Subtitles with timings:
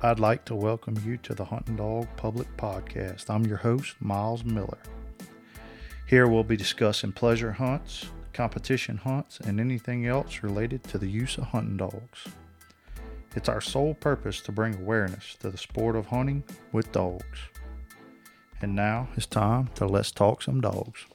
[0.00, 3.28] I'd like to welcome you to the Hunting Dog Public Podcast.
[3.28, 4.78] I'm your host, Miles Miller.
[6.06, 11.36] Here we'll be discussing pleasure hunts, competition hunts, and anything else related to the use
[11.36, 12.28] of hunting dogs.
[13.34, 17.40] It's our sole purpose to bring awareness to the sport of hunting with dogs.
[18.62, 21.06] And now it's time to let's talk some dogs.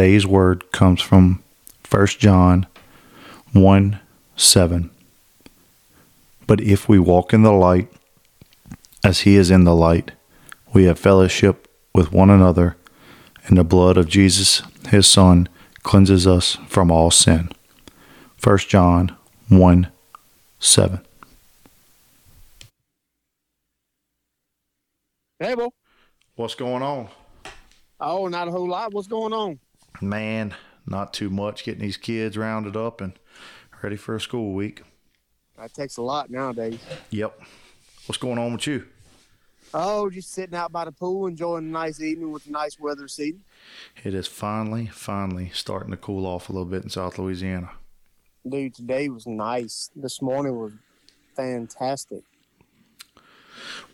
[0.00, 1.42] Today's word comes from
[1.90, 2.66] 1 John
[3.52, 4.00] 1
[4.34, 4.90] 7.
[6.46, 7.92] But if we walk in the light,
[9.04, 10.12] as he is in the light,
[10.72, 12.78] we have fellowship with one another,
[13.44, 15.50] and the blood of Jesus, his Son,
[15.82, 17.50] cleanses us from all sin.
[18.42, 19.14] 1 John
[19.50, 19.88] 1
[20.60, 21.00] 7.
[25.38, 25.74] Hey, Bo.
[26.36, 27.08] What's going on?
[28.00, 28.94] Oh, not a whole lot.
[28.94, 29.58] What's going on?
[30.00, 30.54] Man,
[30.86, 31.64] not too much.
[31.64, 33.12] Getting these kids rounded up and
[33.82, 34.82] ready for a school week.
[35.58, 36.78] That takes a lot nowadays.
[37.10, 37.40] Yep.
[38.06, 38.86] What's going on with you?
[39.72, 43.06] Oh, just sitting out by the pool, enjoying a nice evening with the nice weather
[43.06, 43.44] season.
[44.02, 47.70] It is finally, finally starting to cool off a little bit in South Louisiana.
[48.48, 49.90] Dude, today was nice.
[49.94, 50.72] This morning was
[51.36, 52.24] fantastic.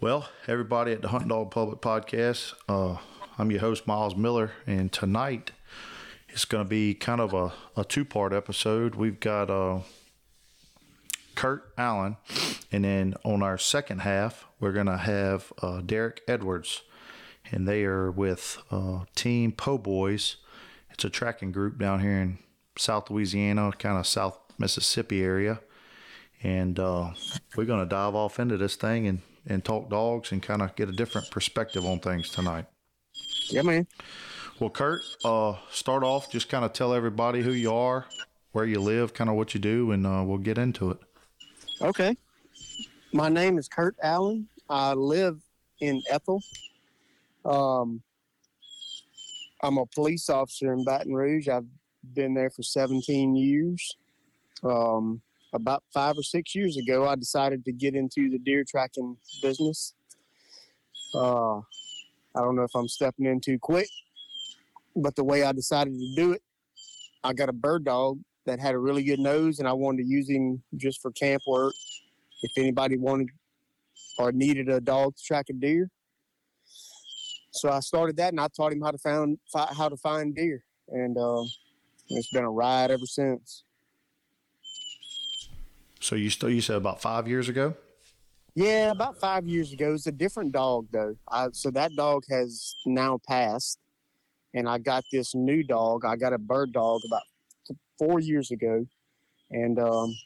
[0.00, 2.96] Well, everybody at the Hunt Dog Public Podcast, uh,
[3.38, 5.50] I'm your host, Miles Miller, and tonight
[6.36, 8.94] it's going to be kind of a, a two part episode.
[8.94, 9.80] We've got uh,
[11.34, 12.18] Kurt Allen,
[12.70, 16.82] and then on our second half, we're going to have uh, Derek Edwards,
[17.50, 20.36] and they are with uh, Team Poboy's.
[20.90, 22.38] It's a tracking group down here in
[22.76, 25.60] South Louisiana, kind of South Mississippi area.
[26.42, 27.12] And uh,
[27.56, 30.76] we're going to dive off into this thing and, and talk dogs and kind of
[30.76, 32.66] get a different perspective on things tonight.
[33.48, 33.86] Yeah, man.
[34.58, 38.06] Well, Kurt, uh, start off, just kind of tell everybody who you are,
[38.52, 40.98] where you live, kind of what you do, and uh, we'll get into it.
[41.82, 42.16] Okay.
[43.12, 44.48] My name is Kurt Allen.
[44.70, 45.42] I live
[45.80, 46.42] in Ethel.
[47.44, 48.02] Um,
[49.62, 51.48] I'm a police officer in Baton Rouge.
[51.48, 51.66] I've
[52.14, 53.96] been there for 17 years.
[54.64, 55.20] Um,
[55.52, 59.92] about five or six years ago, I decided to get into the deer tracking business.
[61.14, 63.88] Uh, I don't know if I'm stepping in too quick,
[64.96, 66.42] but the way I decided to do it,
[67.22, 70.08] I got a bird dog that had a really good nose, and I wanted to
[70.08, 71.74] use him just for camp work.
[72.42, 73.28] If anybody wanted
[74.18, 75.90] or needed a dog to track a deer,
[77.50, 80.34] so I started that, and I taught him how to find fi- how to find
[80.34, 81.42] deer, and uh,
[82.08, 83.64] it's been a ride ever since.
[86.00, 87.74] So you still you said about five years ago?
[88.54, 89.94] Yeah, about five years ago.
[89.94, 91.16] It's a different dog though.
[91.28, 93.78] I, so that dog has now passed,
[94.56, 96.04] and I got this new dog.
[96.06, 97.22] I got a bird dog about
[97.98, 98.86] four years ago,
[99.50, 100.16] and um,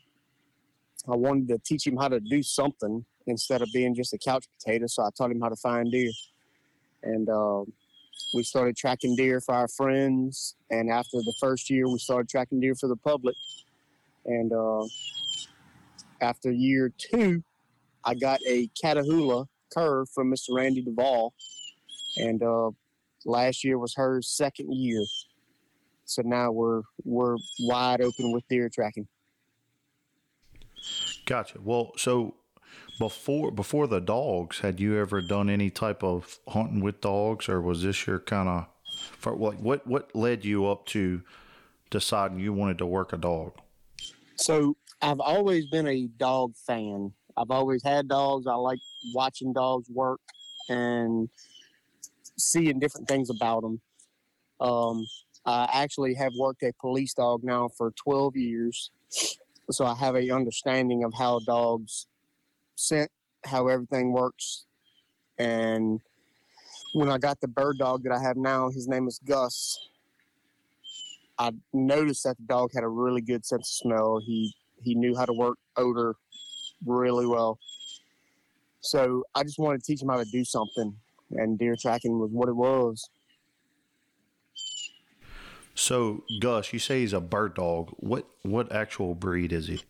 [1.09, 4.47] I wanted to teach him how to do something instead of being just a couch
[4.57, 4.87] potato.
[4.87, 6.13] So I taught him how to find deer,
[7.03, 7.65] and uh,
[8.33, 10.55] we started tracking deer for our friends.
[10.71, 13.35] And after the first year, we started tracking deer for the public,
[14.27, 14.85] and uh,
[16.21, 17.43] after year two,
[18.05, 20.55] I got a Catahoula cur from Mr.
[20.55, 21.35] Randy Duvall,
[22.17, 22.71] and uh,
[23.25, 25.05] last year was her second year.
[26.05, 29.07] So now we're we're wide open with deer tracking.
[31.25, 31.59] Gotcha.
[31.63, 32.35] Well, so
[32.99, 37.61] before before the dogs, had you ever done any type of hunting with dogs, or
[37.61, 38.67] was this your kind of
[39.19, 41.23] for like what what led you up to
[41.91, 43.53] deciding you wanted to work a dog?
[44.37, 47.13] So I've always been a dog fan.
[47.37, 48.47] I've always had dogs.
[48.47, 48.81] I like
[49.15, 50.21] watching dogs work
[50.69, 51.29] and
[52.41, 53.81] seeing different things about them.
[54.61, 55.07] Um,
[55.47, 58.91] I actually have worked a police dog now for 12 years,
[59.71, 62.07] so I have a understanding of how dogs
[62.77, 63.11] scent,
[63.45, 64.67] how everything works,
[65.39, 66.01] and
[66.93, 69.79] when I got the bird dog that I have now, his name is Gus.
[71.39, 74.21] I noticed that the dog had a really good sense of smell.
[74.25, 76.17] He he knew how to work odor
[76.85, 77.59] really well.
[78.81, 80.95] So I just wanted to teach him how to do something,
[81.33, 83.09] and deer tracking was what it was.
[85.75, 87.95] So Gus, you say he's a bird dog.
[87.97, 89.81] What what actual breed is he?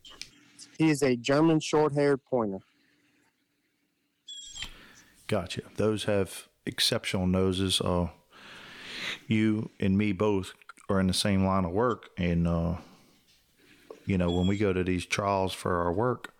[0.78, 2.60] He is a German short-haired pointer.
[5.26, 5.62] Gotcha.
[5.76, 7.80] Those have exceptional noses.
[7.80, 8.08] Uh,
[9.26, 10.52] you and me both
[10.88, 12.76] are in the same line of work, and uh,
[14.06, 16.34] you know when we go to these trials for our work,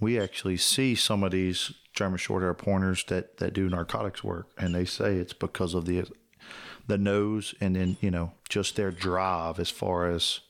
[0.00, 4.48] we actually see some of these German short hair pointers that that do narcotics work,
[4.58, 6.04] and they say it's because of the
[6.86, 10.40] the nose and then you know just their drive as far as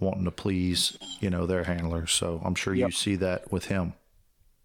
[0.00, 2.12] wanting to please you know their handlers.
[2.12, 2.88] So I'm sure Yep.
[2.88, 3.94] you see that with him.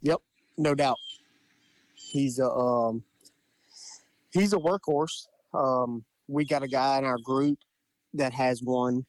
[0.01, 0.21] Yep,
[0.57, 0.97] no doubt.
[1.93, 3.03] He's a um,
[4.31, 5.27] he's a workhorse.
[5.53, 7.59] Um, we got a guy in our group
[8.13, 9.05] that has one.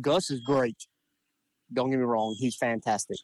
[0.00, 0.86] Gus is great.
[1.72, 3.16] Don't get me wrong, he's fantastic.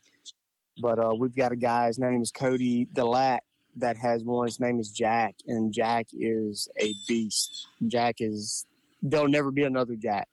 [0.78, 1.86] But uh, we've got a guy.
[1.86, 3.40] His name is Cody Delat
[3.76, 4.46] that has one.
[4.46, 7.68] His name is Jack, and Jack is a beast.
[7.86, 8.66] Jack is
[9.02, 10.28] there'll never be another Jack.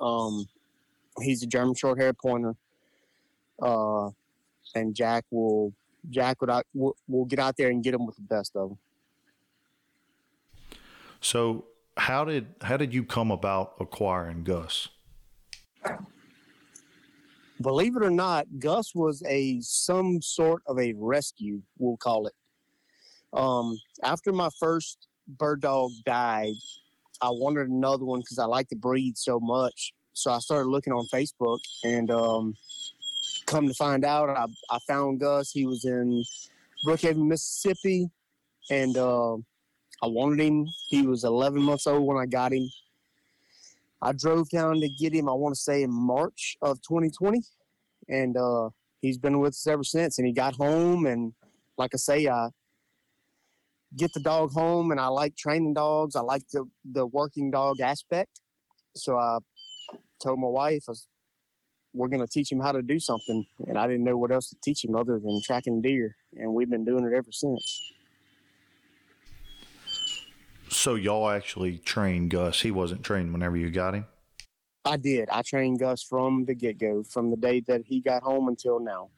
[0.00, 0.46] Um,
[1.20, 2.54] he's a German short hair pointer.
[3.60, 4.10] Uh,
[4.74, 5.72] and Jack will
[6.10, 8.78] Jack out, will, will get out there and get him with the best of them.
[11.20, 11.64] So
[11.96, 14.88] how did how did you come about acquiring Gus?
[17.60, 22.34] Believe it or not, Gus was a some sort of a rescue, we'll call it.
[23.32, 26.54] Um, after my first bird dog died,
[27.20, 29.92] I wanted another one because I like the breed so much.
[30.12, 32.54] So I started looking on Facebook, and um,
[33.46, 35.50] come to find out, I, I found Gus.
[35.50, 36.24] He was in
[36.86, 38.10] Brookhaven, Mississippi,
[38.70, 39.34] and uh,
[40.02, 40.66] I wanted him.
[40.88, 42.68] He was 11 months old when I got him.
[44.00, 45.28] I drove down to get him.
[45.28, 47.40] I want to say in March of 2020,
[48.08, 50.18] and uh, he's been with us ever since.
[50.18, 51.32] And he got home, and
[51.76, 52.48] like I say, I
[53.96, 56.14] get the dog home, and I like training dogs.
[56.14, 58.40] I like the the working dog aspect.
[58.94, 59.38] So I
[60.22, 61.08] told my wife, I was,
[61.92, 64.48] "We're going to teach him how to do something," and I didn't know what else
[64.50, 67.92] to teach him other than tracking deer, and we've been doing it ever since.
[70.70, 72.60] So y'all actually trained Gus.
[72.60, 74.06] He wasn't trained whenever you got him.
[74.84, 75.28] I did.
[75.30, 78.80] I trained Gus from the get go, from the day that he got home until
[78.80, 79.10] now.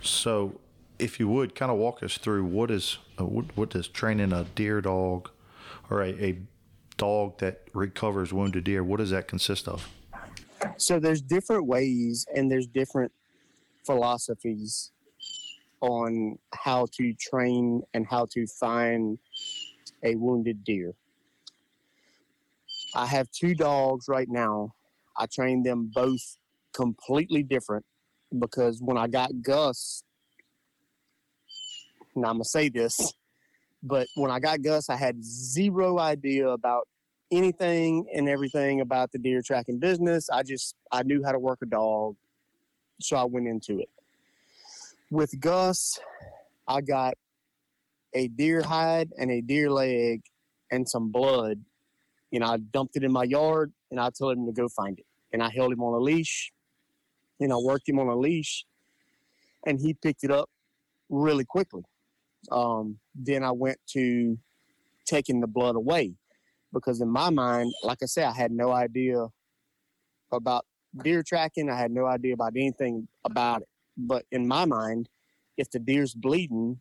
[0.00, 0.60] So,
[0.98, 4.32] if you would kind of walk us through what is uh, what, what does training
[4.32, 5.30] a deer dog
[5.90, 6.38] or a, a
[6.96, 8.84] dog that recovers wounded deer?
[8.84, 9.88] What does that consist of?
[10.78, 13.12] So there's different ways and there's different
[13.84, 14.90] philosophies
[15.80, 19.18] on how to train and how to find
[20.02, 20.94] a wounded deer.
[22.94, 24.74] I have two dogs right now.
[25.16, 26.38] I train them both
[26.72, 27.84] completely different
[28.38, 30.02] because when I got Gus,
[32.14, 33.12] and I'm gonna say this,
[33.82, 36.88] but when I got Gus, I had zero idea about
[37.30, 40.28] anything and everything about the deer tracking business.
[40.30, 42.16] I just I knew how to work a dog,
[43.00, 43.90] so I went into it.
[45.10, 45.98] With Gus,
[46.66, 47.14] I got
[48.16, 50.22] a deer hide and a deer leg
[50.70, 51.60] and some blood,
[52.32, 55.06] and I dumped it in my yard and I told him to go find it.
[55.32, 56.50] And I held him on a leash,
[57.40, 58.64] and I worked him on a leash,
[59.66, 60.48] and he picked it up
[61.10, 61.82] really quickly.
[62.50, 64.38] Um, then I went to
[65.04, 66.14] taking the blood away
[66.72, 69.26] because in my mind, like I said, I had no idea
[70.32, 70.64] about
[71.02, 71.68] deer tracking.
[71.68, 73.68] I had no idea about anything about it.
[73.96, 75.08] But in my mind,
[75.56, 76.80] if the deer's bleeding,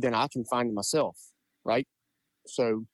[0.00, 1.16] then I can find it myself,
[1.64, 1.86] right?
[2.46, 2.84] So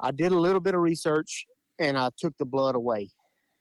[0.00, 1.46] I did a little bit of research
[1.78, 3.10] and I took the blood away.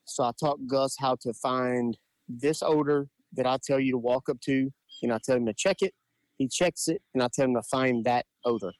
[0.05, 1.97] So I taught Gus how to find
[2.27, 4.69] this odor that I tell you to walk up to,
[5.03, 5.93] and I tell him to check it.
[6.37, 8.73] He checks it, and I tell him to find that odor.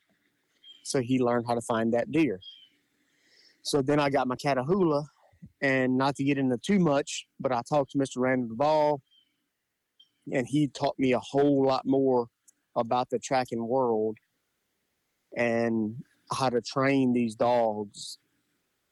[0.83, 2.39] So he learned how to find that deer.
[3.63, 5.05] So then I got my Catahoula,
[5.61, 8.17] and not to get into too much, but I talked to Mr.
[8.17, 9.01] Randall Duvall,
[10.33, 12.27] and he taught me a whole lot more
[12.75, 14.17] about the tracking world
[15.35, 15.95] and
[16.31, 18.17] how to train these dogs.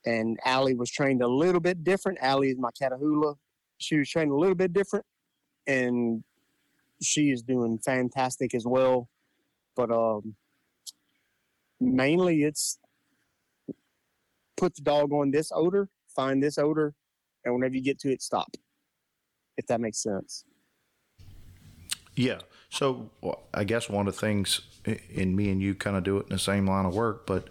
[0.06, 2.18] And Allie was trained a little bit different.
[2.22, 3.36] Allie is my Catahoula.
[3.78, 5.06] She was trained a little bit different,
[5.68, 6.24] and
[7.02, 9.10] she is doing fantastic as well.
[9.76, 10.36] But um,
[11.80, 12.80] mainly it's
[14.58, 16.94] put the dog on this odor, find this odor,
[17.46, 18.56] and whenever you get to it, stop.
[19.58, 20.46] If that makes sense.
[22.20, 22.40] Yeah.
[22.70, 26.18] So well, I guess one of the things, and me and you kind of do
[26.18, 27.48] it in the same line of work, but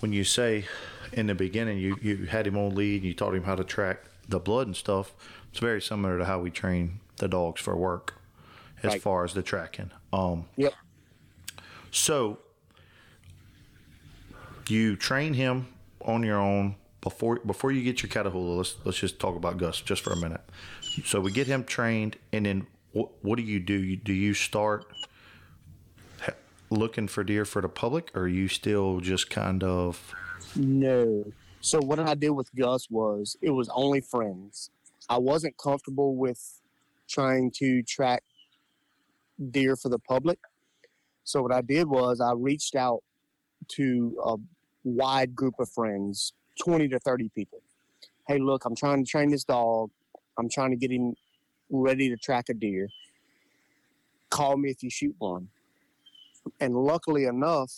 [0.00, 0.66] when you say
[1.12, 3.64] in the beginning you, you had him on lead and you taught him how to
[3.64, 5.14] track the blood and stuff,
[5.50, 8.14] it's very similar to how we train the dogs for work
[8.82, 9.02] as Right.
[9.02, 9.90] far as the tracking.
[10.12, 10.74] Um, Yep.
[11.90, 12.38] so
[14.68, 15.68] you train him
[16.02, 18.58] on your own before before you get your Catahoula.
[18.58, 20.42] Let's let's just talk about Gus just for a minute.
[21.04, 23.94] So we get him trained, and then what what do you do?
[23.96, 24.86] Do you start
[26.70, 30.14] looking for deer for the public, or are you still just kind of
[30.56, 31.24] No.
[31.60, 34.70] So what I did with Gus was it was only friends.
[35.08, 36.40] I wasn't comfortable with
[37.08, 38.22] trying to track
[39.50, 40.38] deer for the public.
[41.24, 43.02] So what I did was I reached out
[43.76, 44.36] to a
[44.84, 46.32] wide group of friends,
[46.64, 47.60] 20 to 30 people.
[48.26, 49.90] Hey, look, I'm trying to train this dog.
[50.38, 51.14] I'm trying to get him
[51.70, 52.88] ready to track a deer.
[54.30, 55.48] Call me if you shoot one.
[56.60, 57.72] And luckily enough,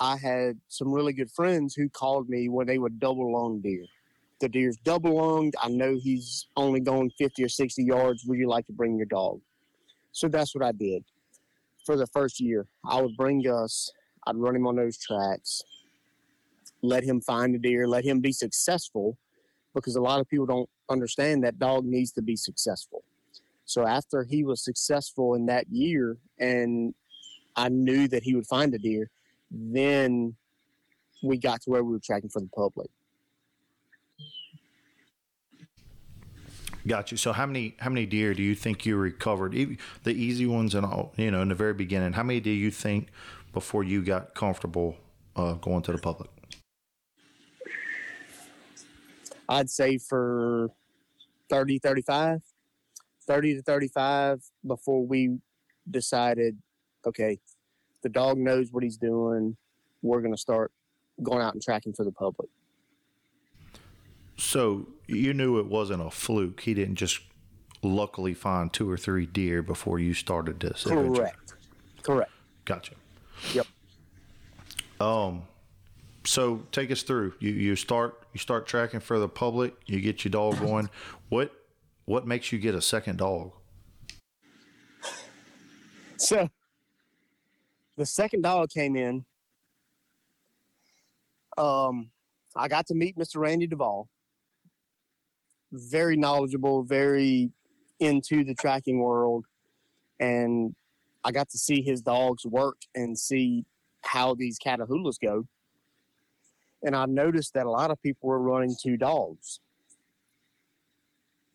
[0.00, 3.84] I had some really good friends who called me when they would double lung deer.
[4.40, 5.56] The deer's double lunged.
[5.60, 8.24] I know he's only going 50 or 60 yards.
[8.26, 9.40] Would you like to bring your dog?
[10.12, 11.04] So that's what I did
[11.84, 12.66] for the first year.
[12.84, 13.90] I would bring Gus,
[14.26, 15.62] I'd run him on those tracks,
[16.82, 19.16] let him find a deer, let him be successful
[19.74, 23.02] because a lot of people don't understand that dog needs to be successful.
[23.68, 26.94] So after he was successful in that year and
[27.54, 29.10] I knew that he would find a deer,
[29.50, 30.34] then
[31.22, 32.88] we got to where we were tracking for the public.
[36.86, 37.18] Got you.
[37.18, 39.52] So how many how many deer do you think you recovered?
[39.52, 42.14] The easy ones and all, you know, in the very beginning.
[42.14, 43.08] How many do you think
[43.52, 44.96] before you got comfortable
[45.36, 46.30] uh, going to the public?
[49.46, 50.70] I'd say for
[51.50, 52.40] 30, 35,
[53.28, 55.38] 30 to 35 before we
[55.88, 56.56] decided,
[57.06, 57.38] okay,
[58.02, 59.56] the dog knows what he's doing.
[60.02, 60.72] We're going to start
[61.22, 62.48] going out and tracking for the public.
[64.36, 66.60] So you knew it wasn't a fluke.
[66.60, 67.20] He didn't just
[67.82, 70.84] luckily find two or three deer before you started this.
[70.84, 71.06] Correct.
[71.06, 71.58] Adventure.
[72.02, 72.30] Correct.
[72.64, 72.94] Gotcha.
[73.52, 73.66] Yep.
[75.00, 75.42] Um.
[76.24, 77.34] So take us through.
[77.40, 79.74] You you start you start tracking for the public.
[79.86, 80.88] You get your dog going.
[81.30, 81.52] what
[82.08, 83.52] what makes you get a second dog?
[86.16, 86.48] So
[87.98, 89.26] the second dog came in.
[91.58, 92.10] Um,
[92.56, 93.36] I got to meet Mr.
[93.36, 94.08] Randy Duvall.
[95.70, 97.50] Very knowledgeable, very
[98.00, 99.44] into the tracking world,
[100.18, 100.74] and
[101.24, 103.66] I got to see his dogs work and see
[104.00, 105.46] how these Catahoulas go.
[106.82, 109.60] And I noticed that a lot of people were running two dogs.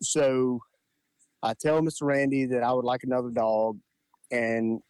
[0.03, 0.59] So
[1.41, 2.03] I tell Mr.
[2.03, 3.79] Randy that I would like another dog,
[4.31, 4.81] and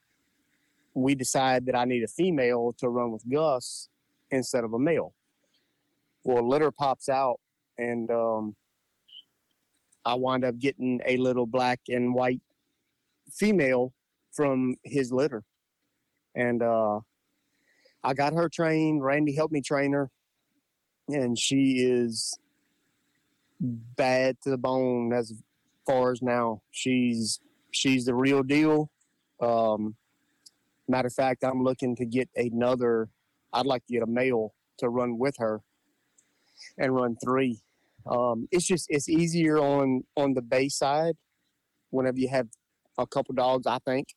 [0.94, 3.90] we decide that I need a female to run with Gus
[4.32, 5.14] instead of a male.
[6.24, 7.40] Well, litter pops out,
[7.78, 8.56] and um,
[10.06, 12.42] I wind up getting a little black and white
[13.32, 13.94] female
[14.32, 15.44] from his litter.
[16.36, 17.00] And uh,
[18.04, 19.04] I got her trained.
[19.04, 20.10] Randy helped me train her,
[21.08, 22.38] and she is
[23.60, 25.34] bad to the bone as
[25.86, 26.62] far as now.
[26.72, 27.40] She's
[27.72, 28.90] she's the real deal.
[29.42, 29.96] Um,
[30.88, 33.10] Matter of fact, I'm looking to get another.
[33.54, 35.62] I'd like to get a male to run with her
[36.78, 37.62] and run three.
[38.06, 41.16] Um, it's just it's easier on on the bay side
[41.90, 42.48] whenever you have
[42.98, 43.66] a couple dogs.
[43.66, 44.10] I think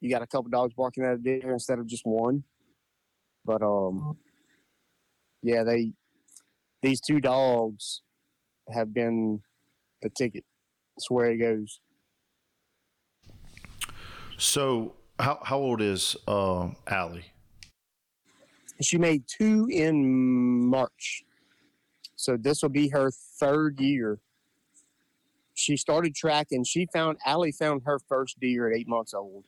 [0.00, 2.44] you got a couple dogs barking at a deer instead of just one.
[3.44, 4.16] But um,
[5.42, 5.92] yeah, they
[6.82, 8.02] these two dogs
[8.72, 9.40] have been
[10.02, 10.44] the ticket.
[10.96, 11.80] That's where it goes.
[14.36, 17.26] So how how old is uh, Allie?
[18.80, 21.22] She made two in March,
[22.16, 24.18] so this will be her third year.
[25.54, 26.64] She started tracking.
[26.64, 29.44] She found Allie found her first deer at eight months old,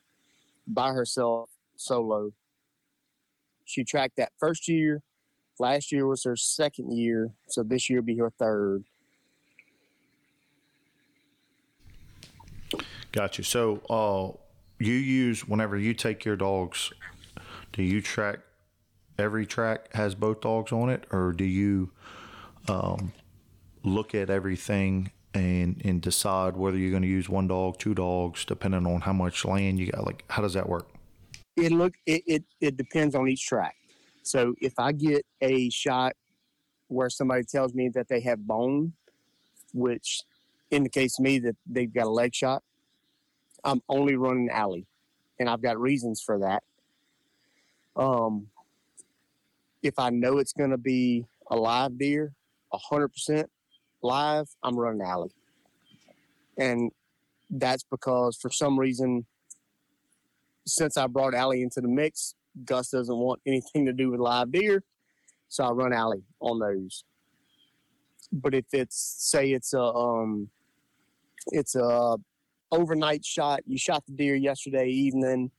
[0.67, 2.33] by herself, solo.
[3.65, 5.03] She tracked that first year.
[5.59, 8.85] Last year was her second year, so this year will be her third.
[13.15, 13.45] Got you.
[13.45, 14.37] So, uh,
[14.81, 16.93] you use whenever you take your dogs
[17.73, 18.41] do you track
[19.19, 21.91] every track has both dogs on it or do you
[22.69, 23.13] um,
[23.85, 28.45] look at everything and and decide whether you're going to use one dog two dogs
[28.45, 30.05] depending on how much land you got?
[30.05, 30.89] Like how does that work?
[31.57, 33.77] It look it, it, it depends on each track.
[34.23, 36.15] So if i get a shot
[36.89, 38.93] where somebody tells me that they have bone
[39.73, 40.23] which
[40.71, 42.63] indicates to me that they've got a leg shot
[43.65, 44.87] I'm only running Allie,
[45.39, 46.63] and I've got reasons for that.
[47.97, 48.49] Um,
[49.83, 52.35] if I know it's going to be a live deer,
[52.73, 53.51] hundred percent
[54.03, 55.35] live, I'm running Allie,
[56.59, 56.91] and
[57.51, 59.27] that's because for some reason,
[60.67, 64.53] since I brought Allie into the mix, Gus doesn't want anything to do with live
[64.53, 64.83] deer,
[65.49, 67.05] so I run Allie on those.
[68.33, 70.51] But if it's say it's a um,
[71.53, 72.19] it's a
[72.75, 73.61] overnight shot.
[73.67, 75.51] You shot the deer yesterday evening.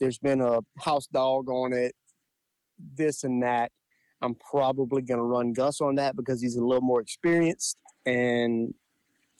[0.00, 1.94] There's been a house dog on it,
[2.96, 3.70] this and that.
[4.20, 7.76] I'm probably going to run Gus on that because he's a little more experienced
[8.06, 8.72] and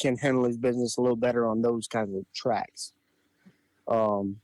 [0.01, 2.93] can handle his business a little better on those kinds of tracks.
[3.89, 4.37] Um,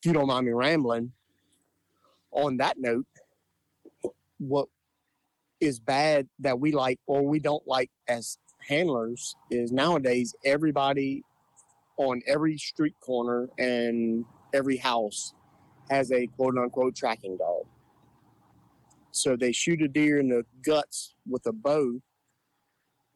[0.00, 1.12] if you don't mind me rambling,
[2.32, 3.06] on that note,
[4.38, 4.68] what
[5.60, 11.22] is bad that we like or we don't like as handlers is nowadays everybody
[11.96, 15.34] on every street corner and every house
[15.90, 17.66] has a quote unquote tracking dog.
[19.10, 22.00] So they shoot a deer in the guts with a bow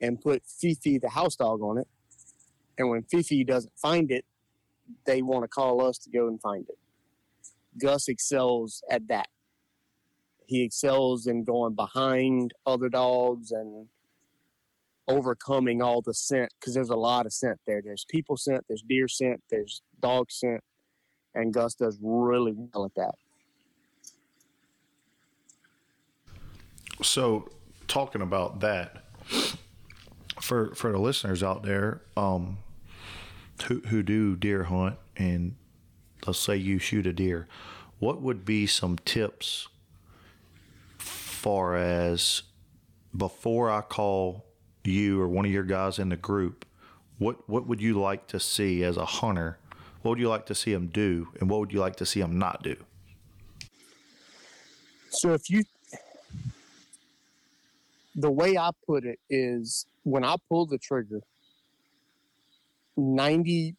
[0.01, 1.89] and put Fifi, the house dog, on it.
[2.79, 4.25] And when Fifi doesn't find it,
[5.07, 6.79] they want to call us to go and find it.
[7.81, 9.27] Gus excels at that.
[10.47, 13.89] He excels in going behind other dogs and
[15.09, 17.81] overcoming all the scent because there's a lot of scent there.
[17.83, 20.63] There's people scent, there's deer scent, there's dog scent,
[21.35, 23.15] and Gus does really well at that.
[27.03, 27.49] So,
[27.87, 29.05] talking about that,
[30.41, 32.59] for for the listeners out there, um,
[33.67, 35.55] who who do deer hunt, and
[36.27, 37.47] let's say you shoot a deer,
[37.99, 39.69] what would be some tips,
[40.99, 42.43] far as
[43.17, 44.48] before I call
[44.89, 46.65] you or one of your guys in the group,
[47.19, 49.59] what what would you like to see as a hunter?
[50.03, 52.21] What would you like to see them do, and what would you like to see
[52.21, 52.77] them not do?
[55.11, 55.65] So if you,
[58.15, 61.21] the way I put it is, when I pull the trigger,
[62.97, 63.75] ninety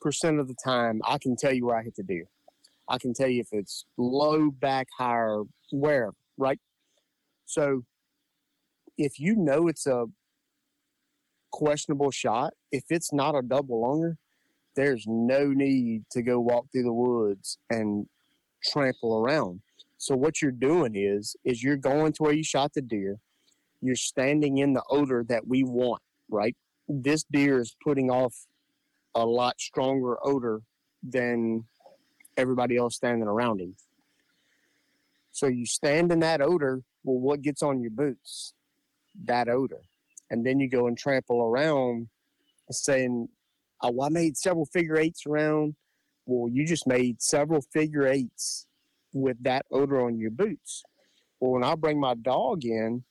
[0.00, 2.26] percent of the time I can tell you where I hit the deer.
[2.88, 6.58] I can tell you if it's low, back, higher, where, right?
[7.44, 7.84] So
[8.98, 10.06] if you know it's a
[11.50, 14.18] questionable shot, if it's not a double lunger,
[14.76, 18.06] there's no need to go walk through the woods and
[18.64, 19.60] trample around.
[19.96, 23.18] So what you're doing is is you're going to where you shot the deer.
[23.80, 26.56] You're standing in the odor that we want, right?
[26.88, 28.34] This deer is putting off
[29.14, 30.62] a lot stronger odor
[31.02, 31.64] than
[32.36, 33.74] everybody else standing around him.
[35.30, 36.82] So you stand in that odor.
[37.04, 38.54] Well, what gets on your boots?
[39.24, 39.80] That odor.
[40.30, 42.08] And then you go and trample around
[42.70, 43.28] saying,
[43.82, 45.74] oh, I made several figure eights around.
[46.26, 48.66] Well, you just made several figure eights
[49.12, 50.82] with that odor on your boots.
[51.40, 53.04] Well, when I bring my dog in,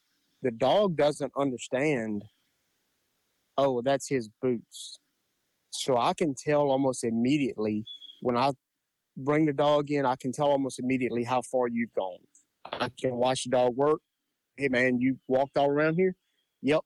[0.44, 2.24] the dog doesn't understand,
[3.58, 5.00] oh, that's his boots.
[5.72, 7.86] So I can tell almost immediately
[8.22, 8.52] when I
[9.16, 12.20] bring the dog in, I can tell almost immediately how far you've gone.
[12.72, 14.02] I can watch the dog work.
[14.58, 16.16] Hey man, you walked all around here?
[16.64, 16.82] Yep,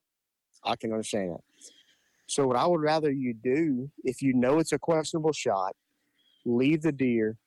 [0.64, 1.42] I can understand that.
[2.28, 5.74] So what I would rather you do, if you know it's a questionable shot,
[6.46, 7.38] leave the deer,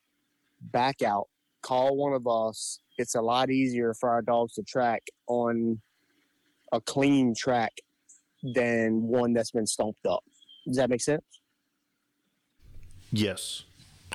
[0.60, 1.28] back out,
[1.62, 2.80] call one of us.
[2.96, 5.80] It's a lot easier for our dogs to track on
[6.72, 7.72] a clean track
[8.54, 10.24] than one that's been stomped up.
[10.66, 11.24] Does that make sense?
[13.12, 13.64] Yes,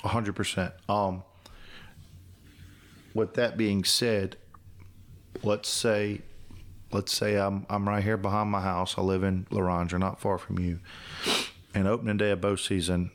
[0.04, 0.74] hundred percent.
[0.88, 1.24] Um,
[3.14, 4.38] with that being said,
[5.44, 6.22] let's say,
[6.92, 8.98] let's say I'm I'm right here behind my house.
[8.98, 10.80] I live in Laranja, not far from you.
[11.74, 13.12] And opening day of bow season,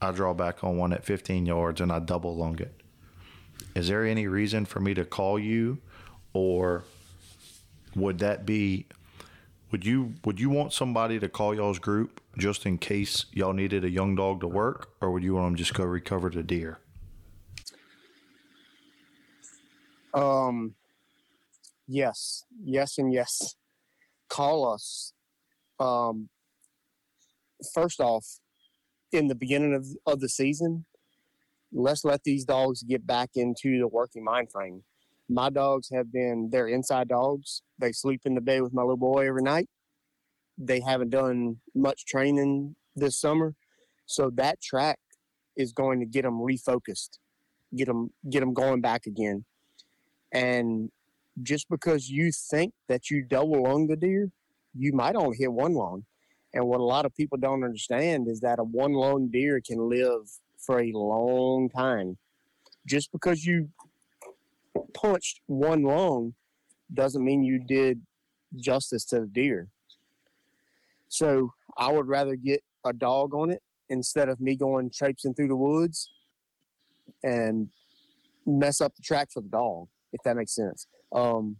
[0.00, 2.80] I draw back on one at 15 yards and I double lung it.
[3.74, 5.78] Is there any reason for me to call you,
[6.32, 6.84] or
[7.94, 8.86] would that be?
[9.70, 13.84] Would you would you want somebody to call y'all's group just in case y'all needed
[13.84, 16.78] a young dog to work, or would you want them just go recover the deer?
[20.12, 20.76] Um,
[21.86, 23.56] yes, yes, and yes.
[24.28, 25.12] Call us.
[25.78, 26.28] Um,
[27.72, 28.26] first off,
[29.12, 30.86] in the beginning of, of the season,
[31.72, 34.82] let's let these dogs get back into the working mind frame.
[35.28, 37.62] My dogs have been, they're inside dogs.
[37.78, 39.68] They sleep in the bed with my little boy every night.
[40.58, 43.54] They haven't done much training this summer.
[44.06, 44.98] So that track
[45.56, 47.18] is going to get them refocused,
[47.74, 49.44] get them, get them going back again.
[50.32, 50.90] And
[51.42, 54.30] just because you think that you double lung the deer,
[54.74, 56.04] you might only hit one lung.
[56.52, 59.88] And what a lot of people don't understand is that a one lung deer can
[59.88, 62.16] live for a long time.
[62.86, 63.70] Just because you
[64.92, 66.34] punched one lung
[66.92, 68.00] doesn't mean you did
[68.56, 69.68] justice to the deer.
[71.08, 75.48] So I would rather get a dog on it instead of me going traipsing through
[75.48, 76.10] the woods
[77.22, 77.68] and
[78.46, 80.86] mess up the track for the dog, if that makes sense.
[81.14, 81.56] Um,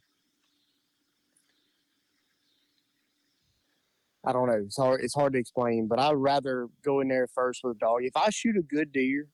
[4.27, 4.63] I don't know.
[4.65, 5.01] It's hard.
[5.03, 8.01] It's hard to explain, but I'd rather go in there first with a dog.
[8.03, 9.29] If I shoot a good deer,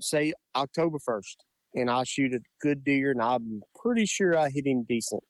[0.00, 4.66] say October first, and I shoot a good deer, and I'm pretty sure I hit
[4.66, 5.22] him decent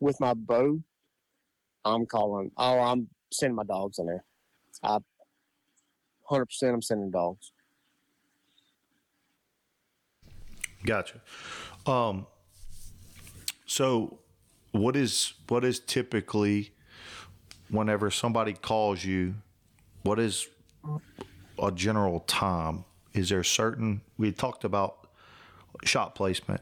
[0.00, 0.80] with my bow,
[1.84, 2.50] I'm calling.
[2.56, 4.24] Oh, I'm sending my dogs in there.
[4.82, 4.98] I,
[6.24, 7.52] hundred percent, I'm sending dogs.
[10.84, 11.20] Gotcha.
[11.86, 12.26] Um,
[13.66, 14.18] so
[14.72, 16.72] what is what is typically
[17.68, 19.34] whenever somebody calls you,
[20.02, 20.48] what is
[21.60, 22.84] a general time?
[23.12, 25.08] Is there certain we talked about
[25.84, 26.60] shot placement?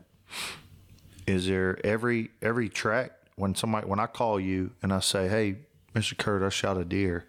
[1.26, 5.56] Is there every every track when somebody when I call you and I say, "Hey,
[5.94, 6.16] Mr.
[6.16, 7.26] Kurt, I shot a deer.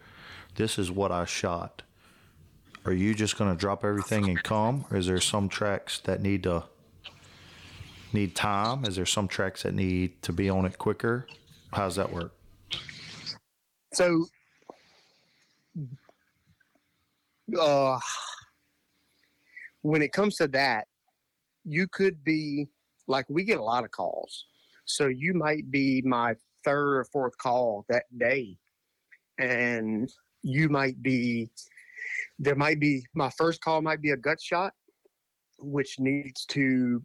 [0.56, 1.82] This is what I shot."
[2.86, 6.22] Are you just going to drop everything and come, or is there some tracks that
[6.22, 6.66] need to
[8.16, 8.86] need time?
[8.86, 11.28] Is there some tracks that need to be on it quicker?
[11.72, 12.34] How does that work?
[13.94, 14.26] So,
[17.60, 18.00] uh,
[19.84, 20.88] when it comes to that,
[21.64, 22.68] you could be
[23.08, 24.46] like we get a lot of calls.
[24.86, 28.58] So you might be my third or fourth call that day,
[29.38, 30.10] and
[30.42, 31.50] you might be
[32.40, 34.74] there might be my first call might be a gut shot,
[35.60, 37.04] which needs to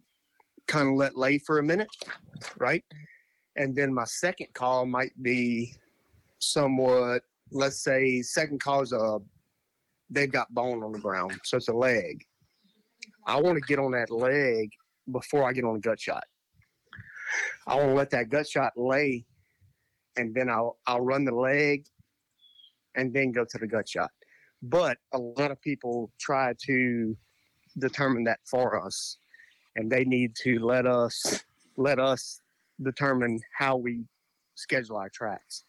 [0.71, 1.89] kind of let lay for a minute,
[2.57, 2.83] right?
[3.57, 5.75] And then my second call might be
[6.39, 9.19] somewhat, let's say, second call is a
[10.09, 12.23] they've got bone on the ground, so it's a leg.
[13.27, 14.69] I want to get on that leg
[15.11, 16.23] before I get on a gut shot.
[17.67, 19.25] I want to let that gut shot lay,
[20.17, 21.85] and then I'll I'll run the leg,
[22.95, 24.09] and then go to the gut shot.
[24.63, 27.17] But a lot of people try to
[27.79, 29.17] determine that for us,
[29.75, 31.43] and they need to let us
[31.77, 32.41] let us
[32.81, 34.03] determine how we
[34.55, 35.63] schedule our tracks.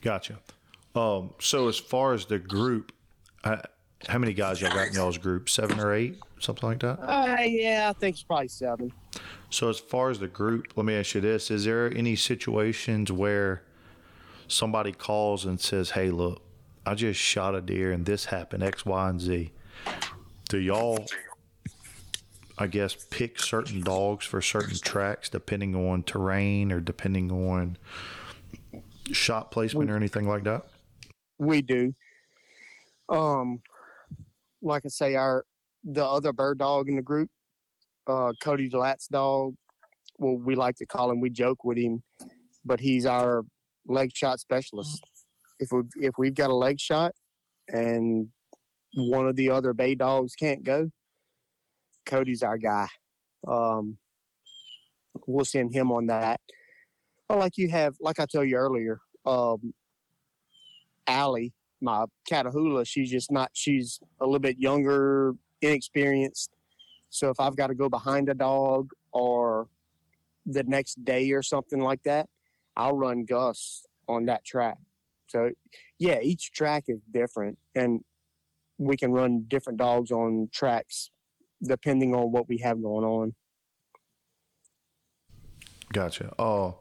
[0.00, 0.38] Gotcha.
[0.94, 2.92] Um, so as far as the group,
[3.44, 3.58] uh,
[4.08, 5.48] how many guys y'all got in y'all's group?
[5.48, 6.98] Seven or eight, something like that.
[7.00, 8.92] Uh, yeah, I think it's probably seven.
[9.50, 13.12] So as far as the group, let me ask you this: Is there any situations
[13.12, 13.62] where
[14.48, 16.42] somebody calls and says, "Hey, look,
[16.84, 19.52] I just shot a deer and this happened X, Y, and Z"?
[20.52, 21.06] Do y'all,
[22.58, 27.78] I guess, pick certain dogs for certain tracks depending on terrain or depending on
[29.12, 30.66] shot placement or anything like that?
[31.38, 31.94] We do.
[33.08, 33.62] Um,
[34.60, 35.46] like I say, our
[35.84, 37.30] the other bird dog in the group,
[38.06, 39.54] uh, Cody Lat's dog.
[40.18, 41.22] Well, we like to call him.
[41.22, 42.02] We joke with him,
[42.62, 43.42] but he's our
[43.86, 45.02] leg shot specialist.
[45.58, 47.12] If we if we've got a leg shot,
[47.68, 48.28] and
[48.94, 50.90] one of the other bay dogs can't go,
[52.06, 52.88] Cody's our guy.
[53.46, 53.98] Um,
[55.26, 56.40] we'll send him on that.
[57.28, 59.72] Or like you have, like I told you earlier, um,
[61.06, 66.50] Allie, my Catahoula, she's just not, she's a little bit younger, inexperienced.
[67.10, 69.68] So if I've got to go behind a dog or
[70.46, 72.28] the next day or something like that,
[72.76, 74.78] I'll run Gus on that track.
[75.26, 75.50] So
[75.98, 78.00] yeah, each track is different and
[78.84, 81.10] we can run different dogs on tracks
[81.62, 83.34] depending on what we have going on.
[85.92, 86.32] Gotcha.
[86.38, 86.78] Oh,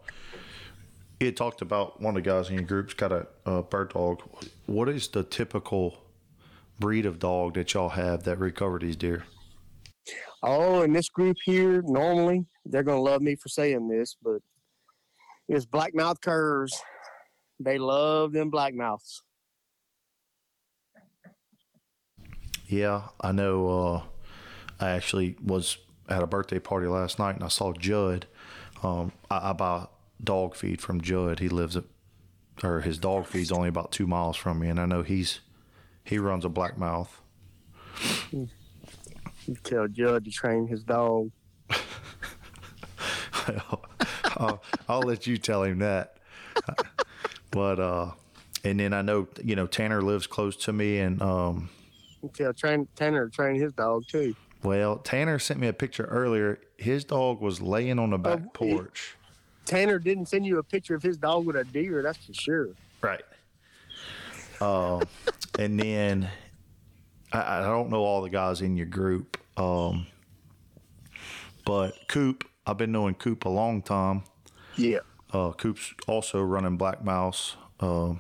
[1.20, 3.94] you had talked about one of the guys in your group's got a, a bird
[3.94, 4.22] dog.
[4.66, 5.98] What is the typical
[6.80, 9.26] breed of dog that y'all have that recover these deer?
[10.42, 14.42] Oh, in this group here, normally they're gonna love me for saying this, but
[15.48, 16.74] it's blackmouth curs.
[17.60, 19.22] They love them blackmouths.
[22.72, 23.68] Yeah, I know.
[23.68, 24.04] Uh,
[24.80, 28.28] I actually was at a birthday party last night and I saw Judd.
[28.82, 29.88] Um, I, I buy
[30.24, 31.40] dog feed from Judd.
[31.40, 31.84] He lives at,
[32.64, 35.42] or his dog feed's only about two miles from me, and I know he's
[36.06, 37.10] he runs a blackmouth.
[38.32, 38.48] You
[39.64, 41.30] tell Judd to train his dog.
[44.38, 46.18] I'll, I'll let you tell him that.
[47.52, 48.12] But uh,
[48.64, 51.70] and then I know you know Tanner lives close to me, and um,
[52.34, 54.36] Tell train, Tanner to train his dog too.
[54.64, 56.60] well, Tanner sent me a picture earlier.
[56.78, 59.16] His dog was laying on the back Oh, he- porch.
[59.66, 62.70] Tanner didn't send you a picture of his dog with a deer, that's for sure.
[63.02, 63.22] Right.
[64.60, 65.04] Um,
[65.60, 66.30] and then
[67.32, 70.08] I, I don't know all the guys in your group, um,
[71.66, 74.24] but Coop, I've been knowing Coop a long time.
[74.78, 75.00] Yeah.
[75.32, 78.20] Uh, Coop's also running blackmouths, um,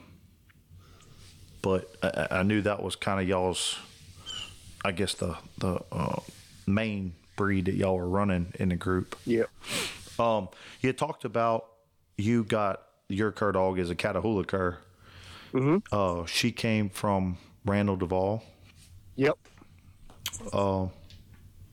[1.61, 3.77] but I- I knew that was kind of y'all's,
[4.83, 6.19] I guess the the uh,
[6.65, 9.15] main breed that y'all were running in the group.
[9.25, 9.45] Yeah.
[10.19, 10.49] Um,
[10.81, 11.67] you talked about
[12.17, 14.77] you got your cur dog is a Catahoula cur.
[15.53, 15.77] Mm-hmm.
[15.91, 18.43] Uh, she came from Randall Duvall,
[19.15, 19.37] Yep.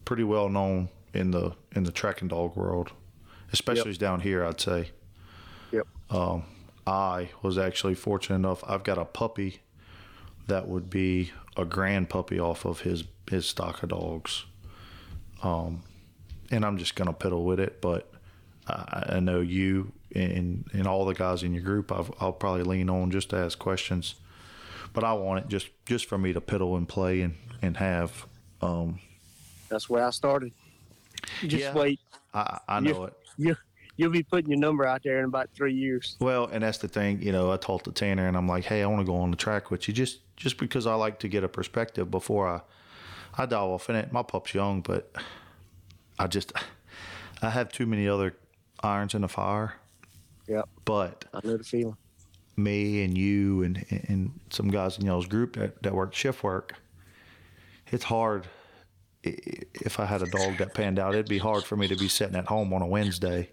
[0.05, 2.92] pretty well known in the in the tracking dog world,
[3.53, 4.44] especially down here.
[4.44, 4.90] I'd say.
[5.73, 5.87] Yep.
[6.11, 6.44] Um,
[6.87, 8.64] I was actually fortunate enough.
[8.66, 9.61] I've got a puppy
[10.48, 14.44] that would be a grand puppy off of his his stock of dogs.
[15.42, 15.82] Um,
[16.50, 18.11] and I'm just gonna piddle with it, but
[18.66, 21.92] I, I know you and and all the guys in your group.
[21.92, 24.16] I've, I'll probably lean on just to ask questions,
[24.92, 28.26] but I want it just just for me to piddle and play and and have.
[28.61, 29.00] Um,
[29.68, 30.52] That's where I started.
[31.46, 31.74] Just Yeah.
[31.74, 32.00] wait.
[32.34, 33.14] I I know it.
[33.37, 33.56] You
[33.98, 36.16] you'll be putting your number out there in about three years.
[36.20, 38.82] Well, and that's the thing, you know, I talked to Tanner and I'm like, hey,
[38.82, 41.28] I want to go on the track with you just just because I like to
[41.28, 42.61] get a perspective before I
[43.37, 44.12] I dive off in it.
[44.12, 45.14] My pup's young, but
[46.18, 46.52] I just
[47.42, 48.37] I have too many other
[48.82, 49.74] irons in the fire.
[50.46, 50.68] Yep.
[50.84, 51.96] But I know the feeling.
[52.56, 56.74] me and you and and some guys in y'all's group that, that work shift work,
[57.88, 58.46] it's hard.
[59.24, 62.08] If I had a dog that panned out, it'd be hard for me to be
[62.08, 63.50] sitting at home on a Wednesday.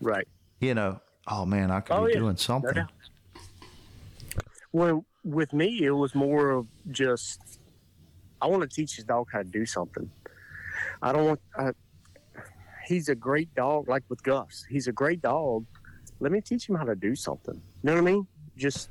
[0.00, 0.26] Right.
[0.60, 2.18] You know, oh man, I could Oh, be yeah.
[2.18, 2.86] doing something.
[4.72, 7.40] Well, with me, it was more of just
[8.40, 10.10] I want to teach this dog how to do something.
[11.00, 11.40] I don't want.
[11.56, 11.70] I,
[12.86, 14.64] he's a great dog, like with Gus.
[14.68, 15.64] He's a great dog.
[16.20, 17.54] Let me teach him how to do something.
[17.54, 18.26] You know what I mean?
[18.56, 18.90] Just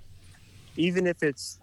[0.78, 1.60] even if it's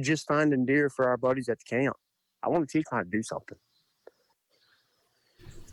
[0.00, 1.96] just finding deer for our buddies at the camp.
[2.42, 3.58] I want to teach him how to do something.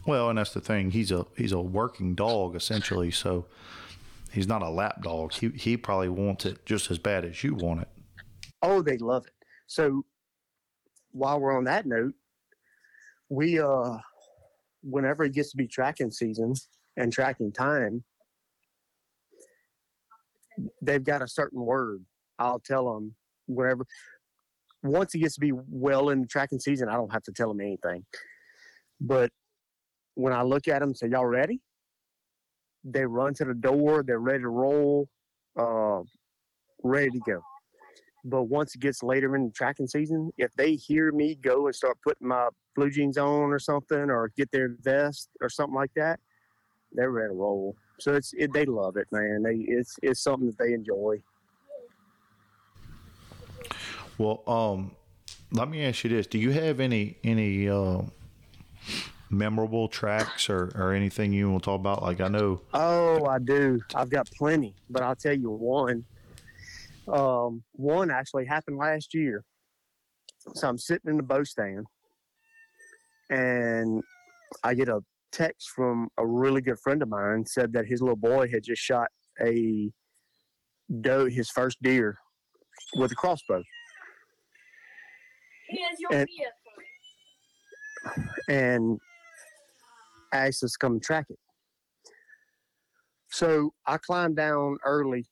[0.06, 0.92] Well, and that's the thing.
[0.92, 3.46] He's a he's a working dog essentially, so
[4.32, 5.34] he's not a lap dog.
[5.34, 7.88] He he probably wants it just as bad as you want it.
[8.62, 9.34] Oh, they love it.
[9.68, 10.06] So
[11.12, 12.14] while we're on that note,
[13.30, 13.98] we uh
[14.82, 16.54] whenever it gets to be tracking season
[16.98, 18.04] and tracking time,
[20.82, 22.04] they've got a certain word.
[22.40, 23.16] I'll tell them
[23.48, 23.86] wherever.
[24.84, 27.48] Once it gets to be well in the tracking season, I don't have to tell
[27.48, 28.06] them anything.
[29.00, 29.32] But
[30.16, 31.62] when I look at them say, "Y'all ready?"
[32.84, 34.04] They run to the door.
[34.04, 35.08] They're ready to roll.
[35.58, 36.02] Uh,
[36.84, 37.42] ready to go.
[38.26, 41.76] But once it gets later in the tracking season, if they hear me go and
[41.76, 45.94] start putting my blue jeans on or something, or get their vest or something like
[45.96, 46.20] that,
[46.94, 47.76] they're ready to roll.
[48.00, 49.44] So it's it, they love it, man.
[49.44, 51.22] They it's it's something that they enjoy.
[54.18, 54.92] Well, um,
[55.52, 58.02] let me ask you this: Do you have any any uh,
[59.38, 62.02] memorable tracks or or anything you want to talk about?
[62.02, 63.80] Like I know, Oh, I do.
[63.96, 66.06] I've got plenty, but I'll tell you one.
[67.08, 69.44] Um, one actually happened last year.
[70.56, 71.86] So I'm sitting in the bow stand,
[73.30, 74.02] and
[74.64, 78.16] I get a text from a really good friend of mine said that his little
[78.16, 79.08] boy had just shot
[79.42, 79.92] a
[81.02, 82.18] doe, his first deer,
[82.96, 83.64] with a crossbow.
[85.70, 86.52] Here's your And- beer
[88.50, 89.00] and
[90.34, 91.40] asked us to come track it.
[93.32, 95.26] So I climbed down early.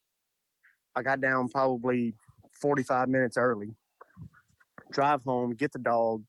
[0.96, 2.16] I got down probably
[2.62, 3.76] 45 minutes early.
[4.92, 6.24] Drive home, get the dog,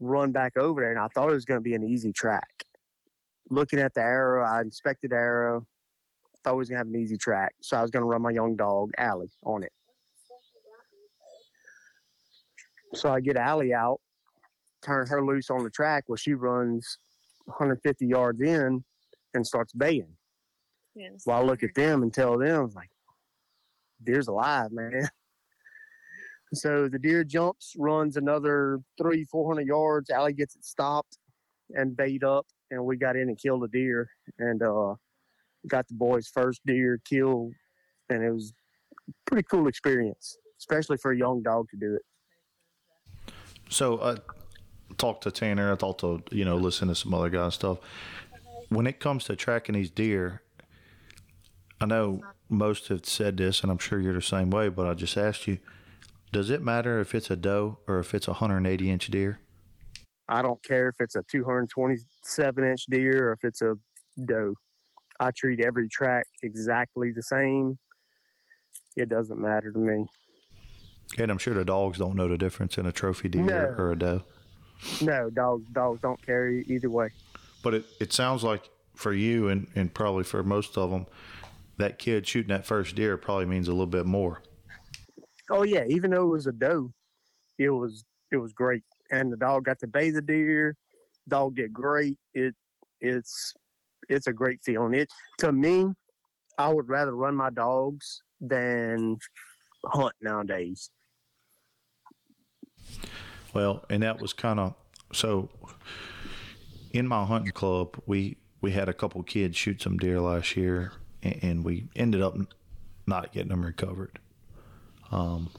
[0.00, 2.64] run back over there, and I thought it was going to be an easy track.
[3.50, 5.66] Looking at the arrow, I inspected the arrow,
[6.42, 7.54] thought it was going to have an easy track.
[7.62, 9.72] So I was going to run my young dog, Allie, on it.
[12.94, 14.00] So I get Allie out,
[14.82, 16.98] turn her loose on the track where she runs
[17.46, 18.84] 150 yards in
[19.34, 20.16] and starts baying.
[20.94, 21.24] Yes.
[21.26, 22.90] Well, I look at them and tell them, like,
[24.02, 25.08] deer's alive, man.
[26.52, 30.10] So the deer jumps, runs another three, 400 yards.
[30.10, 31.18] Allie gets it stopped
[31.70, 34.94] and bayed up, and we got in and killed a deer and uh,
[35.68, 37.52] got the boys' first deer killed.
[38.08, 38.52] And it was
[39.08, 43.32] a pretty cool experience, especially for a young dog to do it.
[43.68, 44.16] so I
[44.98, 45.72] talked to Tanner.
[45.72, 47.78] I talked to you know, listen to some other guys stuff.
[48.68, 50.42] When it comes to tracking these deer,
[51.80, 54.68] I know most have said this, and I'm sure you're the same way.
[54.68, 55.58] But I just asked you:
[56.32, 59.40] Does it matter if it's a doe or if it's a 180 inch deer?
[60.28, 63.74] I don't care if it's a 227 inch deer or if it's a
[64.24, 64.54] doe.
[65.20, 67.78] I treat every track exactly the same.
[68.96, 70.06] It doesn't matter to me.
[71.18, 73.74] And I'm sure the dogs don't know the difference in a trophy deer No.
[73.82, 74.22] or a doe.
[75.00, 77.10] No, dogs dogs don't carry either way.
[77.62, 81.06] But it, it sounds like for you and, and probably for most of them,
[81.78, 84.42] that kid shooting that first deer probably means a little bit more.
[85.50, 86.92] Oh yeah, even though it was a doe,
[87.58, 88.82] it was it was great.
[89.10, 90.76] And the dog got to bathe the deer.
[91.28, 92.18] Dog did great.
[92.34, 92.54] It
[93.00, 93.54] it's
[94.08, 94.94] it's a great feeling.
[94.94, 95.86] It to me,
[96.58, 99.18] I would rather run my dogs than
[99.84, 100.90] hunt nowadays.
[103.54, 104.74] Well, and that was kind of
[105.12, 105.48] so.
[106.92, 110.92] In my hunting club, we we had a couple kids shoot some deer last year,
[111.22, 112.36] and, and we ended up
[113.06, 114.18] not getting them recovered.
[115.10, 115.50] Um,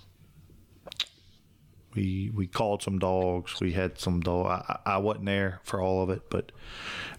[1.95, 3.59] We we called some dogs.
[3.61, 4.47] We had some dog.
[4.47, 6.51] I, I wasn't there for all of it, but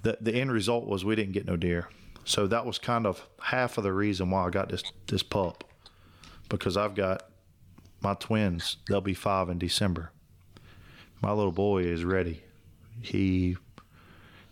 [0.03, 1.89] the the end result was we didn't get no deer.
[2.25, 5.65] So that was kind of half of the reason why I got this this pup,
[6.49, 7.23] because I've got
[8.03, 8.77] my twins.
[8.89, 10.11] They'll be five in December.
[11.23, 12.43] My little boy is ready.
[13.03, 13.57] He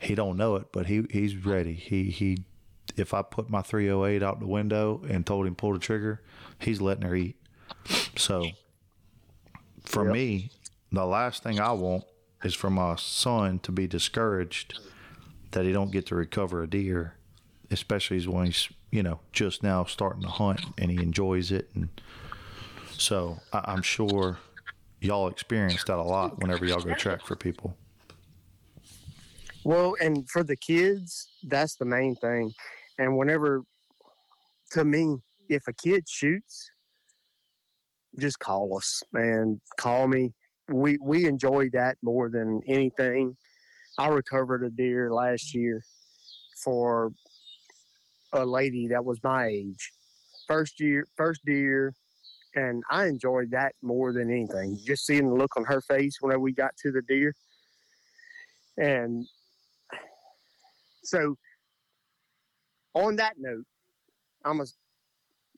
[0.00, 1.74] he don't know it, but he he's ready.
[1.74, 2.44] He he.
[2.96, 6.22] If I put my 308 out the window and told him pull the trigger,
[6.60, 7.36] he's letting her eat.
[8.16, 8.50] So
[9.84, 10.12] for Yep.
[10.12, 10.50] me,
[10.92, 12.04] the last thing I want
[12.44, 14.78] is for my son to be discouraged
[15.50, 17.14] that he don't get to recover a deer,
[17.70, 21.70] especially when he's you know just now starting to hunt and he enjoys it.
[21.74, 21.88] And
[22.96, 24.38] so I, I'm sure
[25.04, 27.76] y'all experience that a lot whenever y'all go track for people.
[29.64, 32.52] Well, and for the kids, that's the main thing.
[32.98, 33.62] And whenever,
[34.72, 35.16] to me,
[35.48, 36.70] if a kid shoots,
[38.18, 40.32] just call us and call me.
[40.68, 43.36] We we enjoy that more than anything.
[43.98, 45.82] I recovered a deer last year
[46.62, 47.12] for
[48.32, 49.92] a lady that was my age.
[50.46, 51.94] First year, first deer,
[52.54, 54.78] and I enjoyed that more than anything.
[54.84, 57.34] Just seeing the look on her face whenever we got to the deer.
[58.76, 59.26] And
[61.02, 61.36] so,
[62.94, 63.64] on that note,
[64.44, 64.68] I'm gonna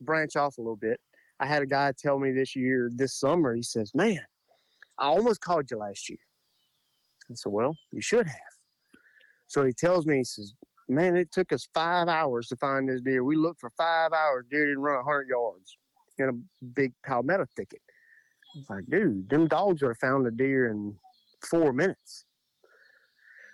[0.00, 1.00] branch off a little bit.
[1.38, 4.24] I had a guy tell me this year, this summer, he says, "Man,
[4.98, 6.18] I almost called you last year."
[7.30, 8.40] I said, "Well, you should have."
[9.46, 10.54] So he tells me, he says,
[10.88, 13.22] "Man, it took us five hours to find this deer.
[13.22, 14.46] We looked for five hours.
[14.50, 15.78] Deer didn't run 100 yards
[16.18, 17.82] in a big palmetto thicket."
[18.68, 20.98] Like, "Dude, them dogs would have found a deer in
[21.50, 22.24] four minutes."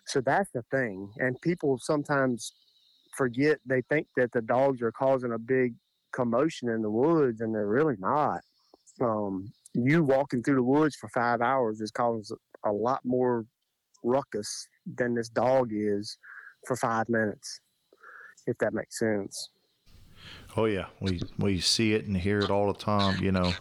[0.07, 1.13] So that's the thing.
[1.19, 2.53] And people sometimes
[3.17, 5.75] forget they think that the dogs are causing a big
[6.13, 8.41] commotion in the woods, and they're really not.
[9.01, 13.47] Um, you walking through the woods for five hours is causing a lot more
[14.05, 16.19] ruckus than this dog is
[16.67, 17.61] for five minutes,
[18.47, 19.51] if that makes sense.
[20.57, 23.23] Oh yeah, we we see it and hear it all the time.
[23.23, 23.53] You know,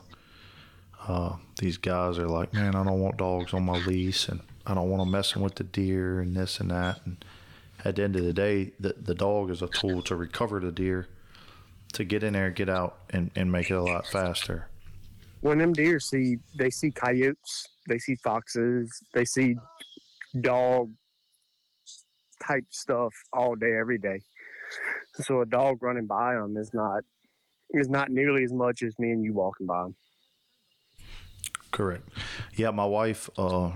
[1.08, 4.74] uh, these guys are like, man, I don't want dogs on my lease, and I
[4.74, 7.00] don't want them messing with the deer and this and that.
[7.06, 7.24] And
[7.86, 10.72] at the end of the day, the the dog is a tool to recover the
[10.72, 11.08] deer,
[11.94, 14.68] to get in there, get out, and and make it a lot faster.
[15.40, 19.56] When them deer see, they see coyotes, they see foxes, they see
[20.42, 20.92] dog
[22.44, 24.22] type stuff all day, every day.
[25.16, 27.04] So a dog running by them is not
[27.74, 29.96] is not nearly as much as me and you walking by 'em.
[31.72, 32.08] Correct.
[32.56, 33.72] Yeah, my wife, uh,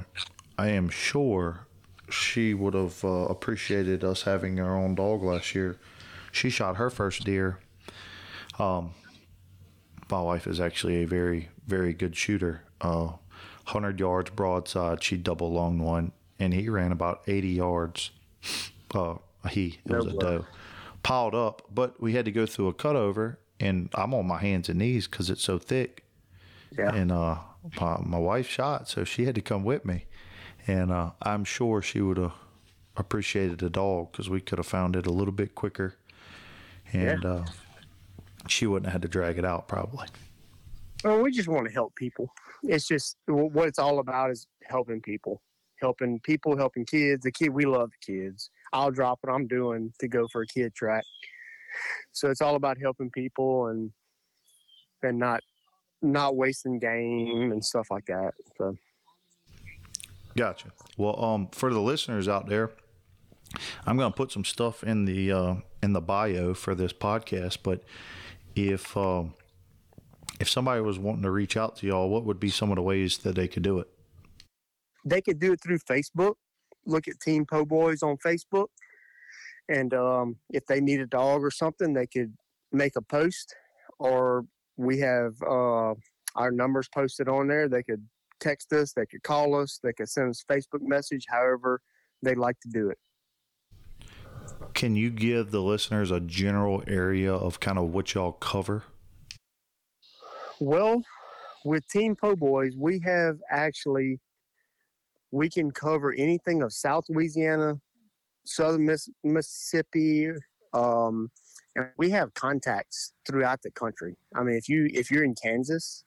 [0.57, 1.65] I am sure
[2.09, 5.77] she would have uh, appreciated us having our own dog last year.
[6.31, 7.59] She shot her first deer.
[8.59, 8.93] Um,
[10.09, 12.63] my wife is actually a very, very good shooter.
[12.81, 13.13] Uh,
[13.67, 18.11] 100 yards broadside, she double lunged one, and he ran about 80 yards.
[18.93, 19.15] Uh,
[19.49, 20.45] he, it was a doe.
[21.05, 24.69] Piled up, but we had to go through a cutover, and I'm on my hands
[24.69, 26.03] and knees because it's so thick
[26.75, 26.91] Yeah.
[26.95, 27.37] and uh,
[27.79, 30.05] my, my wife shot, so she had to come with me,
[30.65, 32.33] and uh, I'm sure she would have
[32.97, 35.95] appreciated the dog because we could have found it a little bit quicker,
[36.91, 37.29] and Yeah.
[37.29, 37.45] uh,
[38.47, 40.07] she wouldn't have had to drag it out probably.
[41.03, 42.31] Well, we just want to help people.
[42.63, 45.39] It's just what it's all about is helping people,
[45.79, 47.23] helping people, helping kids.
[47.25, 48.49] The kid, we love the kids.
[48.75, 51.05] I'll drop what I'm doing to go for a kid track.
[52.11, 53.91] So it's all about helping people and
[55.01, 55.41] and not
[56.01, 58.33] not wasting game and stuff like that.
[58.57, 58.75] So
[60.35, 60.71] Gotcha.
[60.97, 62.71] Well, um, for the listeners out there,
[63.85, 67.59] I'm going to put some stuff in the uh, in the bio for this podcast.
[67.63, 67.83] But
[68.55, 69.35] if um,
[70.41, 72.81] if somebody was wanting to reach out to y'all, what would be some of the
[72.81, 73.87] ways that they could do it?
[75.05, 76.33] they could do it through Facebook.
[76.85, 78.67] Look at Team Poboy's on Facebook,
[79.69, 82.33] and um, if they need a dog or something, they could
[82.71, 83.55] make a post,
[83.99, 84.45] or
[84.77, 85.93] we have uh,
[86.35, 87.67] our numbers posted on there.
[87.67, 88.05] They could
[88.39, 91.81] text us, they could call us, they could send us a Facebook message, however
[92.21, 92.97] they'd like to do it.
[94.73, 98.83] Can you give the listeners a general area of kind of what y'all cover?
[100.59, 101.01] Well,
[101.63, 104.19] with Team Poboy's, we have actually
[105.35, 107.73] we can cover anything of South Louisiana,
[108.45, 110.29] Southern Miss- Mississippi,
[110.73, 111.29] um,
[111.75, 114.15] and we have contacts throughout the country.
[114.33, 116.05] I mean, if you if you're in Kansas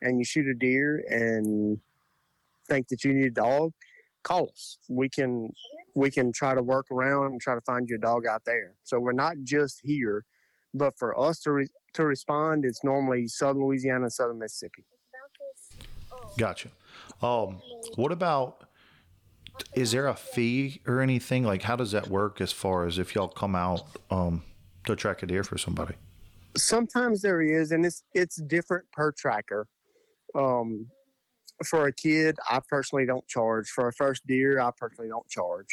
[0.00, 1.78] and you shoot a deer and
[2.68, 3.72] think that you need a dog,
[4.24, 4.78] call us.
[4.88, 5.50] We can
[5.94, 8.76] we can try to work around and try to find you a dog out there.
[8.84, 10.24] So we're not just here,
[10.72, 14.86] but for us to re- to respond, it's normally Southern Louisiana, and Southern Mississippi.
[16.38, 16.70] Gotcha.
[17.20, 17.60] Um,
[17.96, 18.69] what about?
[19.74, 21.44] Is there a fee or anything?
[21.44, 24.42] Like, how does that work as far as if y'all come out um,
[24.86, 25.94] to track a deer for somebody?
[26.56, 29.68] Sometimes there is, and it's it's different per tracker.
[30.34, 30.86] Um,
[31.64, 33.68] for a kid, I personally don't charge.
[33.68, 35.68] For a first deer, I personally don't charge.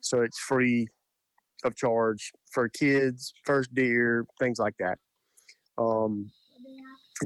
[0.00, 0.86] So it's free
[1.64, 4.98] of charge for kids, first deer, things like that.
[5.76, 6.30] Um,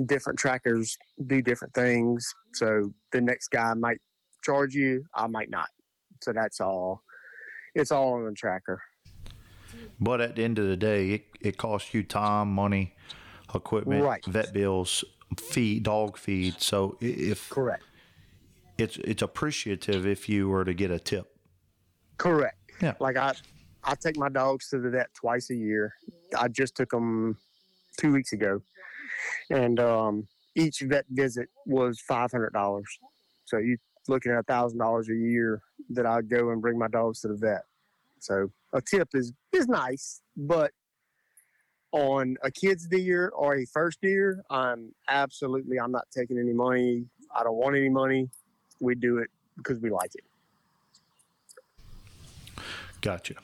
[0.07, 0.97] different trackers
[1.27, 2.33] do different things.
[2.55, 4.01] So the next guy might
[4.43, 5.69] charge you, I might not.
[6.23, 7.03] So that's all.
[7.75, 8.83] It's all on the tracker.
[10.01, 12.95] But at the end of the day, it, it costs you time, money,
[13.55, 14.25] equipment, Right.
[14.27, 15.05] vet bills,
[15.41, 16.61] feed, dog feed.
[16.61, 17.83] So if Correct.
[18.79, 21.35] it's it's appreciative if you were to get a tip.
[22.19, 22.57] Correct.
[22.81, 22.95] Yeah.
[23.01, 23.35] Like I,
[23.85, 25.95] I take my dogs to the vet twice a year.
[26.39, 27.39] I just took them
[27.99, 28.61] two weeks ago,
[29.51, 32.89] and um, each vet visit was five hundred dollars.
[33.47, 33.79] So you
[34.09, 37.29] looking at a thousand dollars a year that I go and bring my dogs to
[37.29, 37.63] the vet.
[38.19, 40.73] So a tip is is nice, but
[41.93, 47.05] on a kid's deer or a first deer, I'm absolutely I'm not taking any money.
[47.35, 48.29] I don't want any money.
[48.81, 50.25] We do it because we like it.
[53.01, 53.35] Gotcha.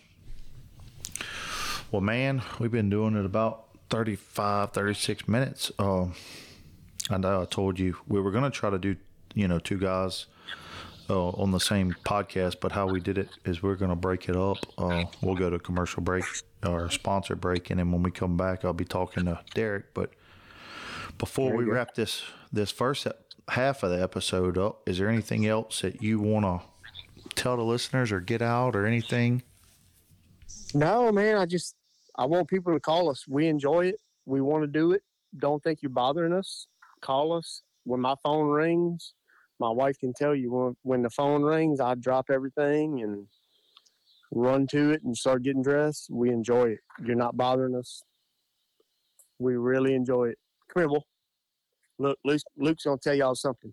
[1.90, 5.72] Well, man, we've been doing it about 35, 36 minutes.
[5.78, 6.14] Um,
[7.10, 8.96] I know I told you we were going to try to do,
[9.34, 10.26] you know, two guys
[11.10, 14.28] uh, on the same podcast, but how we did it is we're going to break
[14.28, 14.58] it up.
[14.76, 16.24] Uh, we'll go to commercial break
[16.64, 19.94] or sponsor break, and then when we come back, I'll be talking to Derek.
[19.94, 20.10] But
[21.18, 23.06] before we wrap this this first
[23.48, 27.62] half of the episode up, is there anything else that you want to tell the
[27.62, 29.42] listeners or get out or anything?
[30.74, 31.36] No, man.
[31.36, 31.74] I just
[32.16, 33.26] I want people to call us.
[33.26, 34.00] We enjoy it.
[34.26, 35.02] We want to do it.
[35.38, 36.66] Don't think you're bothering us.
[37.00, 39.14] Call us when my phone rings.
[39.60, 43.26] My wife can tell you when when the phone rings, I drop everything and
[44.30, 46.08] run to it and start getting dressed.
[46.10, 46.80] We enjoy it.
[47.04, 48.02] You're not bothering us.
[49.38, 50.38] We really enjoy it.
[50.72, 51.00] Come here, boy.
[51.98, 53.72] Look, Luke, Luke's gonna tell y'all something.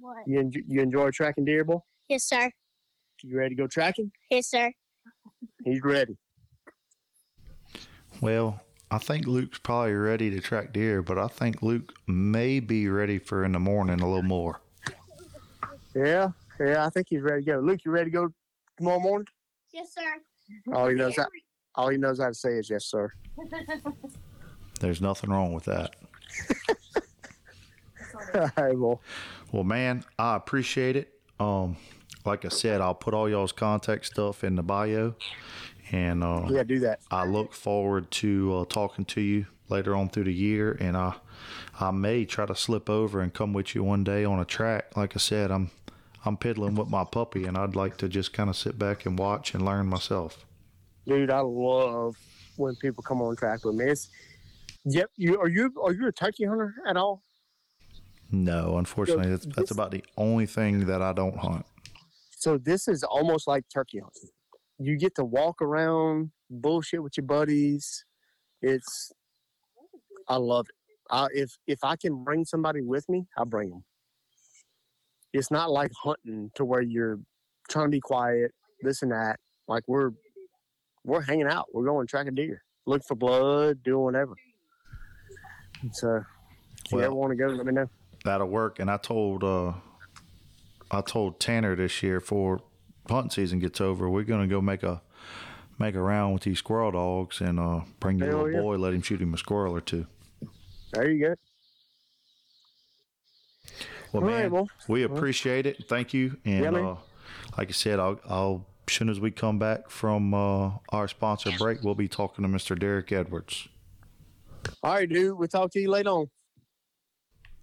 [0.00, 0.26] What?
[0.26, 1.78] You enjoy, you enjoy tracking deer, boy?
[2.08, 2.50] Yes, sir.
[3.22, 4.10] You ready to go tracking?
[4.30, 4.72] Yes, sir.
[5.64, 6.16] He's ready.
[8.20, 8.60] Well,
[8.90, 13.18] I think Luke's probably ready to track deer, but I think Luke may be ready
[13.18, 14.60] for in the morning a little more.
[15.94, 16.28] Yeah,
[16.58, 16.86] yeah.
[16.86, 17.58] I think he's ready to go.
[17.58, 18.32] Luke, you ready to go
[18.76, 19.26] tomorrow morning?
[19.72, 20.72] Yes, sir.
[20.72, 21.26] All he knows how,
[21.74, 23.12] all he knows how to say is yes, sir.
[24.80, 25.94] There's nothing wrong with that.
[28.34, 29.00] all right, well,
[29.52, 31.12] Well, man, I appreciate it.
[31.38, 31.76] Um,
[32.24, 35.14] like I said, I'll put all y'all's contact stuff in the bio,
[35.90, 37.00] and uh, yeah, do that.
[37.10, 41.14] I look forward to uh, talking to you later on through the year, and I
[41.78, 44.96] I may try to slip over and come with you one day on a track.
[44.96, 45.70] Like I said, I'm
[46.24, 49.18] I'm piddling with my puppy, and I'd like to just kind of sit back and
[49.18, 50.44] watch and learn myself.
[51.06, 52.16] Dude, I love
[52.56, 53.86] when people come on track with me.
[53.86, 54.10] It's,
[54.84, 57.22] yep, you are you are you a turkey hunter at all?
[58.30, 61.64] No, unfortunately, that's, that's this- about the only thing that I don't hunt.
[62.36, 64.30] So this is almost like turkey hunting.
[64.78, 68.04] You get to walk around, bullshit with your buddies.
[68.62, 69.12] It's,
[70.28, 70.74] I love it.
[71.10, 73.84] I, if if I can bring somebody with me, I bring them.
[75.32, 77.18] It's not like hunting to where you're
[77.68, 78.52] trying to be quiet,
[78.82, 79.38] this and that.
[79.68, 80.10] Like we're
[81.04, 81.66] we're hanging out.
[81.72, 84.34] We're going tracking deer, look for blood, doing whatever.
[85.92, 86.24] So
[86.84, 87.88] if you ever want to go, let me know.
[88.24, 88.80] That'll work.
[88.80, 89.72] And I told uh,
[90.90, 92.60] I told Tanner this year before
[93.08, 95.02] hunting season gets over, we're gonna go make a
[95.78, 98.60] make a round with these squirrel dogs and uh, bring your Hell little yeah.
[98.60, 100.06] boy, let him shoot him a squirrel or two.
[100.92, 101.34] There you go.
[104.12, 105.84] Well, All man, right, well, we appreciate it.
[105.88, 106.36] Thank you.
[106.44, 106.96] And Yeah, uh,
[107.56, 111.52] like I said, I'll, I'll as soon as we come back from uh, our sponsor
[111.58, 112.76] break, we'll be talking to Mr.
[112.76, 113.68] Derek Edwards.
[114.82, 115.38] all right, dude.
[115.38, 116.26] We'll talk to you later on.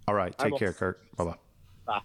[0.07, 0.59] All right, take will.
[0.59, 1.01] care, Kirk.
[1.17, 1.35] Bye bye.
[1.85, 2.01] Bye.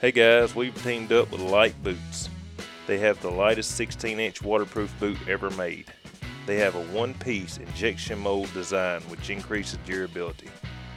[0.00, 2.28] Hey guys, we've teamed up with Lite Boots.
[2.86, 5.86] They have the lightest 16 inch waterproof boot ever made.
[6.46, 10.48] They have a one piece injection mold design which increases durability.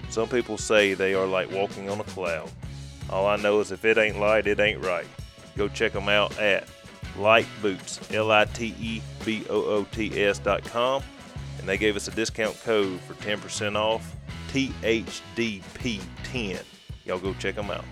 [0.09, 2.49] Some people say they are like walking on a cloud.
[3.09, 5.07] All I know is if it ain't light, it ain't right.
[5.55, 6.67] Go check them out at
[7.17, 11.01] Lite Boots, L I T E B O O T S dot com,
[11.59, 14.15] and they gave us a discount code for 10% off
[14.51, 16.63] THDP10.
[17.05, 17.85] Y'all go check them out.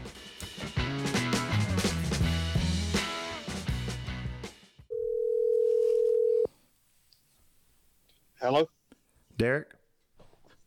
[8.46, 8.70] Hello.
[9.38, 9.72] Derek,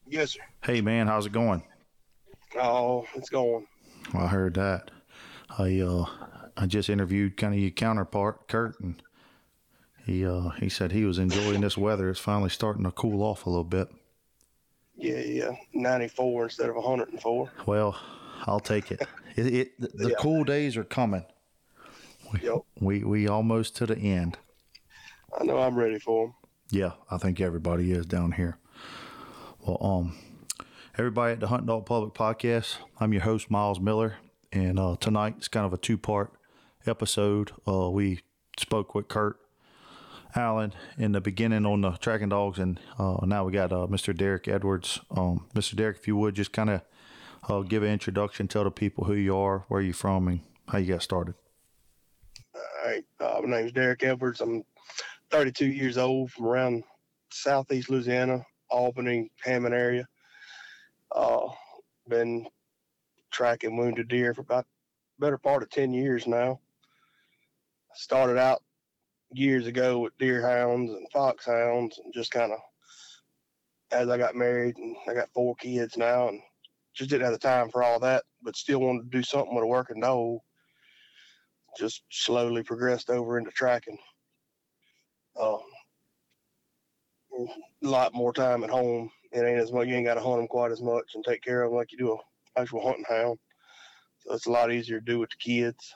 [0.09, 0.41] Yes, sir.
[0.64, 1.62] Hey, man, how's it going?
[2.61, 3.68] Oh, it's going.
[4.12, 4.91] Well, I heard that.
[5.57, 6.07] I uh,
[6.57, 9.01] I just interviewed kind of your counterpart, Kurt, and
[10.05, 12.11] he uh, he said he was enjoying this weather.
[12.11, 13.89] It's finally starting to cool off a little bit.
[14.97, 15.51] Yeah, yeah.
[15.72, 17.49] 94 instead of 104.
[17.66, 17.97] Well,
[18.49, 19.07] I'll take it.
[19.37, 20.16] it, it the the Yeah.
[20.18, 21.24] cool days are coming.
[22.33, 22.57] We, Yep.
[22.81, 24.37] we we almost to the end.
[25.41, 26.35] I know I'm ready for them.
[26.71, 28.59] Yeah, I think everybody is down here.
[29.61, 30.19] Well, um,
[30.99, 34.16] everybody at the Hunt Dog Public Podcast, I'm your host Miles Miller,
[34.53, 36.31] and uh, tonight it's kind of a two-part
[36.87, 37.53] episode.
[37.66, 38.21] Uh, we
[38.59, 39.39] spoke with Kurt
[40.37, 44.14] Allen in the beginning on the tracking dogs, and uh, now we got uh, Mr.
[44.14, 45.01] Derek Edwards.
[45.11, 45.75] Um, Mr.
[45.75, 46.83] Derek, if you would just kind of
[47.49, 50.77] uh, give an introduction, tell the people who you are, where you're from, and how
[50.77, 51.35] you got started.
[52.55, 53.05] All right.
[53.19, 54.43] Uh, my name's Derek Edwards.
[54.43, 54.64] I'm
[55.31, 56.85] 32 years old from around
[57.31, 60.07] southeast Louisiana, Albany, Hammond area.
[61.14, 61.49] Uh,
[62.09, 62.47] been
[63.31, 64.66] tracking wounded deer for about
[65.18, 66.61] better part of 10 years now.
[67.95, 68.62] Started out
[69.33, 72.59] years ago with deer hounds and foxhounds and just kind of
[73.91, 76.41] as I got married and I got four kids now and
[76.95, 79.64] just didn't have the time for all that, but still wanted to do something with
[79.64, 80.39] a working dog
[81.79, 83.99] just slowly progressed over into tracking.
[85.41, 85.61] Um,
[87.82, 89.11] a lot more time at home.
[89.32, 89.86] It ain't as much.
[89.86, 91.93] You ain't got to hunt them quite as much and take care of them like
[91.93, 93.39] you do a actual hunting hound.
[94.20, 95.95] So it's a lot easier to do with the kids.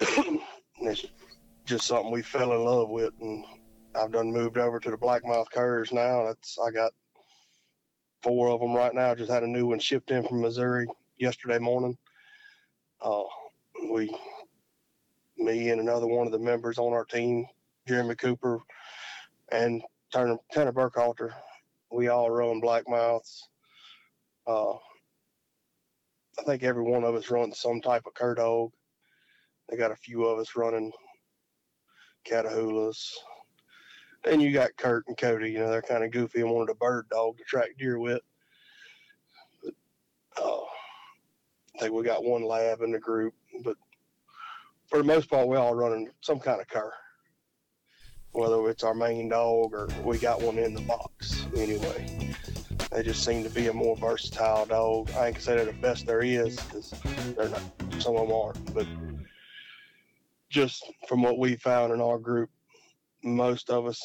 [0.80, 1.04] it's
[1.66, 3.44] just something we fell in love with, and
[3.94, 6.24] I've done moved over to the blackmouth curs now.
[6.26, 6.92] That's I got
[8.22, 9.14] four of them right now.
[9.14, 10.86] Just had a new one shipped in from Missouri
[11.18, 11.96] yesterday morning.
[13.00, 13.22] Uh,
[13.90, 14.14] we,
[15.40, 17.46] me and another one of the members on our team,
[17.88, 18.60] Jeremy Cooper,
[19.50, 19.82] and
[20.12, 21.32] Turner Tanner Burkhalter,
[21.90, 23.40] we all run blackmouths.
[24.46, 28.70] Uh, I think every one of us runs some type of cur dog.
[29.68, 30.92] They got a few of us running
[32.24, 33.12] Catahoulas.
[34.24, 35.52] Then you got Kurt and Cody.
[35.52, 38.20] You know they're kind of goofy and wanted a bird dog to track deer with.
[39.62, 39.74] But,
[40.42, 40.60] uh,
[41.76, 43.34] I think we got one lab in the group,
[43.64, 43.76] but
[44.90, 46.92] for the most part, we all running some kind of cur.
[48.32, 52.04] Whether it's our main dog or we got one in the box anyway.
[52.90, 55.08] They just seem to be a more versatile dog.
[55.16, 56.94] I ain't gonna they're the best there is, 'cause
[57.36, 57.62] they're not.
[57.98, 58.86] Some of them aren't, but
[60.48, 62.50] just from what we found in our group,
[63.22, 64.00] most of us,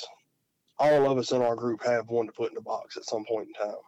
[0.78, 3.26] all of us in our group have one to put in the box at some
[3.26, 3.82] point in time.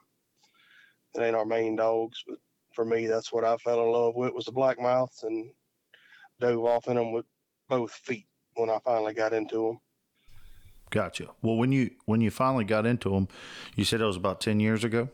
[1.16, 2.40] It ain't our main dogs, but
[2.74, 5.52] for me, that's what I fell in love with was the blackmouths and
[6.40, 7.26] dove off in them with
[7.70, 9.80] both feet when I finally got into them.
[10.90, 11.28] Gotcha.
[11.42, 13.28] Well, when you when you finally got into them,
[13.76, 15.10] you said it was about ten years ago.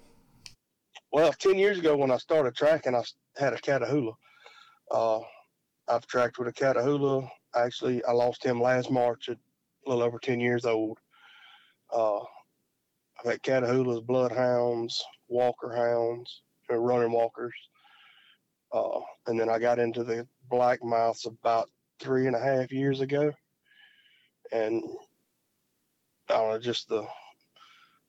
[1.13, 3.03] Well, 10 years ago when I started tracking, I
[3.37, 4.15] had a Catahoula.
[4.89, 5.19] Uh,
[5.87, 7.29] I've tracked with a Catahoula.
[7.55, 10.97] Actually, I lost him last March at a little over 10 years old.
[11.95, 17.53] Uh, I've had Catahoulas, bloodhounds, walker hounds, running walkers.
[18.73, 21.69] Uh, and then I got into the black mouths about
[21.99, 23.31] three and a half years ago.
[24.51, 24.83] And
[26.29, 27.05] I don't know, just the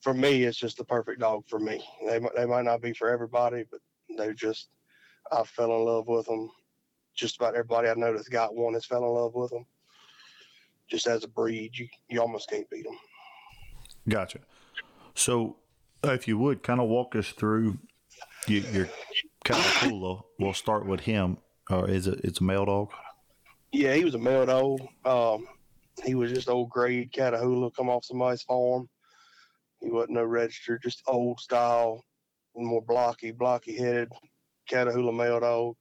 [0.00, 1.82] for me, it's just the perfect dog for me.
[2.06, 3.80] They they might not be for everybody, but
[4.16, 4.68] they're just
[5.30, 6.50] I fell in love with them.
[7.14, 9.66] Just about everybody I know that's got one has fell in love with them.
[10.88, 12.98] Just as a breed, you you almost can't beat them.
[14.08, 14.40] Gotcha.
[15.14, 15.56] So,
[16.02, 17.78] if you would kind of walk us through
[18.46, 18.88] your, your
[19.44, 21.38] Catahoula, we'll start with him.
[21.70, 22.20] Or is it?
[22.24, 22.90] It's a male dog.
[23.72, 24.80] Yeah, he was a male dog.
[25.04, 25.46] Um,
[26.04, 28.88] he was just old grade Catahoula, come off somebody's farm.
[29.80, 32.02] He wasn't no registered, just old style,
[32.56, 34.10] more blocky, blocky headed
[34.70, 35.76] Catahoula male dog.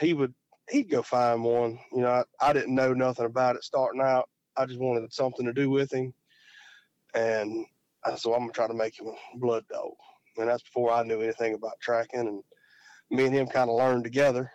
[0.00, 0.34] He would
[0.70, 1.78] he'd go find one.
[1.92, 4.28] You know, I, I didn't know nothing about it starting out.
[4.56, 6.12] I just wanted something to do with him,
[7.14, 7.66] and
[8.04, 9.92] I, so I'm gonna try to make him a blood dog.
[10.38, 12.20] And that's before I knew anything about tracking.
[12.20, 12.42] And
[13.10, 14.50] me and him kind of learned together.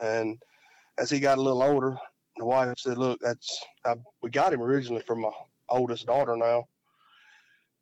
[0.00, 0.38] And
[0.98, 1.96] as he got a little older,
[2.36, 5.30] the wife said, "Look, that's I, we got him originally from my
[5.68, 6.64] oldest daughter now,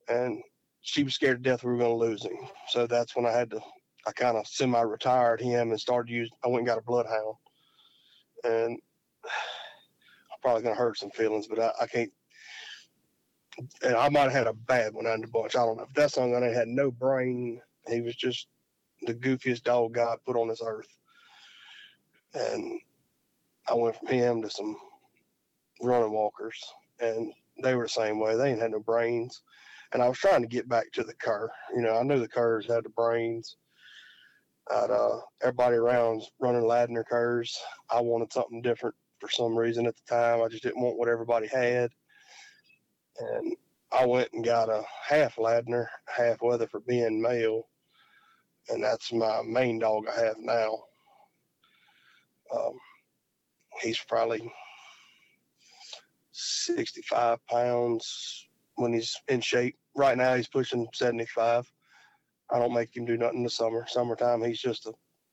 [0.09, 0.43] and
[0.81, 2.39] she was scared to death we were going to lose him.
[2.69, 3.61] So that's when I had to,
[4.07, 6.37] I kind of semi-retired him and started using.
[6.45, 7.35] I went and got a bloodhound,
[8.45, 8.79] and
[9.25, 12.11] I'm probably going to hurt some feelings, but I, I can't.
[13.83, 15.57] And I might have had a bad one under the bunch.
[15.57, 15.83] I don't know.
[15.83, 17.61] If that son I had no brain.
[17.89, 18.47] He was just
[19.03, 20.89] the goofiest dog God put on this earth.
[22.35, 22.81] And
[23.69, 24.77] I went from him to some
[25.83, 26.63] running walkers,
[27.01, 27.33] and
[27.63, 28.37] they were the same way.
[28.37, 29.43] They ain't had no brains.
[29.93, 31.51] and I was trying to get back to the cur.
[31.75, 33.57] You know, I knew the curs had the brains.
[34.71, 37.59] I'd, uh, everybody around's running Ladner curs.
[37.91, 40.43] I wanted something different for some reason at the time.
[40.43, 41.91] I just didn't want what everybody had,
[43.19, 43.57] and
[43.91, 47.69] I went and got a half Ladner, half Weatherford being male,
[48.71, 50.79] and that's my main dog I have now.
[52.55, 52.73] Um,
[53.83, 54.51] he's probably
[56.33, 59.77] 65 pounds when he's in shape.
[59.97, 61.71] Right now, he's pushing 75.
[62.51, 63.85] I don't make him do nothing in the summer.
[63.89, 64.93] Summertime, he's just a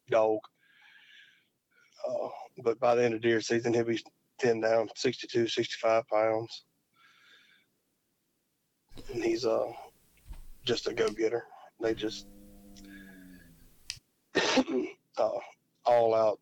[0.10, 0.40] dog.
[2.08, 2.28] Uh,
[2.64, 4.00] but by the end of deer season, he'll be
[4.40, 6.66] 10 down, 62, 65 pounds.
[9.14, 9.72] And he's uh,
[10.66, 11.44] just a go getter.
[11.82, 12.28] They just
[15.18, 15.30] uh,
[15.86, 16.40] all out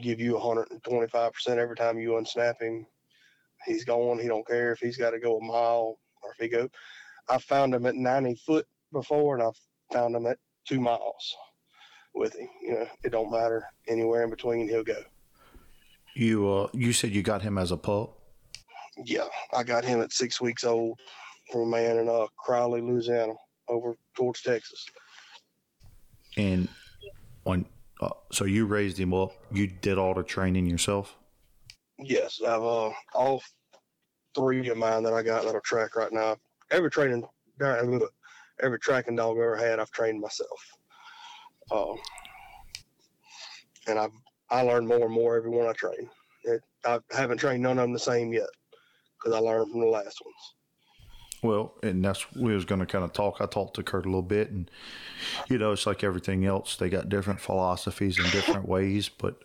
[0.00, 2.86] give you 125% every time you unsnap him.
[3.66, 4.20] He's going.
[4.20, 6.68] He don't care if he's got to go a mile or if he go.
[7.28, 9.50] I found him at 90 foot before, and I
[9.92, 11.36] found him at two miles
[12.14, 12.48] with him.
[12.62, 14.68] You know, it don't matter anywhere in between.
[14.68, 15.02] He'll go.
[16.14, 18.16] You uh, you said you got him as a pup.
[19.04, 20.98] Yeah, I got him at six weeks old
[21.52, 23.34] from a man in uh, Crowley, Louisiana,
[23.68, 24.86] over towards Texas.
[26.36, 26.68] And
[27.48, 27.64] when
[28.02, 31.16] uh, so you raised him up, you did all the training yourself.
[31.98, 33.42] Yes, I've uh, all
[34.34, 36.36] three of mine that I got that'll track right now.
[36.70, 37.24] Every training,
[37.60, 40.60] every tracking dog I've ever had, I've trained myself.
[41.70, 41.96] Um,
[43.88, 44.12] and I've
[44.50, 46.08] I learn more and more every one I train.
[46.44, 48.48] It, I haven't trained none of them the same yet
[49.18, 50.54] because I learned from the last ones.
[51.42, 53.36] Well, and that's we was going to kind of talk.
[53.40, 54.70] I talked to Kurt a little bit, and
[55.48, 56.76] you know, it's like everything else.
[56.76, 59.08] They got different philosophies and different ways.
[59.08, 59.38] But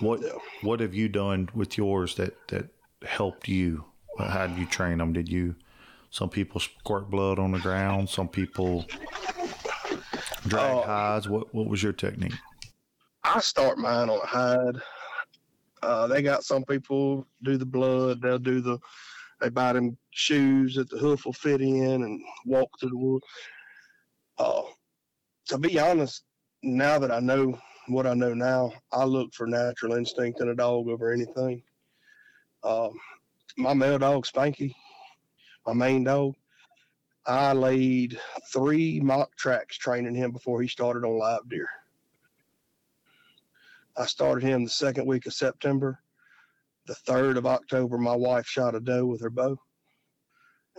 [0.00, 0.20] what
[0.62, 2.68] what have you done with yours that that
[3.04, 3.84] helped you?
[4.18, 5.12] How did you train them?
[5.12, 5.54] Did you?
[6.10, 8.08] Some people squirt blood on the ground.
[8.08, 8.86] Some people
[10.48, 10.82] drag Oh.
[10.82, 11.28] hides.
[11.28, 12.34] What what was your technique?
[13.24, 14.82] I start mine on a hide.
[15.82, 18.22] Uh, they got some people do the blood.
[18.22, 18.78] They'll do the.
[19.40, 23.22] They buy them shoes that the hoof will fit in and walk through the wood.
[24.36, 24.62] Uh,
[25.48, 26.24] to be honest,
[26.62, 30.54] now that I know what I know now, I look for natural instinct in a
[30.54, 31.62] dog over anything.
[32.64, 32.98] Um,
[33.56, 34.74] my male dog Spanky,
[35.66, 36.34] my main dog,
[37.26, 38.18] I laid
[38.52, 41.68] three mock tracks training him before he started on live deer.
[43.96, 46.00] I started him the second week of September.
[46.88, 49.58] The third of October, my wife shot a doe with her bow.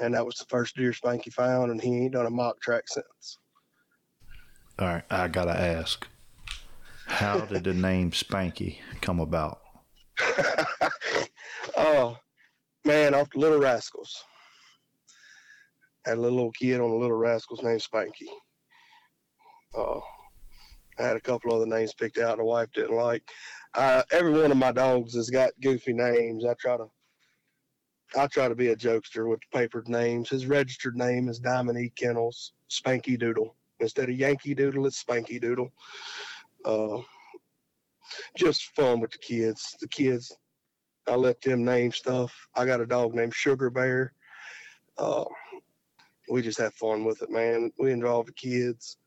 [0.02, 2.86] And that was the first deer Spanky found, and he ain't done a mock track
[2.88, 3.38] since.
[4.80, 6.08] All right, I gotta ask.
[7.06, 9.60] How did the name Spanky come about?
[11.78, 12.18] oh,
[12.86, 14.24] man, off the Little Rascals.
[16.06, 18.30] Had a little old kid on the Little Rascals named Spanky.
[19.78, 20.00] Uh,
[20.98, 23.24] I had a couple other names picked out and the wife didn't like.
[23.76, 26.46] Uh, every one of my dogs has got goofy names.
[26.46, 26.88] I try to
[28.18, 30.30] I try to be a jokester with the papered names.
[30.30, 31.92] His registered name is Diamond E.
[31.96, 33.56] Kennels, Spanky Doodle.
[33.80, 35.72] Instead of Yankee Doodle, it's Spanky Doodle.
[36.66, 36.98] Uh,
[38.36, 39.76] just fun with the kids.
[39.80, 40.36] The kids,
[41.08, 42.34] I let them name stuff.
[42.56, 44.14] I got a dog named Sugar Bear.
[44.98, 45.26] Uh,
[46.30, 47.72] we just have fun with it, man.
[47.80, 48.98] We involve the kids.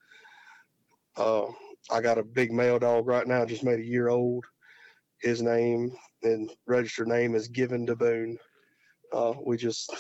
[1.17, 1.47] Uh,
[1.91, 4.45] I got a big male dog right now, just made a year old.
[5.21, 8.39] His name and registered name is Given to Boone.
[9.13, 9.95] Uh, we just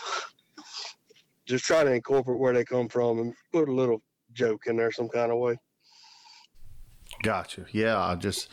[1.46, 4.02] just try to incorporate where they come from and put a little
[4.32, 5.56] joke in there some kind of way.
[7.22, 7.66] Gotcha.
[7.72, 8.48] Yeah, I just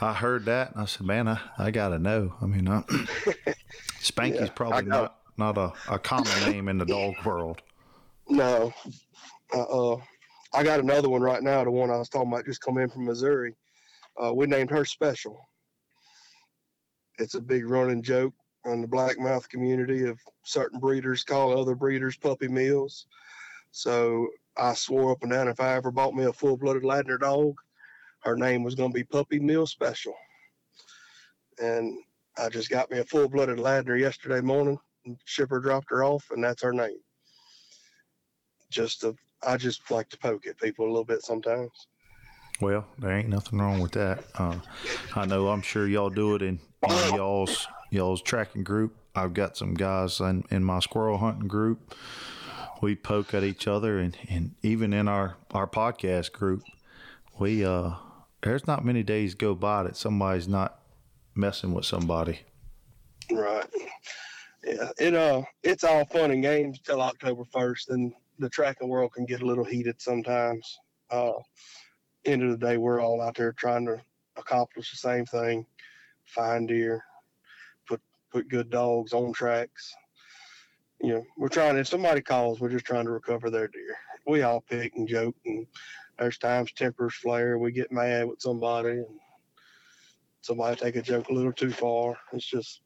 [0.00, 2.34] I heard that and I said, man, I, I gotta know.
[2.40, 2.82] I mean, I,
[4.00, 7.62] Spanky's Yeah, probably not not a, a common name in the dog world.
[8.28, 8.72] No.
[9.52, 10.00] Uh, uh,
[10.56, 11.62] I got another one right now.
[11.62, 13.54] The one I was talking about just come in from Missouri.
[14.16, 15.38] Uh, we named her Special.
[17.18, 18.32] It's a big running joke
[18.64, 23.06] on the blackmouth community of certain breeders call other breeders puppy mills.
[23.70, 27.20] So I swore up and down if I ever bought me a full blooded Ladner
[27.20, 27.56] dog,
[28.20, 30.14] her name was going to be Puppy Mill Special.
[31.58, 31.98] And
[32.38, 34.78] I just got me a full blooded Ladner yesterday morning.
[35.26, 36.96] Shipper dropped her off, and that's her name
[38.70, 39.14] just to,
[39.46, 41.70] I just like to poke at people a little bit sometimes.
[42.60, 44.24] Well, there ain't nothing wrong with that.
[44.34, 44.56] Uh,
[45.14, 45.48] I know.
[45.48, 48.96] I'm sure y'all do it in, in y'all's y'all's tracking group.
[49.14, 51.94] I've got some guys in, in my squirrel hunting group.
[52.82, 56.62] We poke at each other, and, and even in our our podcast group,
[57.38, 57.92] we uh,
[58.42, 60.80] there's not many days go by that somebody's not
[61.34, 62.40] messing with somebody.
[63.30, 63.66] Right.
[64.64, 64.90] Yeah.
[64.98, 69.24] It uh it's all fun and games till October first and the tracking world can
[69.24, 70.78] get a little heated sometimes.
[71.10, 71.32] Uh,
[72.24, 74.00] end of the day, we're all out there trying to
[74.36, 75.66] accomplish the same thing:
[76.24, 77.04] find deer,
[77.86, 79.94] put put good dogs on tracks.
[81.00, 81.76] You know, we're trying.
[81.76, 83.96] If somebody calls, we're just trying to recover their deer.
[84.26, 85.66] We all pick and joke, and
[86.18, 87.58] there's times tempers flare.
[87.58, 89.20] We get mad with somebody, and
[90.40, 92.16] somebody take a joke a little too far.
[92.32, 92.80] It's just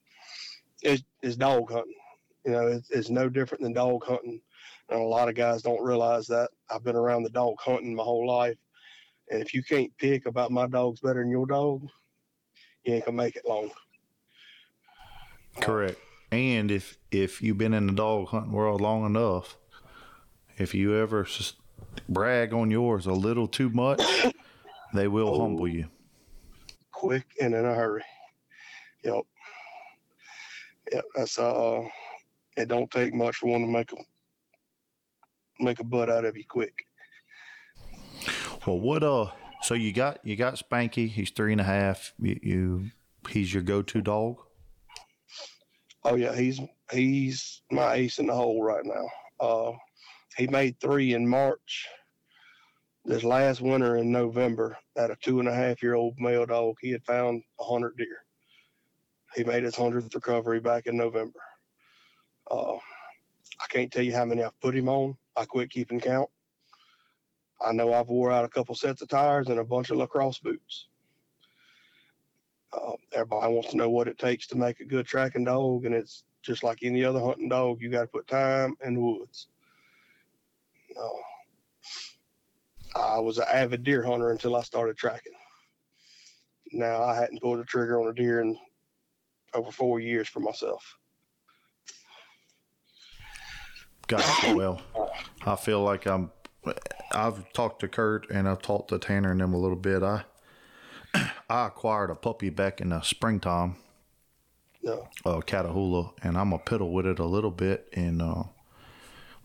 [0.82, 1.94] it's, it's dog hunting.
[2.44, 4.40] You know, it's, it's no different than dog hunting.
[4.90, 6.50] And a lot of guys don't realize that.
[6.68, 8.56] I've been around the dog hunting my whole life.
[9.30, 11.86] And if you can't pick about my dog's better than your dog,
[12.84, 13.70] you ain't gonna make it long.
[15.60, 15.98] Correct.
[16.32, 19.56] And if if you've been in the dog hunting world long enough,
[20.58, 21.54] if you ever s-
[22.08, 24.02] brag on yours a little too much,
[24.94, 25.40] they will Oh.
[25.40, 25.86] humble you.
[26.92, 28.02] Quick and in a hurry.
[29.04, 29.22] Yep.
[30.92, 31.04] Yep.
[31.14, 31.82] That's uh
[32.56, 33.96] it don't take much for one to make a
[35.60, 36.74] make a butt out of you quick.
[38.66, 39.30] Well, what uh?
[39.62, 41.08] So you got you got Spanky.
[41.08, 42.12] He's three and a half.
[42.18, 42.90] You, you
[43.28, 44.36] he's your go-to dog.
[46.04, 49.08] Oh yeah, he's he's my ace in the hole right now.
[49.38, 49.72] Uh,
[50.36, 51.86] he made three in March.
[53.04, 56.76] This last winter in November, at a two and a half year old male dog,
[56.80, 58.24] he had found a hundred deer.
[59.34, 61.40] He made his hundredth recovery back in November.
[62.50, 65.16] Uh, I can't tell you how many I've put him on.
[65.36, 66.28] I quit keeping count.
[67.60, 70.38] I know I've wore out a couple sets of tires and a bunch of LaCrosse
[70.38, 70.86] boots.
[72.72, 75.94] Uh, everybody wants to know what it takes to make a good tracking dog, and
[75.94, 77.80] it's just like any other hunting dog.
[77.80, 79.48] You got to put time in the woods.
[80.96, 81.20] Uh,
[82.98, 85.32] I was an avid deer hunter until I started tracking.
[86.72, 88.56] Now I hadn't pulled the trigger on a deer in
[89.54, 90.96] over four years for myself.
[94.10, 94.56] Gotcha.
[94.56, 94.82] well,
[95.46, 96.32] I feel like I'm.
[97.12, 100.02] I've talked to Kurt and I've talked to Tanner and them a little bit.
[100.02, 100.24] I
[101.48, 103.76] I acquired a puppy back in the springtime,
[104.82, 107.88] No, uh, Catahoula, and I'm a piddle with it a little bit.
[107.92, 108.42] And uh,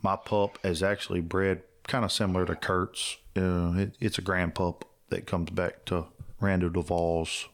[0.01, 3.17] my pup is actually bred kind of similar to Kurt's.
[3.37, 6.05] Uh, it, it's a grand pup that comes back to
[6.39, 7.47] Randall Duvall's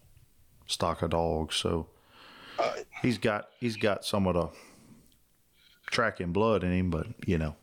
[0.65, 1.55] stock of dogs.
[1.57, 1.87] So
[3.01, 4.49] he's got he's got some of the
[5.91, 7.55] tracking blood in him, but you know,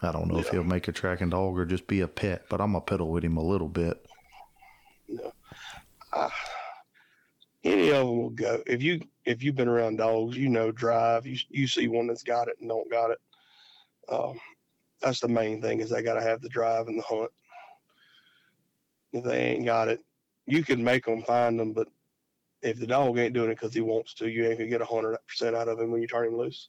[0.00, 2.44] I don't know if he'll make a tracking dog or just be a pet.
[2.48, 4.04] But I'm a piddle with him a little bit.
[7.64, 8.62] any of them will go.
[8.66, 11.26] If you if you've been around dogs, you know drive.
[11.26, 13.18] You you see one that's got it and don't got it.
[14.08, 14.38] Um,
[15.00, 17.30] that's the main thing is they got to have the drive and the hunt.
[19.12, 20.00] If they ain't got it,
[20.46, 21.88] you can make them find them, but
[22.62, 24.86] if the dog ain't doing it because he wants to, you ain't gonna get a
[24.86, 26.68] hundred percent out of him when you turn him loose.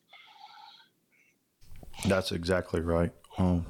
[2.07, 3.11] That's exactly right.
[3.37, 3.65] Um,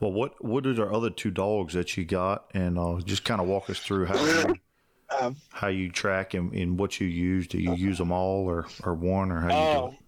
[0.00, 3.40] well, what what are the other two dogs that you got, and uh, just kind
[3.40, 4.54] of walk us through how you,
[5.20, 7.48] Um, how you track and, and what you use.
[7.48, 9.98] Do you use them all, or, or one, or how you do Uh, it?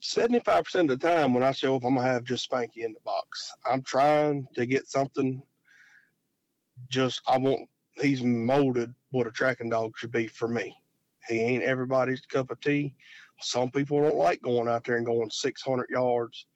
[0.00, 2.92] Seventy-five percent of the time when I show up, I'm gonna have just Spanky in
[2.92, 3.52] the box.
[3.64, 5.40] I'm trying to get something.
[6.88, 7.68] Just I want.
[8.00, 10.74] He's molded what a tracking dog should be for me.
[11.28, 12.96] He ain't everybody's cup of tea.
[13.42, 16.46] Some people don't like going out there and going 600 yards,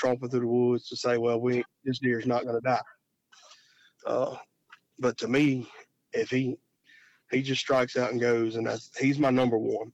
[0.00, 2.82] tromping through the woods to say, "Well, we this deer's not gonna die."
[4.06, 4.36] Uh,
[4.98, 5.68] but to me,
[6.12, 6.56] if he
[7.30, 9.92] he just strikes out and goes, and that's he's my number one.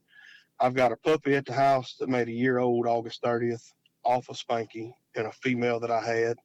[0.58, 3.62] I've got a puppy at the house that made a year old August 30th
[4.04, 6.38] off of Spanky and a female that I had.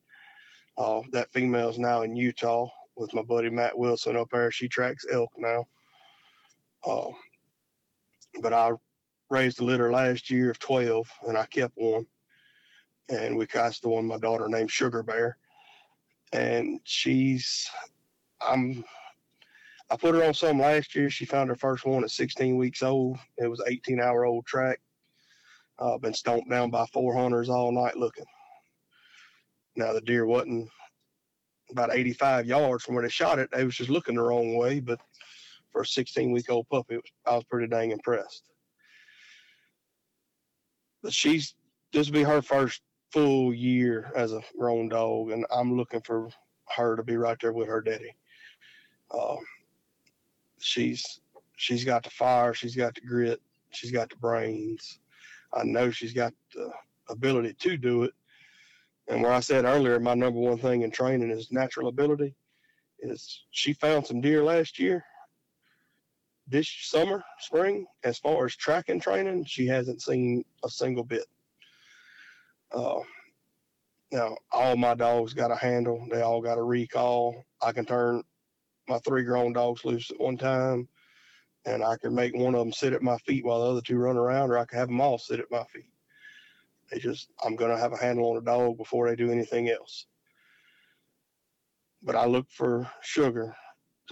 [0.78, 2.68] Uh, that female is now in Utah
[2.98, 4.52] with my buddy Matt Wilson up there.
[4.52, 5.66] She tracks elk now.
[6.86, 7.10] Uh,
[8.42, 8.72] but I
[9.32, 12.06] raised a litter last year of 12 and I kept one.
[13.10, 15.38] And we cast the one my daughter named Sugar Bear.
[16.34, 17.70] And she's,
[18.40, 18.84] I'm
[19.90, 21.10] I put her on some last year.
[21.10, 23.18] She found her first one at 16 weeks old.
[23.38, 24.80] It was an 18 hour old track.
[25.80, 28.26] Uh, been stomped down by four hunters all night looking.
[29.76, 30.70] Now the deer wasn't
[31.70, 33.50] about 85 yards from where they shot it.
[33.52, 35.00] They was just looking the wrong way, but
[35.72, 38.51] for a 16 week old puppy, was, I was pretty dang impressed.
[41.10, 41.56] She's
[41.94, 42.82] this will be her first
[43.12, 46.30] full year as a grown dog, and I'm looking for
[46.76, 48.16] her to be right there with her daddy.
[49.14, 49.40] Um,
[50.60, 51.20] she's
[51.58, 53.42] she's got the fire, she's got the grit,
[53.72, 55.00] she's got the brains.
[55.54, 56.72] I know she's got the
[57.10, 58.14] ability to do it.
[59.10, 62.34] And where I said earlier, my number one thing in training is natural ability.
[63.00, 65.04] Is she found some deer last year?
[66.48, 71.26] This summer, spring, as far as tracking training, she hasn't seen a single bit.
[72.72, 73.00] Uh,
[74.12, 76.06] Now, all my dogs got a handle.
[76.12, 77.46] They all got a recall.
[77.62, 78.24] I can turn
[78.90, 80.90] my three grown dogs loose at one time,
[81.66, 83.98] and I can make one of them sit at my feet while the other two
[83.98, 85.94] run around, or I can have them all sit at my feet.
[86.92, 89.70] They just, I'm going to have a handle on a dog before they do anything
[89.70, 90.08] else.
[92.04, 93.56] But I look for Sugar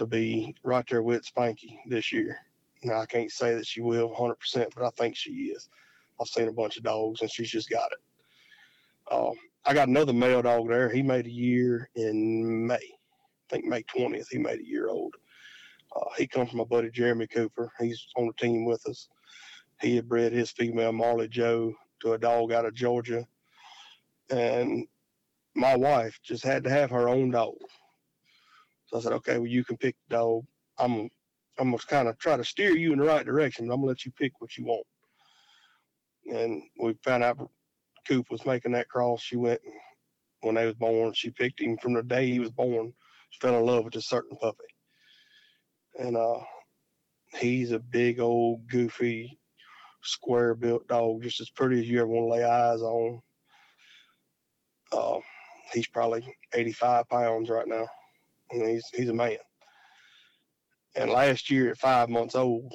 [0.00, 2.38] to be right there with Spanky this year.
[2.82, 4.34] Now, I can't say that she will 100%,
[4.74, 5.68] but I think she is.
[6.18, 9.14] I've seen a bunch of dogs, and she's just got it.
[9.14, 9.34] Um,
[9.66, 10.88] I got another male dog there.
[10.88, 12.76] He made a year in May.
[12.76, 15.14] I think May 20th, he made a year old.
[15.94, 17.70] Uh, he comes from my buddy Jeremy Cooper.
[17.78, 19.06] He's on the team with us.
[19.82, 23.26] He had bred his female Marley Joe to a dog out of Georgia.
[24.30, 24.86] And
[25.54, 27.56] my wife just had to have her own dog.
[28.90, 30.44] So I said, okay, well, you can pick the dog.
[30.78, 31.08] I'm,
[31.58, 34.04] I'm to kind of try to steer you in the right direction, I'm to let
[34.04, 34.86] you pick what you want.
[36.26, 37.50] And we found out
[38.08, 39.22] Coop was making that cross.
[39.22, 39.60] She went
[40.40, 41.12] when they was born.
[41.12, 42.92] She picked him from the day he was born.
[43.30, 44.58] She fell in love with a certain puppy,
[46.00, 46.40] and uh,
[47.38, 49.38] he's a big old goofy,
[50.02, 53.20] square built dog, just as pretty as you ever want to lay eyes on.
[54.90, 55.20] Uh,
[55.72, 57.86] he's probably 85 pounds right now,
[58.52, 59.36] and he's he's a man.
[60.96, 62.72] And last year, at five months old,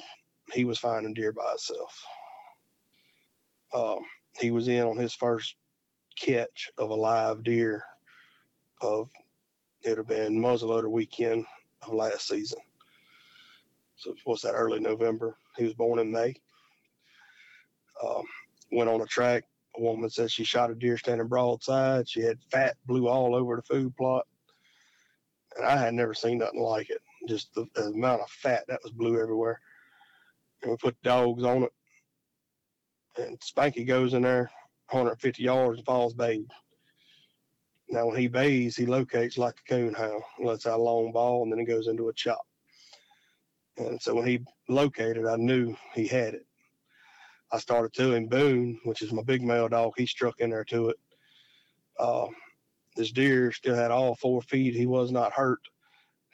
[0.52, 2.02] he was finding deer by himself.
[3.74, 3.98] Um,
[4.38, 5.56] he was in on his first
[6.18, 7.84] catch of a live deer
[8.80, 9.10] of
[9.82, 11.44] it had been muzzleloader weekend
[11.82, 12.58] of last season.
[13.96, 14.52] So what's that?
[14.52, 15.36] Early November.
[15.56, 16.34] He was born in May.
[18.04, 18.24] Um,
[18.72, 19.44] went on a track.
[19.78, 22.08] A woman said she shot a deer standing broadside.
[22.08, 24.26] She had fat blew all over the food plot,
[25.56, 27.00] and I had never seen nothing like it.
[27.28, 29.60] Just the, the amount of fat that was blew everywhere.
[30.62, 31.72] And we put dogs on it
[33.18, 34.50] and Spanky goes in there
[34.90, 36.46] 150 yards and falls bayed.
[37.88, 41.42] Now, when he bays, he locates like a coon hound, lets out a long bawl,
[41.42, 42.44] and then he goes into a chop.
[43.78, 46.46] And so when he located, I knew he had it.
[47.52, 48.26] I started to him.
[48.26, 50.96] Boone, which is my big male dog, he struck in there to it.
[51.98, 52.26] Uh,
[52.96, 54.74] this deer still had all four feet.
[54.74, 55.60] He was not hurt.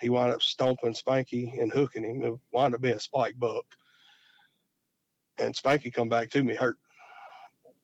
[0.00, 2.22] He wound up stomping Spanky and hooking him.
[2.22, 3.64] It wound up being a spike buck
[5.38, 6.78] and Spanky come back to me hurt.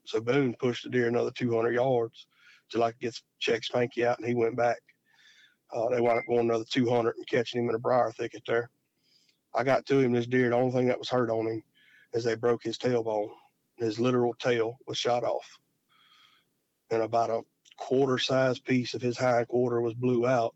[0.05, 2.26] So Boone pushed the deer another 200 yards
[2.70, 4.79] till I could get check Spanky out, and he went back.
[5.72, 8.70] Uh, they wound up going another 200 and catching him in a briar thicket there.
[9.55, 11.62] I got to him, this deer, the only thing that was hurt on him
[12.14, 13.31] is they broke his tailbone.
[13.76, 15.47] His literal tail was shot off.
[16.91, 17.43] And about a
[17.79, 20.55] quarter size piece of his hind quarter was blew out.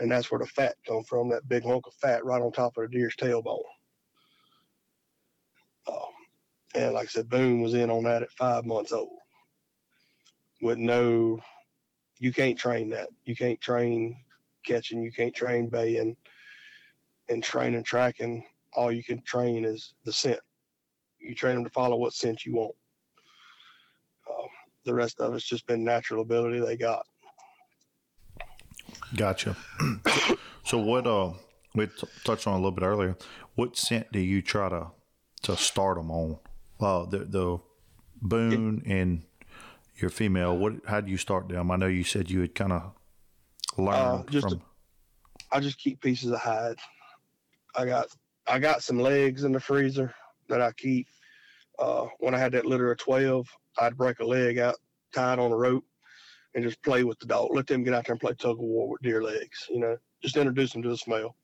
[0.00, 2.76] And that's where the fat come from, that big hunk of fat right on top
[2.76, 3.62] of the deer's tailbone.
[5.86, 6.06] Uh,
[6.74, 9.18] and like I said, Boone was in on that at five months old.
[10.60, 11.40] With no,
[12.18, 13.08] you can't train that.
[13.24, 14.16] You can't train
[14.64, 15.02] catching.
[15.02, 16.16] You can't train baying.
[17.28, 20.40] And training tracking, all you can train is the scent.
[21.18, 22.74] You train them to follow what scent you want.
[24.84, 27.06] The rest of it's just been natural ability they got.
[29.16, 29.56] Gotcha.
[30.64, 31.06] so what?
[31.06, 31.32] Uh,
[31.74, 33.16] we t- touched on a little bit earlier.
[33.54, 34.88] What scent do you try to
[35.42, 36.38] to start them on?
[36.80, 37.58] uh, the the
[38.22, 39.22] Boone and
[39.96, 40.56] your female.
[40.56, 40.74] What?
[40.86, 41.70] How do you start them?
[41.70, 42.92] I know you said you had kind of
[43.76, 44.62] learned uh, just from.
[45.52, 46.78] I just keep pieces of hide.
[47.74, 48.06] I got
[48.46, 50.14] I got some legs in the freezer
[50.48, 51.06] that I keep.
[51.78, 53.48] Uh, when I had that litter of twelve,
[53.78, 54.76] I'd break a leg out,
[55.14, 55.84] tied on a rope,
[56.54, 57.50] and just play with the dog.
[57.52, 59.66] Let them get out there and play tug of war with deer legs.
[59.70, 61.36] You know, just introduce them to the smell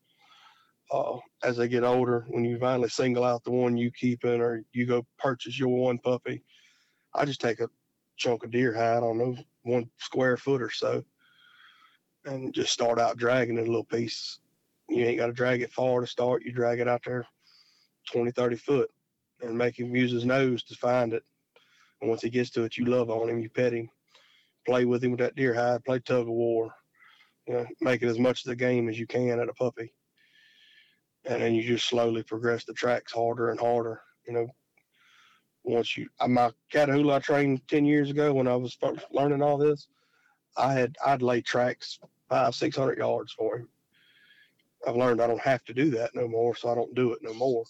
[0.91, 4.63] uh, as they get older, when you finally single out the one you keeping or
[4.73, 6.43] you go purchase your one puppy,
[7.15, 7.69] I just take a
[8.17, 11.03] chunk of deer hide, I don't know, one square foot or so,
[12.25, 14.39] and just start out dragging it a little piece.
[14.89, 16.43] You ain't got to drag it far to start.
[16.43, 17.25] You drag it out there
[18.11, 18.89] 20, 30 foot
[19.41, 21.23] and make him use his nose to find it.
[22.01, 23.89] And once he gets to it, you love on him, you pet him,
[24.65, 26.73] play with him with that deer hide, play tug of war,
[27.47, 29.93] you know, make it as much of a game as you can at a puppy
[31.25, 34.01] and then you just slowly progress the tracks harder and harder.
[34.27, 34.47] You know,
[35.63, 38.77] once you, my Catahoula I trained ten years ago when I was
[39.11, 39.87] learning all this,
[40.57, 41.99] I had I'd lay tracks
[42.29, 43.69] five six hundred yards for him.
[44.87, 47.19] I've learned I don't have to do that no more, so I don't do it
[47.21, 47.63] no more.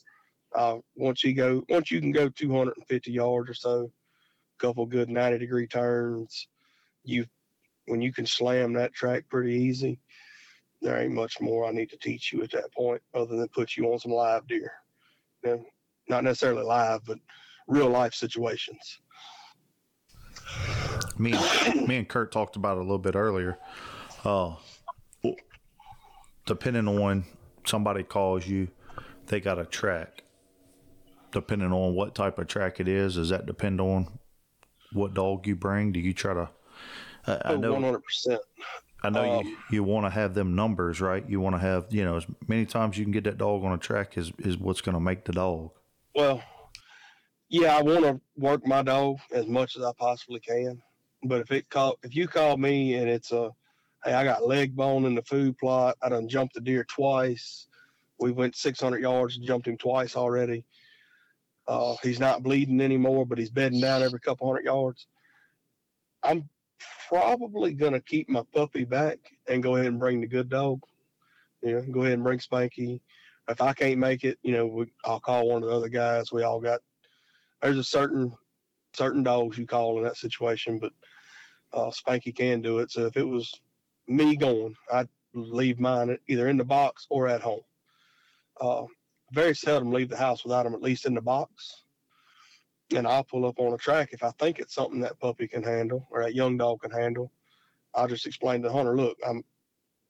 [0.55, 3.91] Uh, once you go, once you can go 250 yards or so,
[4.62, 6.47] couple good 90 degree turns,
[7.03, 7.26] you
[7.88, 9.99] when you can slam that track pretty easy,
[10.82, 13.76] there ain't much more I need to teach you at that point other than put
[13.76, 14.72] you on some live deer.
[15.43, 15.66] And
[16.07, 17.18] not necessarily live, but
[17.68, 18.99] real life situations.
[21.18, 21.32] me
[21.88, 23.57] me and Kurt talked about it a little bit earlier.
[24.24, 24.55] Uh,
[26.45, 27.26] depending on
[27.66, 28.68] somebody calls you,
[29.28, 30.24] they got a track.
[31.32, 34.20] Depending on what type of track it is, does that depend on
[34.93, 35.91] what dog you bring?
[35.91, 36.49] Do you try to?
[37.27, 37.73] I, I know.
[37.73, 38.41] One hundred percent.
[39.03, 41.27] I know Um, you, you want to have them numbers, right?
[41.27, 43.71] You want to have, you know, as many times you can get that dog on
[43.73, 45.71] a track is, is what's going to make the dog.
[46.13, 46.43] Well,
[47.49, 50.81] yeah, I want to work my dog as much as I possibly can.
[51.23, 53.49] But if it call, if you call me and it's a,
[54.05, 55.97] hey, I got leg bone in the food plot.
[56.01, 57.67] I done jumped the deer twice.
[58.19, 60.63] We went 600 yards and jumped him twice already.
[61.72, 65.07] Uh, he's not bleeding anymore, but he's bedding down every couple hundred yards.
[66.22, 66.49] I'm
[67.07, 70.82] probably gonna keep my puppy back and go ahead and bring the good dog.
[71.63, 72.99] You know, go ahead and bring Spanky
[73.47, 76.32] if I can't make it, you know, we, I'll call one of the other guys.
[76.32, 76.82] We all got
[77.61, 78.34] there's a certain
[78.93, 80.91] certain dogs you call in that situation, but
[81.74, 82.91] uh, Spanky can do it.
[82.91, 83.53] So if it was
[84.07, 87.61] me going, I'd leave mine either in the box or at home.
[88.59, 88.84] Uh,
[89.32, 91.84] very seldom leave the house without them at least in the box.
[92.95, 95.63] And I'll pull up on a track if I think it's something that puppy can
[95.63, 97.32] handle or that young dog can handle.
[97.95, 99.43] I'll just explain to the hunter, look, I'm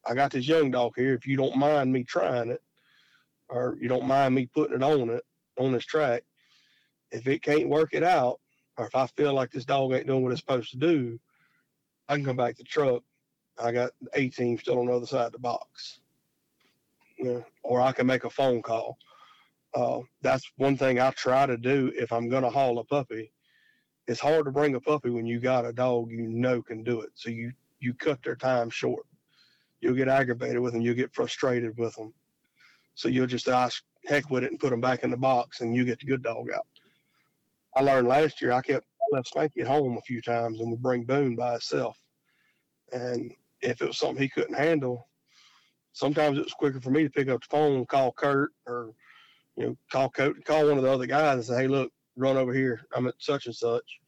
[0.05, 1.13] I got this young dog here.
[1.13, 2.61] If you don't mind me trying it,
[3.49, 5.24] or you don't mind me putting it on it
[5.57, 6.24] on this track,
[7.11, 8.39] if it can't work it out,
[8.78, 11.19] or if I feel like this dog ain't doing what it's supposed to do,
[12.07, 13.03] I can come back to the truck.
[13.61, 15.99] I got 18 still on the other side of the box.
[17.19, 17.41] Yeah.
[17.63, 18.97] Or I can make a phone call.
[19.74, 23.32] Uh, that's one thing I try to do if I'm going to haul a puppy.
[24.07, 27.01] It's hard to bring a puppy when you got a dog you know can do
[27.01, 27.11] it.
[27.15, 29.05] So you, you cut their time short.
[29.80, 30.82] You'll get aggravated with them.
[30.82, 32.13] You'll get frustrated with them.
[32.95, 35.76] So you'll just ask heck with it and put them back in the box and
[35.76, 36.67] you get the good dog out.
[37.76, 40.72] I learned last year I kept I left Spanky at home a few times and
[40.72, 41.97] would bring Boone by himself.
[42.91, 45.07] And if it was something he couldn't handle,
[45.93, 48.91] sometimes it was quicker for me to pick up the phone and call Kurt or
[49.58, 52.38] you know call Coat, call one of the other guys and say, hey, look, run
[52.38, 52.82] over here.
[52.95, 53.99] I'm at such and such.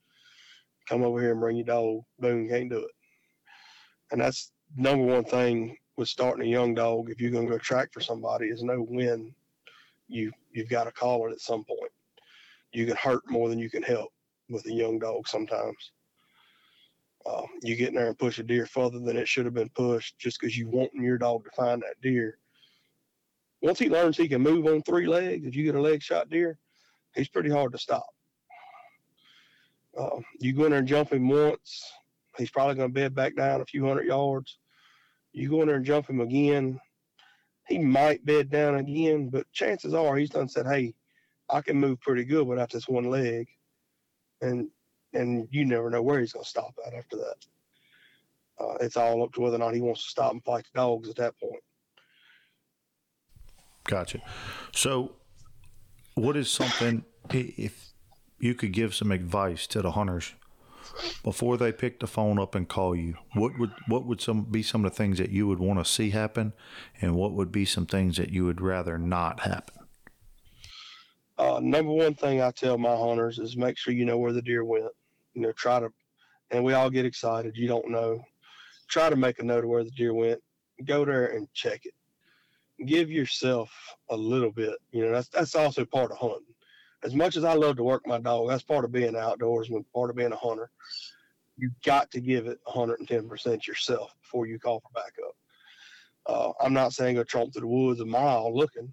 [0.88, 2.02] Come over here and bring your dog.
[2.18, 2.90] Boone can't do it.
[4.12, 7.10] And that's number one thing with starting a young dog.
[7.10, 9.34] If you're going to go track for somebody, is know when
[10.08, 11.90] you you've got to call it at some point.
[12.72, 14.10] You can hurt more than you can help
[14.50, 15.92] with a young dog sometimes.
[17.26, 19.70] Uh, you get in there and push a deer further than it should have been
[19.70, 22.38] pushed just because you want your dog to find that deer.
[23.64, 26.28] Once he learns he can move on three legs, if you get a leg shot
[26.28, 26.58] deer,
[27.14, 28.06] he's pretty hard to stop.
[29.98, 31.90] Uh, you go in there and jump him once,
[32.36, 34.58] he's probably going to bed back down a few hundred yards.
[35.32, 36.78] You go in there and jump him again,
[37.66, 40.94] he might bed down again, but chances are he's done said, "Hey,
[41.48, 43.48] I can move pretty good without this one leg,"
[44.42, 44.68] and
[45.14, 47.36] and you never know where he's going to stop at after that.
[48.60, 50.80] Uh, it's all up to whether or not he wants to stop and fight the
[50.80, 51.62] dogs at that point.
[53.84, 54.20] Gotcha.
[54.72, 55.12] So,
[56.14, 57.92] what is something if
[58.38, 60.34] you could give some advice to the hunters
[61.22, 63.16] before they pick the phone up and call you?
[63.34, 65.84] What would what would some be some of the things that you would want to
[65.84, 66.54] see happen,
[67.00, 69.76] and what would be some things that you would rather not happen?
[71.36, 74.42] Uh, number one thing I tell my hunters is make sure you know where the
[74.42, 74.86] deer went.
[75.34, 75.90] You know, try to,
[76.50, 77.56] and we all get excited.
[77.56, 78.22] You don't know.
[78.88, 80.40] Try to make a note of where the deer went.
[80.84, 81.94] Go there and check it.
[82.86, 83.70] Give yourself
[84.10, 84.76] a little bit.
[84.90, 86.54] You know, that's that's also part of hunting.
[87.04, 90.10] As much as I love to work my dog, that's part of being outdoorsman, part
[90.10, 90.70] of being a hunter.
[91.56, 95.36] You got to give it 110% yourself before you call for backup.
[96.26, 98.92] Uh, I'm not saying go tromp through the woods a mile looking,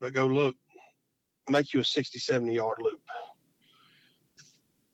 [0.00, 0.54] but go look
[1.50, 3.00] make you a 60, 70 yard loop.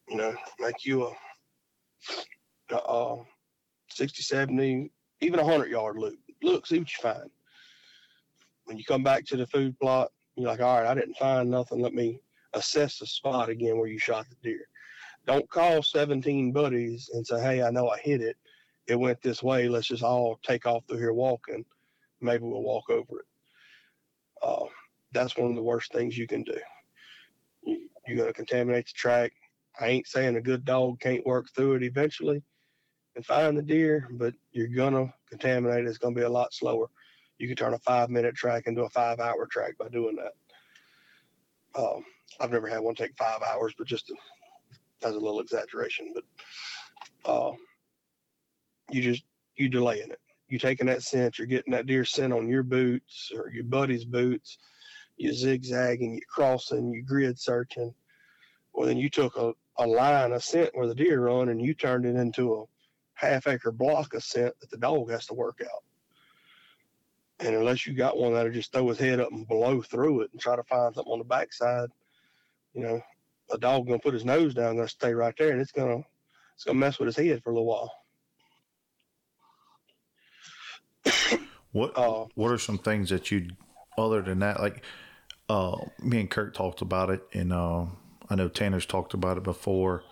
[0.08, 3.24] You know, make you a, a, a
[3.90, 6.18] 60, 70, even a 100 yard loop.
[6.42, 7.30] Look, see what you find.
[8.64, 11.50] When you come back to the food plot, you're like, all right, I didn't find
[11.50, 11.80] nothing.
[11.80, 12.20] Let me
[12.54, 14.66] assess the spot again where you shot the deer.
[15.26, 18.36] Don't call 17 buddies and say, hey, I know I hit it.
[18.86, 19.68] It went this way.
[19.68, 21.64] Let's just all take off through here walking.
[22.20, 23.26] Maybe we'll walk over it.
[24.42, 24.66] Uh,
[25.12, 26.58] that's one of the worst things you can do.
[27.62, 29.32] You, you're going to contaminate the track.
[29.80, 32.42] I ain't saying a good dog can't work through it eventually
[33.16, 35.88] and find the deer, but you're going to contaminate it.
[35.88, 36.88] It's going to be a lot slower.
[37.38, 40.32] You can turn a five minute track into a five hour track by doing that.
[41.80, 42.04] Um,
[42.40, 44.12] I've never had one take five hours, but just
[45.02, 46.14] as a little exaggeration.
[46.14, 47.52] But uh,
[48.90, 49.24] you just
[49.56, 50.20] you delaying it.
[50.48, 51.38] You're taking that scent.
[51.38, 54.58] You're getting that deer scent on your boots or your buddy's boots.
[55.16, 57.94] You zigzagging, you crossing, you grid searching.
[58.72, 61.74] Well, then you took a a line of scent where the deer run, and you
[61.74, 62.64] turned it into a
[63.14, 65.82] half acre block of scent that the dog has to work out.
[67.40, 70.30] And unless you got one that'll just throw his head up and blow through it
[70.32, 71.90] and try to find something on the backside,
[72.74, 73.00] you know,
[73.50, 76.02] a dog gonna put his nose down, gonna stay right there, and it's gonna
[76.54, 77.92] it's gonna mess with his head for a little while.
[81.72, 83.50] What Uh, What are some things that you,
[83.98, 84.84] other than that, like,
[85.48, 87.86] uh, me and Kurt talked about it, and uh,
[88.30, 90.04] I know Tanner's talked about it before.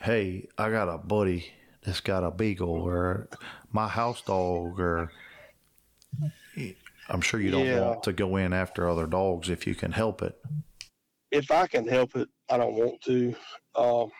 [0.00, 1.52] Hey, I got a buddy
[1.82, 3.28] that's got a beagle, or
[3.70, 5.12] my house dog, or
[7.08, 7.80] I'm sure you don't Yeah.
[7.86, 10.36] want to go in after other dogs if you can help it.
[11.30, 13.34] if I can help it, I don't want to.
[13.74, 14.10] Um,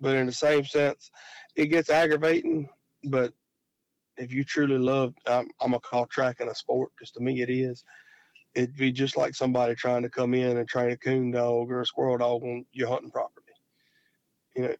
[0.00, 1.10] but in the same sense,
[1.56, 2.68] it gets aggravating.
[3.04, 3.32] But
[4.18, 7.48] if you truly love, I'm, I'm gonna call tracking a sport because to me it
[7.50, 7.82] is.
[8.54, 11.80] It'd be just like somebody trying to come in and train a coon dog or
[11.80, 13.52] a squirrel dog on your hunting property.
[14.54, 14.74] You know,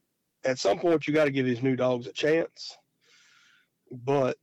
[0.45, 2.77] at some point you got to give these new dogs a chance,
[3.91, 4.37] but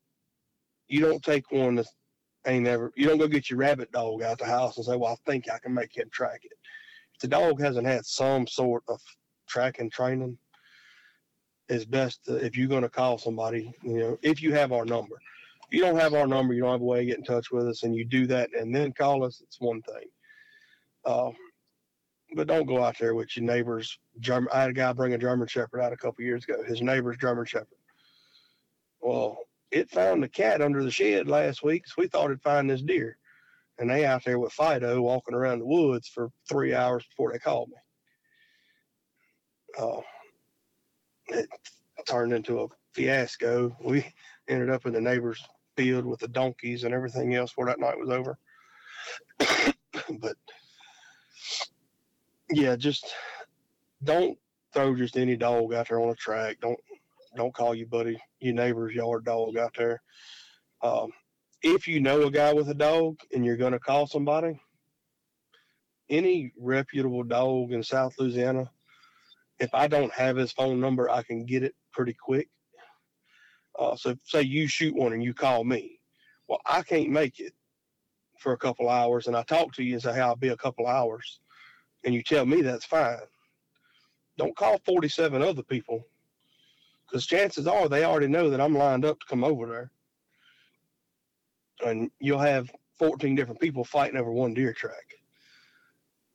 [0.88, 1.88] you don't take one that
[2.48, 2.92] ain't never.
[2.96, 5.50] You don't go get your rabbit dog out the house and say, "Well, I think
[5.50, 6.58] I can make him track it."
[7.16, 9.00] if the dog hasn't had some sort of
[9.48, 10.38] tracking training,
[11.70, 14.86] it's best to, if you're going to call somebody, you know, if you have our
[14.86, 15.16] number.
[15.68, 17.52] If you don't have our number, you don't have a way to get in touch
[17.52, 20.08] with us, and you do that and then call us, it's one thing.
[21.06, 21.32] Uh,
[22.36, 24.50] but don't go out there with your neighbor's German.
[24.54, 26.64] I had a guy bring a German Shepherd out a couple years ago.
[26.64, 27.68] His neighbor's German Shepherd.
[29.02, 29.38] Well,
[29.76, 32.82] it found the cat under the shed last week, so we thought it'd find this
[32.82, 33.18] deer
[33.78, 37.40] and they out there with Fido walking around the woods for three hours before they
[37.40, 37.76] called me.
[39.78, 40.02] Uh,
[41.28, 41.50] it
[42.08, 43.76] turned into a fiasco.
[43.84, 44.06] We
[44.48, 45.44] ended up in the neighbor's
[45.76, 48.38] field with the donkeys and everything else before that night was over.
[50.20, 50.38] but
[52.50, 53.14] yeah, just
[54.04, 54.38] don't
[54.74, 56.58] throw just any dog out there on a track.
[56.62, 56.80] Don't
[57.36, 60.02] don't call your buddy, your neighbor's yard dog out there.
[60.82, 61.12] Um,
[61.62, 64.60] if you know a guy with a dog and you're going to call somebody,
[66.10, 68.70] any reputable dog in South Louisiana,
[69.60, 72.50] if I don't have his phone number, I can get it pretty quick.
[73.78, 76.00] Uh, so, say you shoot one and you call me.
[76.48, 77.54] Well, I can't make it
[78.40, 80.58] for a couple hours, and I talk to you and say, "Hey, I'll be a
[80.58, 81.40] couple hours,"
[82.04, 83.18] and you tell me that's fine.
[84.38, 86.06] Don't call 47 other people
[87.08, 89.92] because chances are they already know that I'm lined up to come over there
[91.86, 95.06] and you'll have 14 different people fighting over one deer track.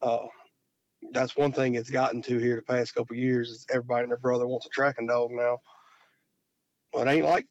[0.03, 0.27] Uh,
[1.13, 4.19] that's one thing it's gotten to here the past couple years is everybody and their
[4.19, 5.59] brother wants a tracking dog now.
[6.93, 7.47] Well, it ain't like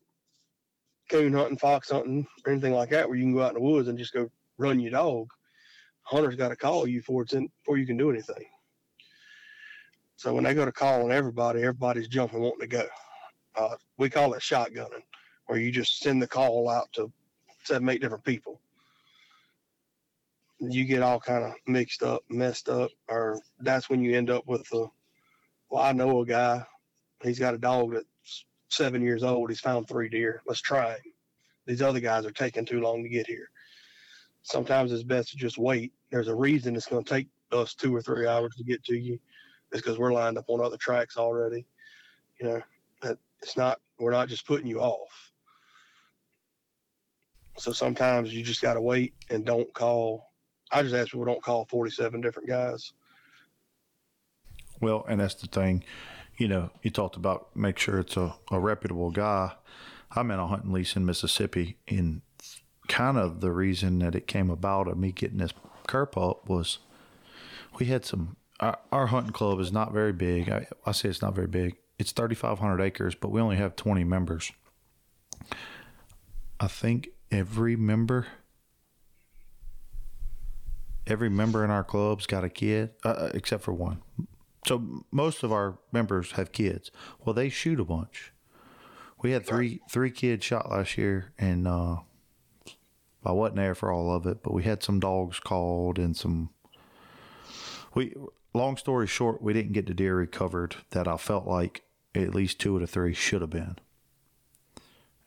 [1.10, 3.70] coon hunting, fox hunting, or anything like that where you can go out in the
[3.70, 5.28] woods and just go run your dog.
[6.04, 8.46] Hunter's got to call you before it's in before you can do anything.
[10.16, 12.88] So when they go to calling everybody, everybody's jumping wanting to go.
[13.60, 15.04] Uh, we call it shotgunning,
[15.48, 17.12] where you just send the call out to
[17.66, 18.62] seven, eight different people.
[20.60, 24.48] You get all kind of mixed up, messed up, or that's when you end up
[24.48, 24.88] with the.
[25.70, 26.64] Well, I know a guy.
[27.22, 29.50] He's got a dog that's seven years old.
[29.50, 30.42] He's found three deer.
[30.48, 31.14] Let's try him.
[31.66, 33.50] These other guys are taking too long to get here.
[34.42, 35.92] Sometimes it's best to just wait.
[36.12, 38.96] There's a reason it's going to take us two or three hours to get to
[38.96, 39.20] you.
[39.74, 41.66] It's because we're lined up on other tracks already.
[42.40, 42.62] You know,
[43.42, 43.80] it's not.
[44.00, 45.32] We're not just putting you off.
[47.58, 50.32] So sometimes you just got to wait and don't call.
[50.72, 52.94] I just ask people don't call 47 different guys.
[54.80, 55.84] Well, and that's the thing.
[56.38, 59.52] You know, you talked about make sure it's a, a reputable guy.
[60.12, 62.22] I'm in a hunting lease in Mississippi, and
[62.88, 65.54] kind of the reason that it came about of me getting this
[65.88, 66.80] cur pup was
[67.78, 68.38] we had some.
[68.62, 70.50] Our, our hunting club is not very big.
[70.50, 71.76] I, I say it's not very big.
[72.00, 74.52] It's 3,500 acres, but we only have 20 members.
[76.60, 78.28] I think every member
[81.06, 84.02] every member in our club's got a kid uh, except for one.
[84.68, 86.92] So most of our members have kids.
[87.24, 88.32] Well they shoot a bunch.
[89.22, 91.98] We had three three kids shot last year and uh
[93.26, 96.52] i wasn't there for all of it but we had some dogs called and some
[97.94, 98.16] we
[98.54, 101.84] long story short we didn't get the deer recovered that i felt like
[102.16, 103.76] at least two of the three should have been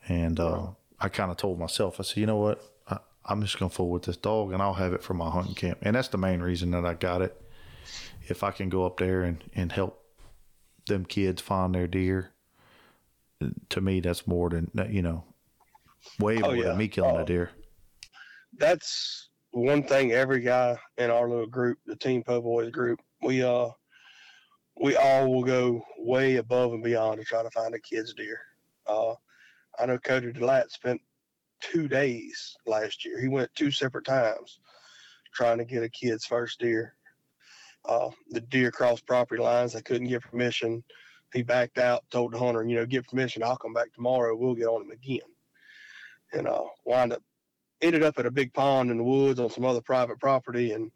[0.07, 0.67] and uh
[0.99, 2.63] I kind of told myself, I said, you know what?
[2.87, 5.29] I, I'm just going to fool with this dog and I'll have it for my
[5.29, 5.79] hunting camp.
[5.81, 7.35] And that's the main reason that I got it.
[8.29, 10.01] If I can go up there and, and help
[10.87, 12.31] them kids find their deer,
[13.67, 15.25] to me, that's more than, you know,
[16.19, 16.63] way Oh, more yeah.
[16.67, 17.23] than me killing Oh.
[17.23, 17.49] a deer.
[18.57, 23.69] That's one thing every guy in our little group, the Team Poboy's group, we uh
[24.79, 28.39] we all will go way above and beyond to try to find a kid's deer.
[28.87, 29.13] Uh,
[29.79, 31.01] I know Cody Delatte spent
[31.61, 33.19] two days last year.
[33.19, 34.59] He went two separate times
[35.33, 36.95] trying to get a kid's first deer.
[37.85, 39.73] Uh, the deer crossed property lines.
[39.73, 40.83] They couldn't get permission.
[41.33, 43.43] He backed out, told the hunter, you know, get permission.
[43.43, 44.35] I'll come back tomorrow.
[44.35, 45.19] We'll get on him again.
[46.31, 47.23] And uh, wind up,
[47.81, 50.71] ended up at a big pond in the woods on some other private property.
[50.71, 50.91] And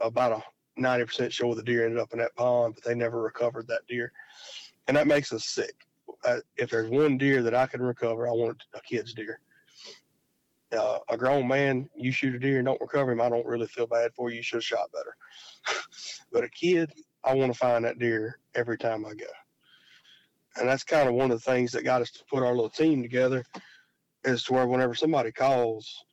[0.00, 0.42] about a
[0.78, 4.12] 90% sure the deer ended up in that pond, but they never recovered that deer.
[4.88, 5.86] And that makes us sick.
[6.24, 9.40] Uh, if there's one deer that I can recover, I want a kid's deer
[10.72, 13.66] uh, a grown man, you shoot a deer and don't recover him, I don't really
[13.66, 14.36] feel bad for you.
[14.36, 15.16] You should have shot better.
[16.32, 16.92] but a kid,
[17.24, 19.26] I want to find that deer every time I go.
[20.56, 22.70] And that's kind of one of the things that got us to put our little
[22.70, 23.44] team together
[24.24, 26.04] is to where whenever somebody calls,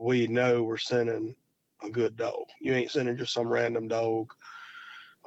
[0.00, 1.34] we know we're sending
[1.82, 2.44] a good dog.
[2.60, 4.32] You ain't sending just some random dog.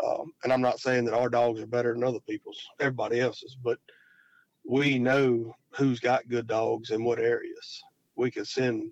[0.03, 3.57] Um, and I'm not saying that our dogs are better than other people's, everybody else's,
[3.61, 3.80] but
[4.65, 7.84] we know who's got good dogs in what areas
[8.15, 8.91] we can send,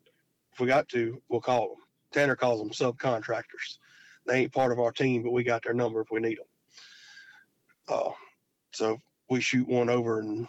[0.53, 1.83] if we got to, we'll call them.
[2.11, 3.77] Tanner calls them subcontractors.
[4.25, 6.45] They ain't part of our team, but we got their number if we need them.
[7.87, 8.11] Uh,
[8.73, 10.47] so we shoot one over and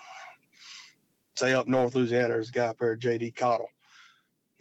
[1.37, 3.69] say up North Louisiana, there's a guy up there, JD Cottle.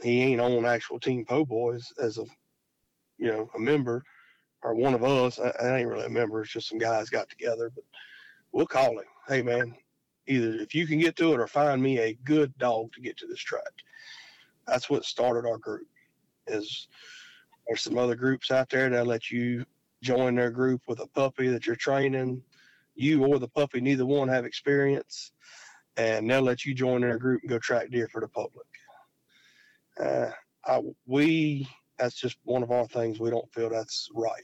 [0.01, 2.25] He ain't on actual Team Poboy's as a,
[3.17, 4.03] you know, a member
[4.61, 5.39] or one of us.
[5.39, 6.41] I, I ain't really a member.
[6.41, 7.83] It's just some guys got together, but
[8.51, 9.05] we'll call him.
[9.27, 9.75] Hey man,
[10.27, 13.17] either if you can get to it or find me a good dog to get
[13.17, 13.63] to this track
[14.67, 15.87] that's what started our group.
[16.45, 16.87] Is
[17.67, 19.65] there's some other groups out there that let you
[20.03, 22.41] join their group with a puppy that you're training.
[22.95, 25.31] You or the puppy, neither one have experience,
[25.97, 28.65] and they'll let you join their group and go track deer for the public.
[29.99, 30.29] Uh,
[30.65, 31.67] I, we
[31.97, 33.19] that's just one of our things.
[33.19, 34.43] We don't feel that's right.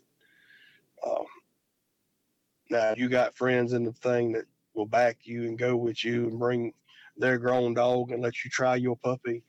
[1.05, 1.25] Um,
[2.69, 6.27] now you got friends in the thing that will back you and go with you
[6.27, 6.73] and bring
[7.17, 9.43] their grown dog and let you try your puppy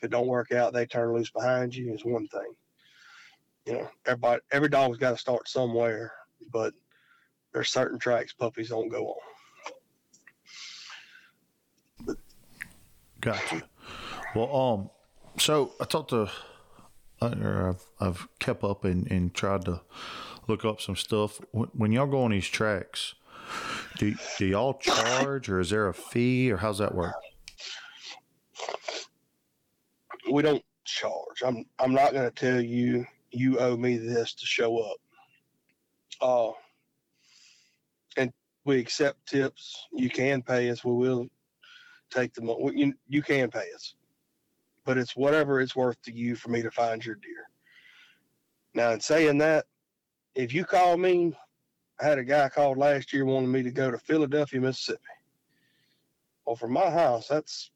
[0.00, 2.54] if it don't work out, they turn loose behind you is one thing.
[3.66, 6.10] You know, everybody, every dog's got to start somewhere,
[6.50, 6.72] but
[7.52, 9.74] there's certain tracks puppies don't go on.
[12.06, 12.16] But,
[13.20, 13.62] gotcha.
[14.34, 14.90] Well, um,
[15.38, 16.30] so I talked to,
[17.22, 19.80] or I've, I've kept up and, and tried to
[20.48, 21.40] look up some stuff.
[21.52, 23.14] When y'all go on these tracks,
[23.98, 27.14] do, do y'all charge or is there a fee or how's that work?
[30.30, 31.42] we don't charge.
[31.44, 34.96] I'm I'm not going to tell you you owe me this to show up.
[36.20, 36.52] Uh,
[38.16, 38.32] and
[38.64, 39.86] we accept tips.
[39.92, 40.84] You can pay us.
[40.84, 41.28] We will
[42.10, 42.72] take the money.
[42.74, 43.94] You, you can pay us,
[44.84, 47.48] but it's whatever it's worth to you for me to find your deer.
[48.74, 49.66] Now, in saying that,
[50.34, 51.36] if you call me,
[52.00, 55.00] I had a guy called last year wanting me to go to Philadelphia, Mississippi.
[56.46, 57.70] Well, from my house, that's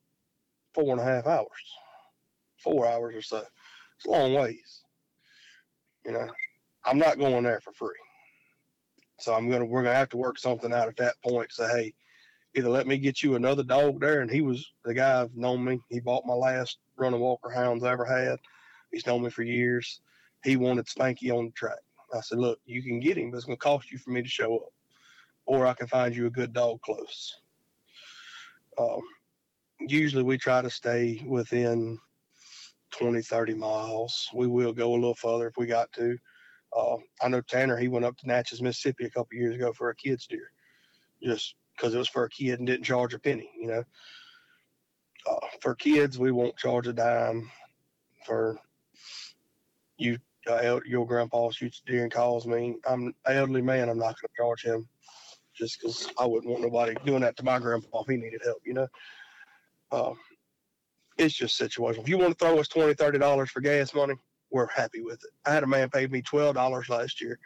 [0.73, 1.75] four and a half hours
[2.65, 3.43] four hours or so.
[3.97, 4.81] It's a long ways.
[6.05, 6.27] You know,
[6.83, 7.95] I'm not going there for free.
[9.19, 11.51] So I'm gonna we're gonna have to work something out at that point.
[11.51, 11.93] Say, hey,
[12.55, 15.63] either let me get you another dog there, and he was the guy I've known
[15.63, 15.79] me.
[15.89, 18.39] He bought my last running Walker hounds I ever had.
[18.91, 20.01] He's known me for years.
[20.43, 21.79] He wanted Spanky on the track.
[22.13, 24.29] I said, look, you can get him, but it's gonna cost you for me to
[24.29, 24.73] show up,
[25.45, 27.33] or I can find you a good dog close.
[28.77, 29.01] Um,
[29.79, 31.99] usually we try to stay within
[32.91, 34.29] 20, 30 miles.
[34.33, 36.17] We will go a little further if we got to.
[36.75, 39.89] Uh, I know Tanner, he went up to Natchez, Mississippi a couple years ago for
[39.89, 40.51] a kid's deer,
[41.23, 43.83] just because it was for a kid and didn't charge a penny, you know.
[45.27, 47.49] Uh, for kids, we won't charge a dime.
[48.25, 48.57] For
[49.97, 52.75] you, uh, your grandpa shoots deer and calls me.
[52.87, 53.89] I'm an elderly man.
[53.89, 54.87] I'm not going to charge him
[55.53, 58.61] just because I wouldn't want nobody doing that to my grandpa if he needed help,
[58.65, 58.87] you know.
[59.91, 60.13] Uh,
[61.17, 61.99] it's just situational.
[61.99, 64.15] If you want to throw us $20, $30 for gas money,
[64.51, 65.29] we're happy with it.
[65.45, 67.39] I had a man pay me $12 last year,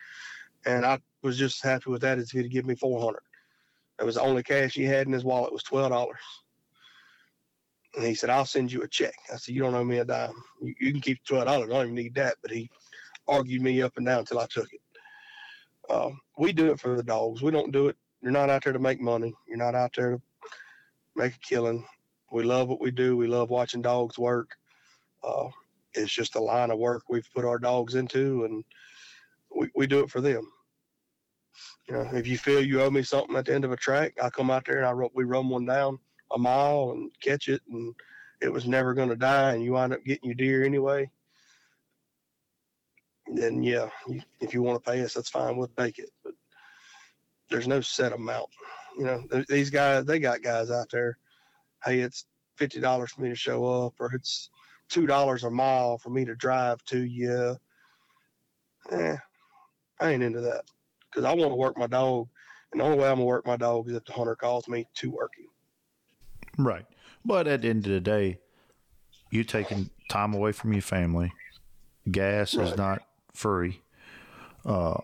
[0.66, 3.20] and I was just happy with that as if he'd give me 400
[4.00, 6.08] It was the only cash he had in his wallet was $12.
[7.96, 9.16] And he said, I'll send you a check.
[9.32, 10.34] I said, You don't owe me a dime.
[10.62, 11.48] You, you can keep $12.
[11.48, 12.36] I don't even need that.
[12.42, 12.70] But he
[13.28, 14.82] argued me up and down until I took it.
[15.90, 17.42] Um, we do it for the dogs.
[17.42, 17.98] We don't do it.
[18.22, 19.34] You're not out there to make money.
[19.48, 20.22] You're not out there to
[21.16, 21.86] make a killing.
[22.32, 23.18] We love what we do.
[23.18, 24.56] We love watching dogs work.
[25.24, 25.50] Uh,
[25.94, 28.64] it's just a line of work we've put our dogs into, and
[29.56, 30.48] we, we do it for them.
[31.90, 34.14] You know, if you feel you owe me something at the end of a track,
[34.22, 35.98] I come out there and I we run one down
[36.32, 37.96] a mile and catch it, and
[38.42, 41.10] it was never going to die, and you wind up getting your deer anyway.
[43.34, 45.58] Then yeah, you, if you want to pay us, that's fine.
[45.58, 46.12] We'll take it.
[46.24, 46.34] But
[47.50, 48.50] there's no set amount.
[48.96, 51.18] You know, th- these guys they got guys out there.
[51.84, 52.26] Hey, it's
[52.56, 54.52] fifty dollars for me to show up, or it's
[54.90, 57.58] two dollars a mile for me to drive to you.
[58.92, 59.18] Eh,
[60.00, 60.66] I ain't into that
[61.12, 62.28] because I want to work my dog,
[62.72, 64.88] and the only way I'm gonna work my dog is if the hunter calls me
[64.96, 65.48] to work him.
[66.66, 66.86] Right.
[67.26, 68.40] But at the end of the day,
[69.32, 71.32] you're taking time away from your family.
[72.10, 73.04] Gas is not
[73.34, 73.82] free.
[74.66, 75.00] Uh,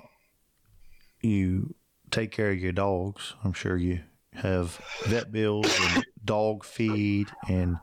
[1.22, 1.76] you
[2.12, 3.34] take care of your dogs.
[3.44, 4.02] I'm sure you
[4.34, 7.78] have vet bills and dog feed and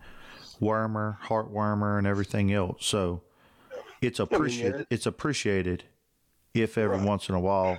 [0.61, 2.85] wormer, heartwormer, and everything else.
[2.87, 3.23] So
[4.01, 4.87] it's appreciated.
[4.91, 5.85] It's appreciated
[6.55, 7.07] if every Right.
[7.07, 7.79] once in a while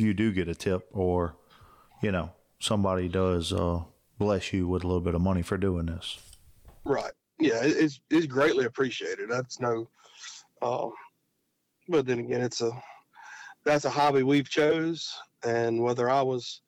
[0.00, 1.36] you do get a tip or
[2.02, 3.82] you know somebody does uh,
[4.18, 6.18] bless you with a little bit of money for doing this.
[6.84, 7.12] Right.
[7.38, 9.28] Yeah, it's it's greatly appreciated.
[9.30, 9.88] That's no.
[10.62, 10.92] Um,
[11.88, 12.70] but then again, it's a
[13.64, 15.12] that's a hobby we've chose,
[15.44, 16.60] and whether I was,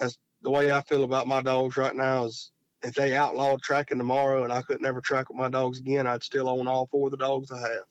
[0.00, 2.50] as the way I feel about my dogs right now is,
[2.82, 6.22] if they outlawed tracking tomorrow and I could never track with my dogs again, I'd
[6.22, 7.84] still own all four of the dogs I have.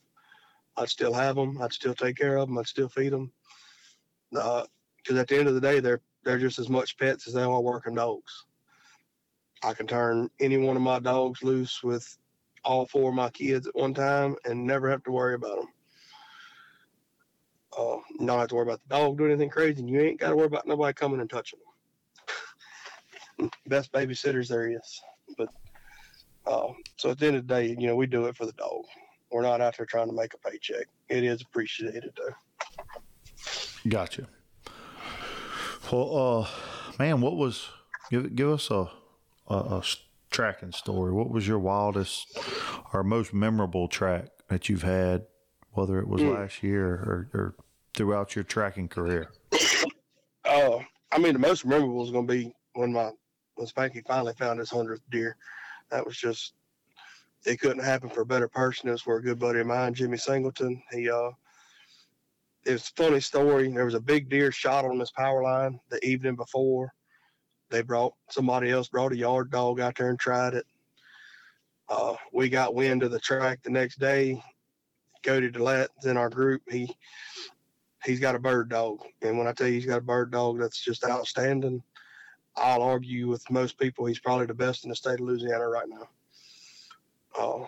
[0.76, 1.60] I'd still have them.
[1.60, 2.58] I'd still take care of them.
[2.58, 3.32] I'd still feed them.
[5.06, 7.42] Because at the end of the day, they're they're just as much pets as they
[7.42, 8.44] are working dogs.
[9.62, 12.18] I can turn any one of my dogs loose with
[12.64, 15.68] all four of my kids at one time and never have to worry about them.
[17.78, 20.30] Uh, not have to worry about the dog doing anything crazy, and you ain't got
[20.30, 21.60] to worry about nobody coming and touching
[23.38, 23.50] them.
[23.68, 25.02] Best babysitters there is.
[25.38, 25.48] But
[26.46, 28.52] uh, so at the end of the day, you know, we do it for the
[28.52, 28.82] dog.
[29.30, 30.88] We're not out there trying to make a paycheck.
[31.08, 32.34] It is appreciated though.
[33.88, 34.26] Gotcha.
[35.92, 36.48] Well, uh,
[36.98, 37.68] man, what was
[38.10, 38.88] give give us a
[39.48, 39.82] a
[40.30, 41.12] tracking story?
[41.12, 42.38] What was your wildest
[42.92, 45.26] or most memorable track that you've had,
[45.70, 46.34] whether it was Mm.
[46.34, 47.54] last year or, or
[47.94, 49.30] throughout your tracking career?
[50.44, 50.78] Uh,
[51.12, 53.12] I mean, the most memorable is going to be when my
[53.54, 55.36] when Spanky finally found his hundredth deer.
[55.90, 56.54] That was just
[57.44, 58.88] it couldn't happen for a better person.
[58.88, 60.82] It was for a good buddy of mine, Jimmy Singleton.
[60.90, 61.30] He uh,
[62.66, 63.68] it was a funny story.
[63.68, 66.92] There was a big deer shot on this power line the evening before.
[67.70, 70.66] They brought somebody else brought a yard dog out there and tried it.
[71.88, 74.42] Uh, we got wind of the track the next day.
[75.24, 76.62] Cody Delatte's in our group.
[76.68, 76.94] He
[78.04, 79.00] he's got a bird dog.
[79.22, 81.82] And when I tell you he's got a bird dog, that's just outstanding.
[82.56, 85.88] I'll argue with most people he's probably the best in the state of Louisiana right
[85.88, 86.08] now.
[87.38, 87.66] Uh,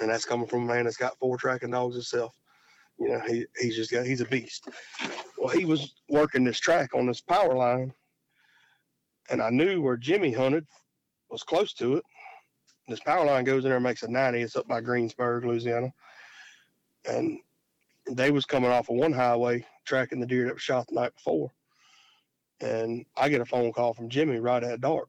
[0.00, 2.34] and that's coming from a man that's got four tracking dogs himself.
[2.98, 4.68] You know, he, he's just got, he's a beast.
[5.36, 7.92] Well, he was working this track on this power line,
[9.30, 10.66] and I knew where Jimmy hunted
[11.28, 12.04] was close to it.
[12.86, 14.40] This power line goes in there and makes a 90.
[14.40, 15.92] It's up by Greensburg, Louisiana.
[17.08, 17.38] And
[18.10, 21.14] they was coming off of one highway tracking the deer that was shot the night
[21.14, 21.50] before.
[22.60, 25.08] And I get a phone call from Jimmy right at dark.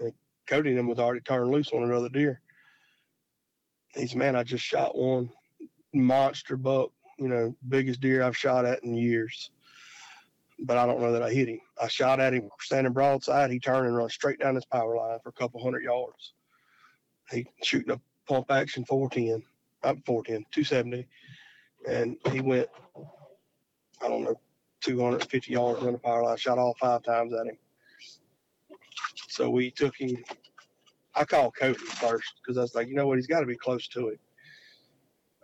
[0.00, 0.12] And
[0.46, 2.40] Cody and them was already turned loose on another deer.
[3.94, 5.30] He's man, I just shot one
[5.94, 9.50] monster buck, you know, biggest deer I've shot at in years.
[10.60, 11.60] But I don't know that I hit him.
[11.80, 13.50] I shot at him standing broadside.
[13.50, 16.32] He turned and run straight down this power line for a couple hundred yards.
[17.30, 19.42] He shooting a pump action 410,
[19.84, 21.06] I'm 410, 270
[21.86, 22.68] and he went,
[24.02, 24.38] I don't know,
[24.82, 26.36] 250 yards on the power line.
[26.36, 27.58] Shot all five times at him.
[29.28, 30.24] So we took him.
[31.14, 33.56] I called Cody first because I was like, you know what, he's got to be
[33.56, 34.20] close to it.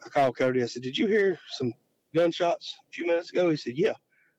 [0.05, 0.62] I called Cody.
[0.62, 1.72] I said, "Did you hear some
[2.14, 3.94] gunshots a few minutes ago?" He said, "Yeah,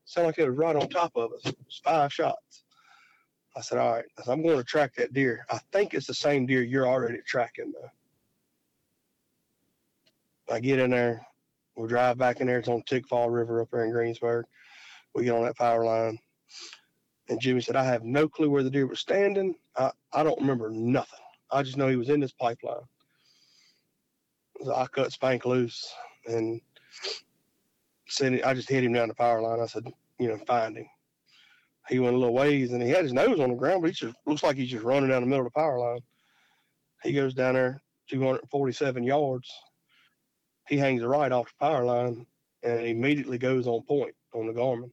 [0.05, 1.41] sounded like it was right on top of us.
[1.45, 2.63] It was five shots."
[3.57, 5.45] I said, "All right, I said, I'm going to track that deer.
[5.49, 7.89] I think it's the same deer you're already tracking, though."
[10.53, 11.25] I get in there,
[11.75, 12.59] we'll drive back in there.
[12.59, 14.45] It's on Tickfaw River up there in Greensburg.
[15.13, 16.19] We get on that power line.
[17.29, 19.55] And Jimmy said, I have no clue where the deer was standing.
[19.75, 21.19] I, I don't remember nothing.
[21.51, 22.83] I just know he was in this pipeline.
[24.69, 25.93] I cut Spank loose
[26.27, 26.61] and
[28.07, 29.59] sent I just hit him down the power line.
[29.59, 29.85] I said,
[30.19, 30.87] you know, find him.
[31.87, 33.93] He went a little ways and he had his nose on the ground, but he
[33.93, 35.99] just looks like he's just running down the middle of the power line.
[37.03, 39.51] He goes down there 247 yards
[40.67, 42.25] he hangs a right off the power line
[42.63, 44.89] and immediately goes on point on the Garmin.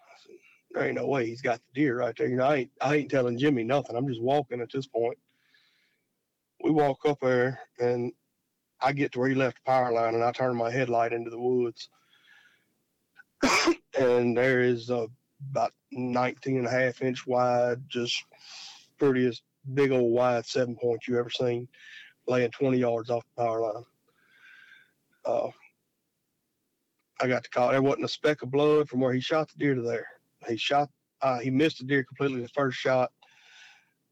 [0.00, 0.36] I said,
[0.72, 2.28] there ain't no way he's got the deer right there.
[2.28, 3.96] You know, I ain't, I ain't telling Jimmy nothing.
[3.96, 5.18] I'm just walking at this point.
[6.62, 8.12] We walk up there and
[8.84, 11.30] I get to where he left the power line and I turn my headlight into
[11.30, 11.88] the woods.
[13.98, 15.08] and there is a
[15.50, 18.22] about 19 and a half inch wide, just
[18.98, 19.42] prettiest
[19.72, 21.66] big old wide seven point you ever seen,
[22.28, 23.84] laying 20 yards off the power line
[25.24, 25.48] uh,
[27.20, 27.70] I got the call.
[27.70, 30.06] There wasn't a speck of blood from where he shot the deer to there.
[30.46, 30.90] He shot.
[31.22, 33.10] Uh, he missed the deer completely the first shot.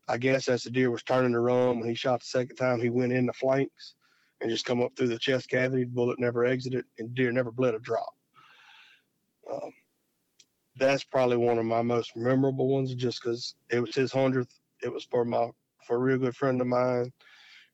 [0.09, 2.81] I guess as the deer was turning to run, when he shot the second time,
[2.81, 3.95] he went in the flanks
[4.43, 5.85] and just come up through the chest cavity.
[5.85, 8.13] The bullet never exited, and deer never bled a drop.
[9.51, 9.73] Um,
[10.77, 14.59] that's probably one of my most memorable ones, just because it was his hundredth.
[14.83, 15.49] It was for my
[15.87, 17.11] for a real good friend of mine.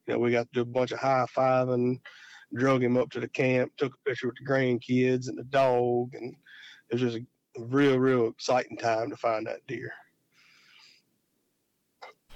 [0.06, 2.00] You know, we got to do a bunch of high fiving,
[2.54, 6.14] drug him up to the camp, took a picture with the grandkids and the dog,
[6.14, 6.34] and
[6.90, 9.92] it was just a real, real exciting time to find that deer.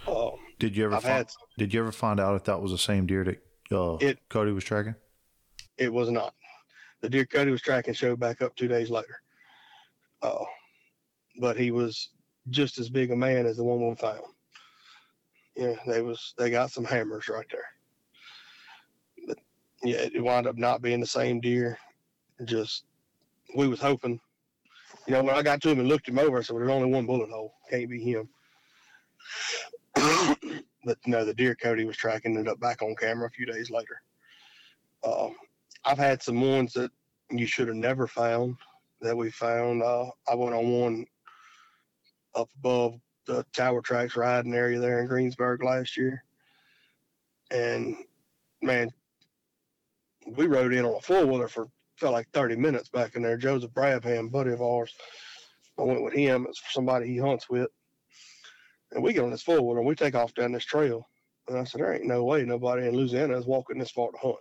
[0.07, 1.29] Um, Did you ever find,
[1.59, 3.39] did you ever find out if that was the same deer that
[3.73, 4.95] uh, It- Cody was tracking?
[5.79, 6.35] It was not.
[7.01, 9.21] The deer Cody was tracking showed back up two days later.
[10.23, 10.45] Uh,
[11.41, 12.11] but he was
[12.51, 14.21] just as big a man as the one we found.
[15.57, 17.67] Yeah, they was they got some hammers right there.
[19.27, 19.39] But
[19.83, 21.79] yeah, it wound up not being the same deer.
[22.45, 22.85] Just
[23.57, 24.21] we was hoping.
[25.07, 26.75] You know, when I got to him and looked him over, I said, well, "There's
[26.75, 27.55] only one bullet hole.
[27.69, 28.29] Can't be him."
[30.85, 33.71] But no, the deer Cody was tracking ended up back on camera a few days
[33.71, 34.01] later.
[35.05, 35.37] Um,
[35.85, 36.91] I've had some ones that
[37.31, 38.57] you should have never found
[39.01, 39.83] that we found.
[39.83, 41.07] Uh, I went on one
[42.35, 46.25] up above the tower tracks riding area there in Greensburg last year.
[47.51, 47.97] And
[48.63, 48.91] man,
[50.27, 53.37] we rode in on a four wheeler for felt like 30 minutes back in there.
[53.37, 54.95] Joseph Brabham, buddy of ours.
[55.79, 56.47] I went with him.
[56.49, 57.69] It's somebody he hunts with.
[58.95, 61.09] And we get on this four wheeler and we take off down this trail.
[61.49, 64.19] And I said, There ain't no way nobody in Louisiana is walking this far to
[64.19, 64.37] hunt.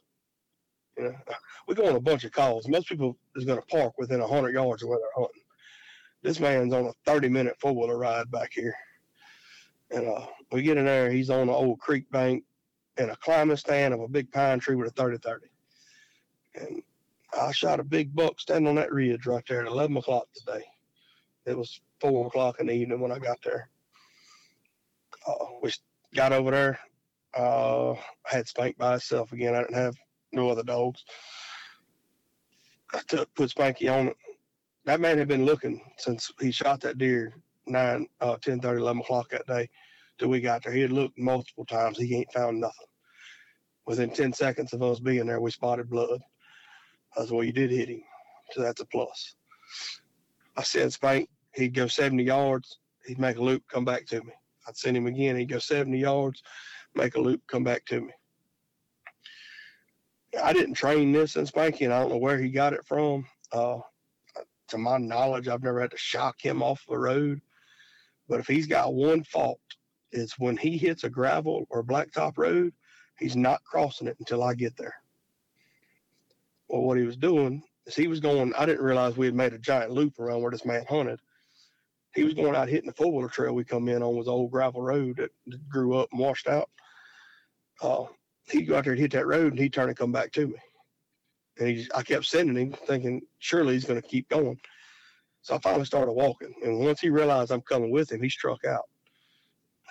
[0.97, 1.15] You know,
[1.67, 2.67] we go on a bunch of calls.
[2.67, 5.41] Most people is going to park within a hundred yards of where they're hunting.
[6.23, 8.75] This man's on a thirty-minute four-wheeler ride back here,
[9.89, 11.09] and uh, we get in there.
[11.09, 12.43] He's on an old creek bank
[12.97, 15.47] in a climbing stand of a big pine tree with a thirty-thirty,
[16.53, 16.83] and
[17.39, 20.63] I shot a big buck standing on that ridge right there at eleven o'clock today.
[21.47, 23.71] It was four o'clock in the evening when I got there.
[25.27, 25.71] Uh, we
[26.15, 26.79] got over there.
[27.37, 27.97] Uh, I
[28.29, 29.55] had Spank by itself again.
[29.55, 29.95] I didn't have
[30.31, 31.03] no other dogs.
[32.93, 34.17] I took put Spanky on it.
[34.85, 37.33] That man had been looking since he shot that deer
[37.67, 39.69] 9, uh, 10, 30, 11 o'clock that day
[40.17, 40.73] till we got there.
[40.73, 41.97] He had looked multiple times.
[41.97, 42.87] He ain't found nothing.
[43.85, 46.19] Within 10 seconds of us being there, we spotted blood.
[47.15, 48.01] I said, well, you did hit him.
[48.51, 49.35] So that's a plus.
[50.57, 52.79] I said, Spank, he'd go 70 yards.
[53.05, 54.33] He'd make a loop, come back to me.
[54.71, 55.35] I'd send him again.
[55.35, 56.41] He'd go 70 yards,
[56.95, 58.13] make a loop, come back to me.
[60.41, 63.27] I didn't train this in Spanky, and I don't know where he got it from.
[63.51, 63.79] Uh,
[64.69, 67.41] to my knowledge, I've never had to shock him off the road.
[68.29, 69.59] But if he's got one fault,
[70.13, 72.71] it's when he hits a gravel or blacktop road,
[73.19, 74.95] he's not crossing it until I get there.
[76.69, 78.53] Well, what he was doing is he was going.
[78.57, 81.19] I didn't realize we had made a giant loop around where this man hunted.
[82.13, 84.51] He was going out hitting the four wheeler trail we come in on was old
[84.51, 86.69] gravel road that grew up and washed out.
[87.81, 88.05] Uh,
[88.49, 90.47] he'd go out there and hit that road and he'd turn and come back to
[90.47, 90.55] me.
[91.59, 94.59] And I kept sending him thinking, surely he's going to keep going.
[95.41, 96.53] So I finally started walking.
[96.63, 98.89] And once he realized I'm coming with him, he struck out.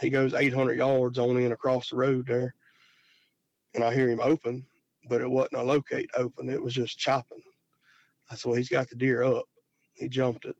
[0.01, 2.55] He goes 800 yards on in across the road there.
[3.75, 4.65] And I hear him open,
[5.09, 6.49] but it wasn't a locate open.
[6.49, 7.43] It was just chopping.
[8.31, 9.45] I said, well, he's got the deer up.
[9.95, 10.57] He jumped it.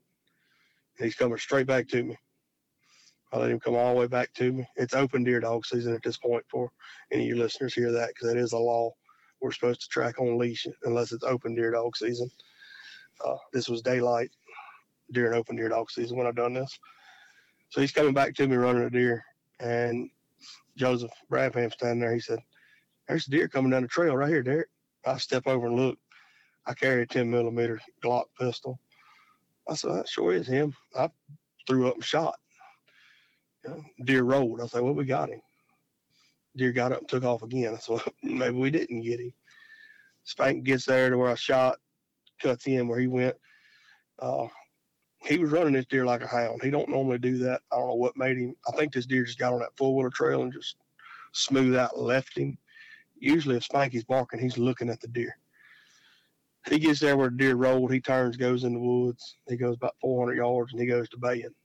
[0.97, 2.17] He's coming straight back to me.
[3.33, 4.67] I let him come all the way back to me.
[4.75, 6.69] It's open deer dog season at this point for
[7.11, 8.91] any of your listeners hear that because that is a law.
[9.41, 12.29] We're supposed to track on leash unless it's open deer dog season.
[13.23, 14.31] Uh, this was daylight
[15.11, 16.77] during open deer dog season when I've done this.
[17.69, 19.23] So he's coming back to me running a deer,
[19.59, 20.09] and
[20.75, 22.13] Joseph Bradham standing there.
[22.13, 22.39] He said,
[23.07, 24.69] "There's a deer coming down the trail right here, Derek."
[25.05, 25.97] I step over and look.
[26.65, 28.79] I carry a 10 millimeter Glock pistol.
[29.71, 31.09] I said, "That sure is him." I
[31.67, 32.35] threw up and shot.
[33.63, 34.61] You know, deer rolled.
[34.61, 35.41] I said, "Well, we got him."
[36.57, 37.77] Deer got up and took off again.
[37.79, 39.33] So maybe we didn't get him.
[40.23, 41.79] Spank gets there to where I shot,
[42.41, 43.35] cuts in where he went.
[44.19, 44.47] Uh,
[45.23, 46.61] he was running this deer like a hound.
[46.63, 47.61] He don't normally do that.
[47.71, 48.55] I don't know what made him.
[48.67, 50.75] I think this deer just got on that four wheeler trail and just
[51.33, 52.57] smooth out left him.
[53.19, 55.37] Usually, if Spanky's barking, he's looking at the deer.
[56.69, 57.91] He gets there where the deer rolled.
[57.91, 59.37] He turns, goes in the woods.
[59.47, 61.55] He goes about 400 yards and he goes to baying.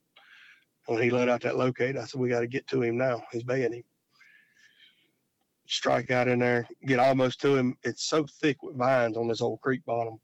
[0.87, 3.23] When he let out that locate, I said, We got to get to him now.
[3.33, 3.85] He's baying him
[5.69, 7.77] strike out in there, get almost to him.
[7.83, 10.19] It's so thick with vines on this old creek bottom.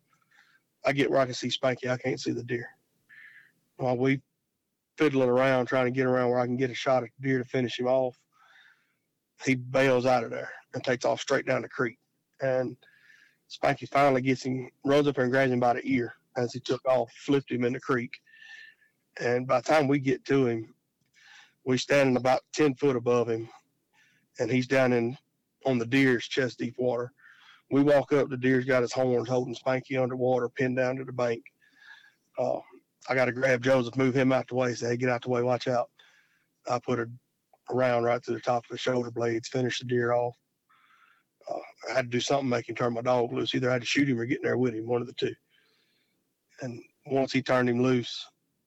[0.84, 1.90] I get where I can see Spanky.
[1.90, 2.68] I can't see the deer.
[3.76, 4.20] While we
[4.96, 7.38] fiddling around trying to get around where I can get a shot at the deer
[7.38, 8.16] to finish him off,
[9.44, 11.98] he bails out of there and takes off straight down the creek.
[12.40, 12.76] And
[13.52, 16.82] Spanky finally gets him, runs up and grabs him by the ear as he took
[16.86, 18.12] off, flipped him in the creek.
[19.20, 20.74] And by the time we get to him,
[21.64, 23.48] we're standing about ten foot above him,
[24.38, 25.16] and he's down in
[25.66, 27.12] on the deer's chest deep water.
[27.70, 31.12] We walk up, the deer's got his horns holding Spanky underwater, pinned down to the
[31.12, 31.42] bank.
[32.38, 32.58] Uh,
[33.08, 35.30] I got to grab Joseph, move him out the way, say, hey, get out the
[35.30, 35.88] way, watch out.
[36.68, 37.08] I put a
[37.70, 40.36] round right to the top of the shoulder blades, finish the deer off.
[41.50, 43.54] Uh, I had to do something make him turn my dog loose.
[43.54, 45.14] Either I had to shoot him or get in there with him, one of the
[45.14, 45.34] two.
[46.60, 48.26] And once he turned him loose,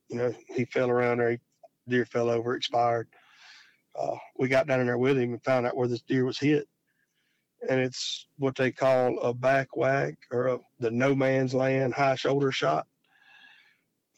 [0.10, 1.32] you know, he fell around there.
[1.32, 1.40] He,
[1.88, 3.08] deer fell over, expired.
[3.98, 6.40] Uh, we got down in there with him and found out where this deer was
[6.40, 6.68] hit.
[7.70, 12.16] And it's what they call a back wag or a, the no man's land high
[12.16, 12.86] shoulder shot.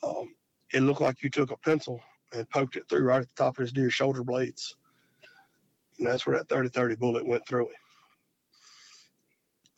[0.03, 0.33] Um,
[0.73, 2.01] it looked like you took a pencil
[2.33, 4.75] and poked it through right at the top of his deer's shoulder blades.
[5.97, 7.75] And that's where that 30 30 bullet went through him.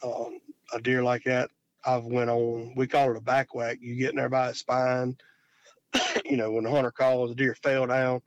[0.03, 0.39] Um,
[0.73, 1.49] a deer like that,
[1.85, 3.77] I've went on, we call it a back whack.
[3.81, 5.17] You get in there by his spine.
[6.25, 8.21] you know, when the hunter calls, the deer fell down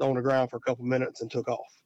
[0.00, 1.82] on the ground for a couple minutes and took off.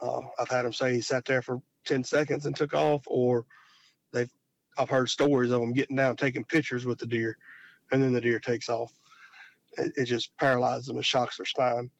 [0.00, 3.46] Uh, I've had them say he sat there for 10 seconds and took off, or
[4.12, 4.30] they've,
[4.76, 7.36] I've heard stories of them getting down, taking pictures with the deer,
[7.92, 8.92] and then the deer takes off
[9.78, 11.90] it, it just paralyzes them and shocks their spine.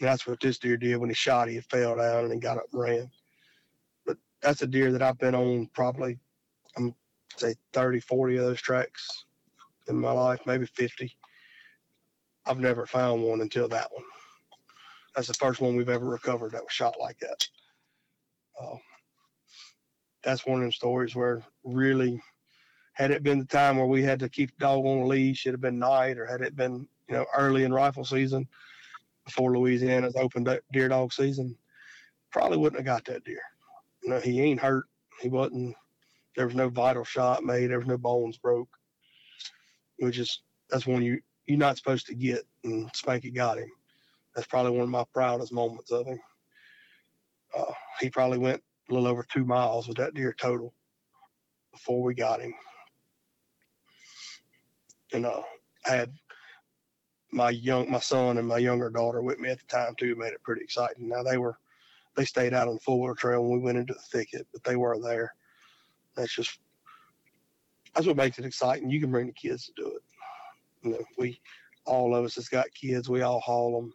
[0.00, 1.48] And that's what this deer did when he shot.
[1.48, 3.10] He fell down and he got up and ran.
[4.44, 6.18] That's a deer that I've been on probably,
[6.76, 6.94] I'm
[7.38, 9.24] say 30, 40 of those tracks
[9.88, 11.10] in my life, maybe 50.
[12.44, 14.04] I've never found one until that one.
[15.16, 17.48] That's the first one we've ever recovered that was shot like that.
[18.60, 18.76] Uh,
[20.22, 22.20] that's one of them stories where really
[22.92, 25.46] had it been the time where we had to keep the dog on a leash,
[25.46, 28.46] it'd have been night, or had it been you know early in rifle season
[29.24, 31.56] before Louisiana's open deer dog season,
[32.30, 33.40] probably wouldn't have got that deer.
[34.04, 34.84] Know, he ain't hurt.
[35.20, 35.74] He wasn't.
[36.36, 37.68] There was no vital shot made.
[37.68, 38.68] There was no bones broke.
[39.98, 43.70] Which is that's one you you're not supposed to get, and Spanky got him.
[44.34, 46.18] That's probably one of my proudest moments of him.
[47.56, 50.74] Uh, he probably went a little over two miles with that deer total
[51.72, 52.54] before we got him
[55.14, 55.40] and uh,
[55.86, 56.12] I had
[57.32, 60.14] my young my son and my younger daughter with me at the time too.
[60.16, 61.08] Made it pretty exciting.
[61.08, 61.58] Now they were
[62.16, 64.62] they stayed out on the four wheel trail when we went into the thicket, but
[64.64, 65.34] they weren't there.
[66.16, 66.58] That's just
[67.94, 68.90] that's what makes it exciting.
[68.90, 70.02] You can bring the kids to do it.
[70.82, 71.40] You know, we
[71.86, 73.94] all of us that's got kids, we all haul them.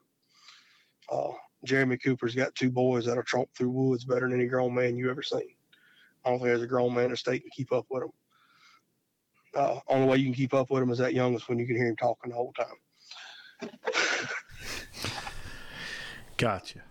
[1.12, 1.34] Uh,
[1.66, 5.10] Jeremy Cooper's got two boys that'll tromp through woods better than any grown man you
[5.10, 5.56] ever seen.
[6.24, 8.12] I don't think there's a grown man in the state can keep up with them
[9.56, 11.76] uh, only way you can keep up with him is that youngest when you can
[11.76, 13.70] hear him talking the whole time.
[16.38, 16.84] Gotcha.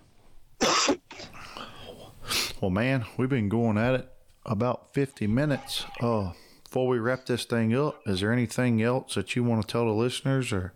[2.61, 4.13] Well, man, we've been going at it
[4.45, 5.85] about 50 minutes.
[6.01, 6.33] Uh,
[6.65, 9.85] before we wrap this thing up, is there anything else that you want to tell
[9.85, 10.73] the listeners or?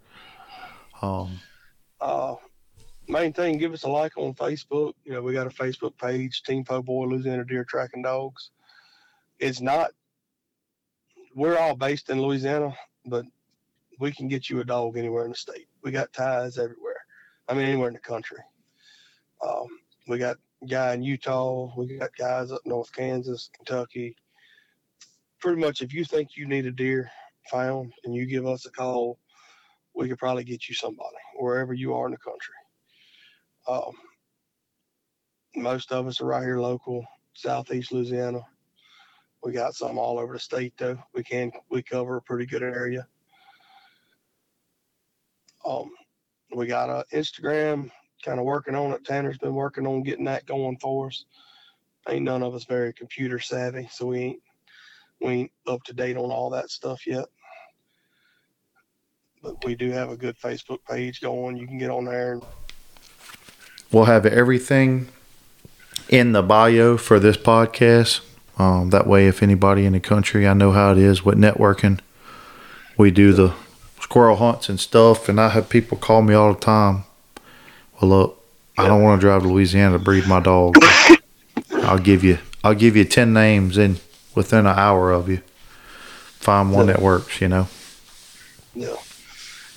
[1.00, 1.40] Um,
[2.00, 2.36] uh,
[3.08, 4.94] main thing, give us a like on Facebook.
[5.04, 8.50] You know, we got a Facebook page, Team Poboy Louisiana Deer Tracking Dogs.
[9.40, 9.90] It's not
[11.34, 12.76] we're all based in Louisiana,
[13.06, 13.24] but
[13.98, 15.66] we can get you a dog anywhere in the state.
[15.82, 17.04] We got ties everywhere.
[17.48, 18.38] I mean, anywhere in the country.
[19.44, 19.66] Um,
[20.06, 20.36] we got
[20.68, 21.72] guy in Utah.
[21.76, 24.16] We got guys up North Kansas, Kentucky.
[25.40, 27.10] Pretty much, if you think you need a deer
[27.50, 29.18] found and you give us a call,
[29.94, 32.54] we could probably get you somebody wherever you are in the country.
[33.68, 33.92] Um,
[35.56, 38.40] most of us are right here local, southeast Louisiana.
[39.42, 40.98] We got some all over the state though.
[41.14, 43.06] We can we cover a pretty good area.
[45.66, 45.90] Um,
[46.54, 47.90] we got a Instagram,
[48.22, 49.04] kind of working on it.
[49.04, 51.24] Tanner's been working on getting that going for us.
[52.08, 54.42] Ain't none of us very computer savvy, so we ain't
[55.20, 57.26] we ain't up to date on all that stuff yet.
[59.42, 61.56] But we do have a good Facebook page going.
[61.56, 62.40] You can get on there.
[63.90, 65.08] We'll have everything
[66.08, 68.20] in the bio for this podcast.
[68.58, 72.00] Um, that way, if anybody in the country, I know how it is with networking.
[72.96, 73.54] We do the
[74.00, 77.04] squirrel hunts and stuff, and I have people call me all the time.
[78.02, 78.44] Well, look,
[78.76, 80.76] I don't want to drive to Louisiana to breed my dog.
[81.72, 83.98] I'll give you, I'll give you ten names in
[84.34, 85.40] within an hour of you.
[86.40, 86.94] Find one yeah.
[86.94, 87.68] that works, you know.
[88.74, 88.96] Yeah,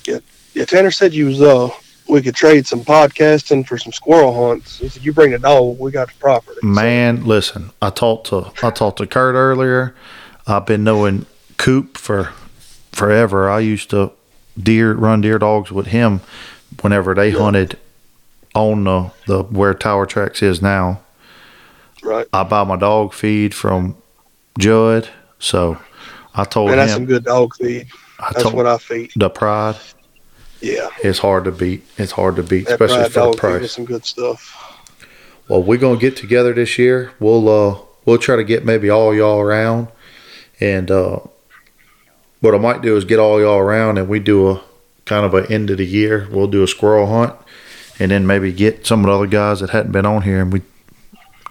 [0.07, 0.19] yeah.
[0.55, 0.65] Yeah.
[0.65, 1.69] Tanner said you was uh
[2.09, 4.79] we could trade some podcasting for some squirrel hunts.
[4.79, 7.27] He said, "You bring the dog, we got the property." Man, so.
[7.27, 9.93] listen, I talked to I talked to Kurt earlier.
[10.47, 11.27] I've been knowing
[11.57, 12.31] Coop for
[12.91, 13.51] forever.
[13.51, 14.13] I used to
[14.57, 16.21] deer run deer dogs with him
[16.81, 17.37] whenever they yeah.
[17.37, 17.77] hunted
[18.55, 21.01] on the the where Tower Tracks is now.
[22.03, 22.27] Right.
[22.33, 23.97] I buy my dog feed from
[24.57, 25.09] Judd,
[25.39, 25.77] so
[26.33, 27.87] I told Man, him that's some good dog feed.
[28.19, 29.11] I that's what I feed.
[29.15, 29.75] The Pride.
[30.61, 31.83] Yeah, it's hard to beat.
[31.97, 33.71] It's hard to beat, that especially for the dog gave us price.
[33.73, 34.61] some good stuff.
[35.47, 37.11] Well, we're gonna get together this year.
[37.19, 39.89] We'll uh we'll try to get maybe all y'all around,
[40.59, 41.19] and uh,
[42.39, 44.63] what I might do is get all y'all around, and we do a
[45.05, 46.27] kind of a end of the year.
[46.31, 47.35] We'll do a squirrel hunt,
[47.99, 50.51] and then maybe get some of the other guys that hadn't been on here, and
[50.51, 50.61] we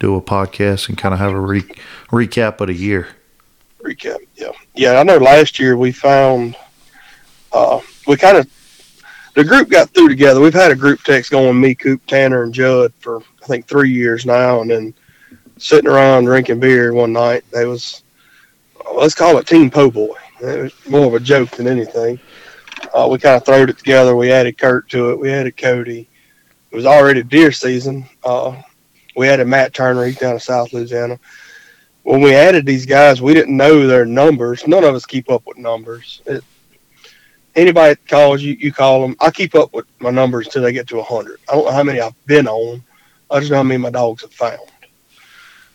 [0.00, 1.62] do a podcast and kind of have a re-
[2.10, 3.08] recap of the year.
[3.82, 4.18] recap.
[4.34, 4.98] Yeah, yeah.
[4.98, 6.56] I know last year we found
[7.52, 8.50] uh, we kind of
[9.34, 10.40] the group got through together.
[10.40, 13.90] We've had a group text going, me, Coop, Tanner, and Judd for I think three
[13.90, 14.94] years now, and then
[15.58, 17.44] sitting around drinking beer one night.
[17.52, 18.02] They was
[18.94, 20.14] let's call it Team Poboy.
[20.40, 22.18] It was more of a joke than anything.
[22.92, 24.14] Uh, we kind of throwed it together.
[24.14, 25.18] We added Kurt to it.
[25.18, 26.08] We added Cody.
[26.74, 28.04] It was already deer season.
[28.22, 28.60] Uh,
[29.16, 30.04] we added Matt Turner.
[30.04, 31.18] He's down in South Louisiana
[32.04, 34.66] when we added these guys, we didn't know their numbers.
[34.66, 36.20] None of us keep up with numbers.
[36.26, 36.44] It,
[37.56, 39.16] anybody that calls you, you call them.
[39.20, 41.40] I keep up with my numbers until they get to 100.
[41.48, 42.84] I don't know how many I've been on.
[43.30, 44.60] I just know how many my dogs have found.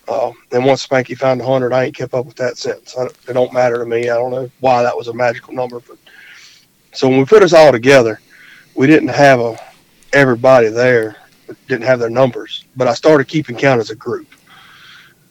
[0.08, 2.96] Uh, and once Spanky found 100, I ain't kept up with that since.
[2.96, 4.10] I, it don't matter to me.
[4.10, 5.80] I don't know why that was a magical number.
[5.80, 5.98] But
[6.94, 8.22] so when we put us all together,
[8.76, 9.60] we didn't have a
[10.14, 11.15] everybody there.
[11.68, 14.27] Didn't have their numbers, but I started keeping count as a group,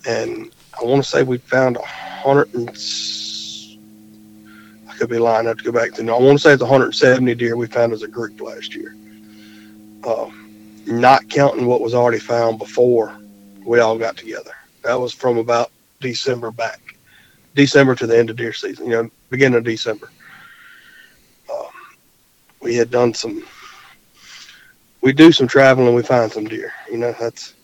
[0.04, 3.76] and I want to say we found a hundred and s-
[4.88, 5.46] I could be lying.
[5.46, 6.02] I have to go back to.
[6.02, 8.96] No, I want to say it's 170 deer we found as a group last year.
[10.04, 13.16] Um, not counting what was already found before
[13.64, 14.52] we all got together.
[14.82, 16.80] That was from about December back,
[17.54, 18.86] December to the end of deer season.
[18.86, 20.10] You know, beginning of December.
[21.52, 21.66] Um,
[22.60, 23.44] we had done some.
[25.00, 25.88] We do some traveling.
[25.88, 26.72] And we find some deer.
[26.90, 27.54] You know, that's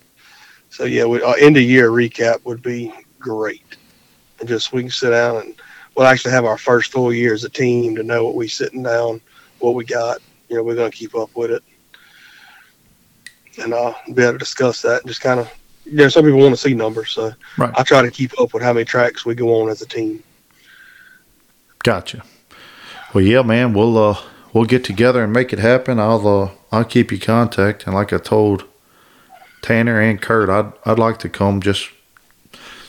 [0.71, 3.77] so yeah, we, uh, end of year recap would be great.
[4.41, 5.55] And just we can sit down and
[5.95, 8.83] we'll actually have our first full year as a team to know what we're sitting
[8.83, 9.21] down,
[9.61, 10.19] what we got.
[10.49, 11.63] You know, we're gonna keep up with it,
[13.63, 15.03] and uh, be able to discuss that.
[15.03, 15.51] And just kind of,
[15.85, 17.73] you know, some people want to see numbers, so Right.
[17.77, 20.23] I try to keep up with how many tracks we go on as a team.
[21.83, 22.25] Gotcha.
[23.13, 23.73] Well, yeah, man.
[23.75, 24.19] We'll uh
[24.55, 25.99] we'll get together and make it happen.
[26.01, 28.65] I'll uh I'll keep you contact, and like I told
[29.61, 31.91] Tanner and Kurt, I'd I'd like to come just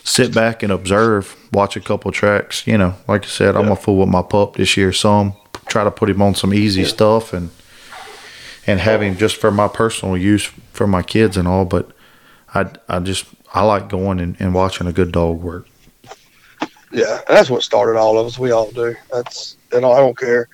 [0.04, 2.66] sit back and observe, watch a couple tracks.
[2.66, 3.68] You know, like I said, I'm Yeah.
[3.70, 5.34] gonna fool with my pup this year some,
[5.66, 6.88] try to put him on some easy Yeah.
[6.88, 7.50] stuff, and
[8.68, 11.64] and have him just for my personal use for my kids and all.
[11.64, 11.90] But
[12.54, 15.66] I I just I like going and, and watching a good dog work.
[16.92, 18.38] Yeah, that's what started all of us.
[18.38, 18.94] We all do.
[19.12, 20.48] That's and I don't care.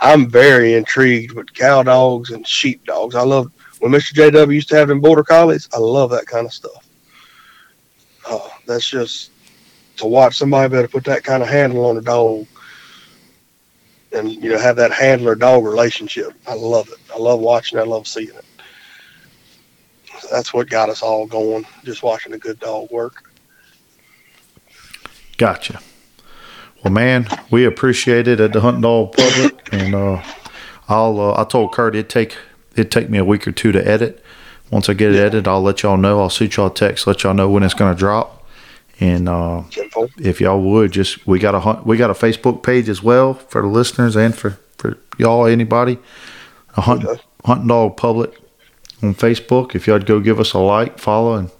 [0.00, 3.14] I'm very intrigued with cow dogs and sheep dogs.
[3.14, 3.50] I love
[3.80, 4.12] when Mr.
[4.12, 5.68] JW used to have them border collies.
[5.72, 6.88] I love that kind of stuff.
[8.28, 9.30] Uh, that's just
[9.96, 12.46] to watch somebody better put that kind of handle on a dog,
[14.12, 16.32] and you know have that handler dog relationship.
[16.46, 16.98] I love it.
[17.14, 17.78] I love watching.
[17.78, 17.82] it.
[17.82, 18.44] I love seeing it.
[20.30, 21.66] That's what got us all going.
[21.84, 23.30] Just watching a good dog work.
[25.36, 25.80] Gotcha.
[26.86, 30.22] Well, man, we appreciate it at the Hunt Dog Public, and uh,
[30.88, 31.18] I'll.
[31.18, 32.36] Uh, I told Kurt it'd take
[32.74, 34.22] it'd take me a week or two to edit.
[34.70, 36.20] Once I get it edited, I'll let y'all know.
[36.20, 38.46] I'll shoot y'all a text, let y'all know when it's gonna drop.
[39.00, 39.64] And uh,
[40.16, 43.34] if y'all would just, we got a hunt, we got a Facebook page as well
[43.34, 45.98] for the listeners and for for y'all anybody.
[46.76, 47.20] A hunt Okay.
[47.46, 48.38] Hunt Dog Public
[49.02, 49.74] on Facebook.
[49.74, 51.50] If y'all'd go give us a like, follow, and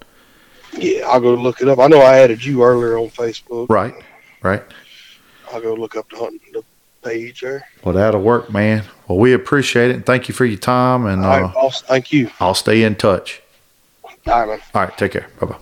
[0.74, 1.80] Yeah, I'll go look it up.
[1.80, 3.68] I know I added you earlier on Facebook.
[3.68, 3.94] right,
[4.40, 4.62] right.
[5.52, 6.62] I'll go look up the hunt the
[7.02, 7.66] page there.
[7.84, 8.84] Well, that'll work, man.
[9.08, 11.06] Well, we appreciate it and thank you for your time.
[11.06, 11.82] And All uh, boss.
[11.82, 12.30] Thank you.
[12.40, 13.42] I'll stay in touch.
[14.04, 14.60] All right, man.
[14.74, 15.28] All right, take care.
[15.40, 15.58] Bye bye.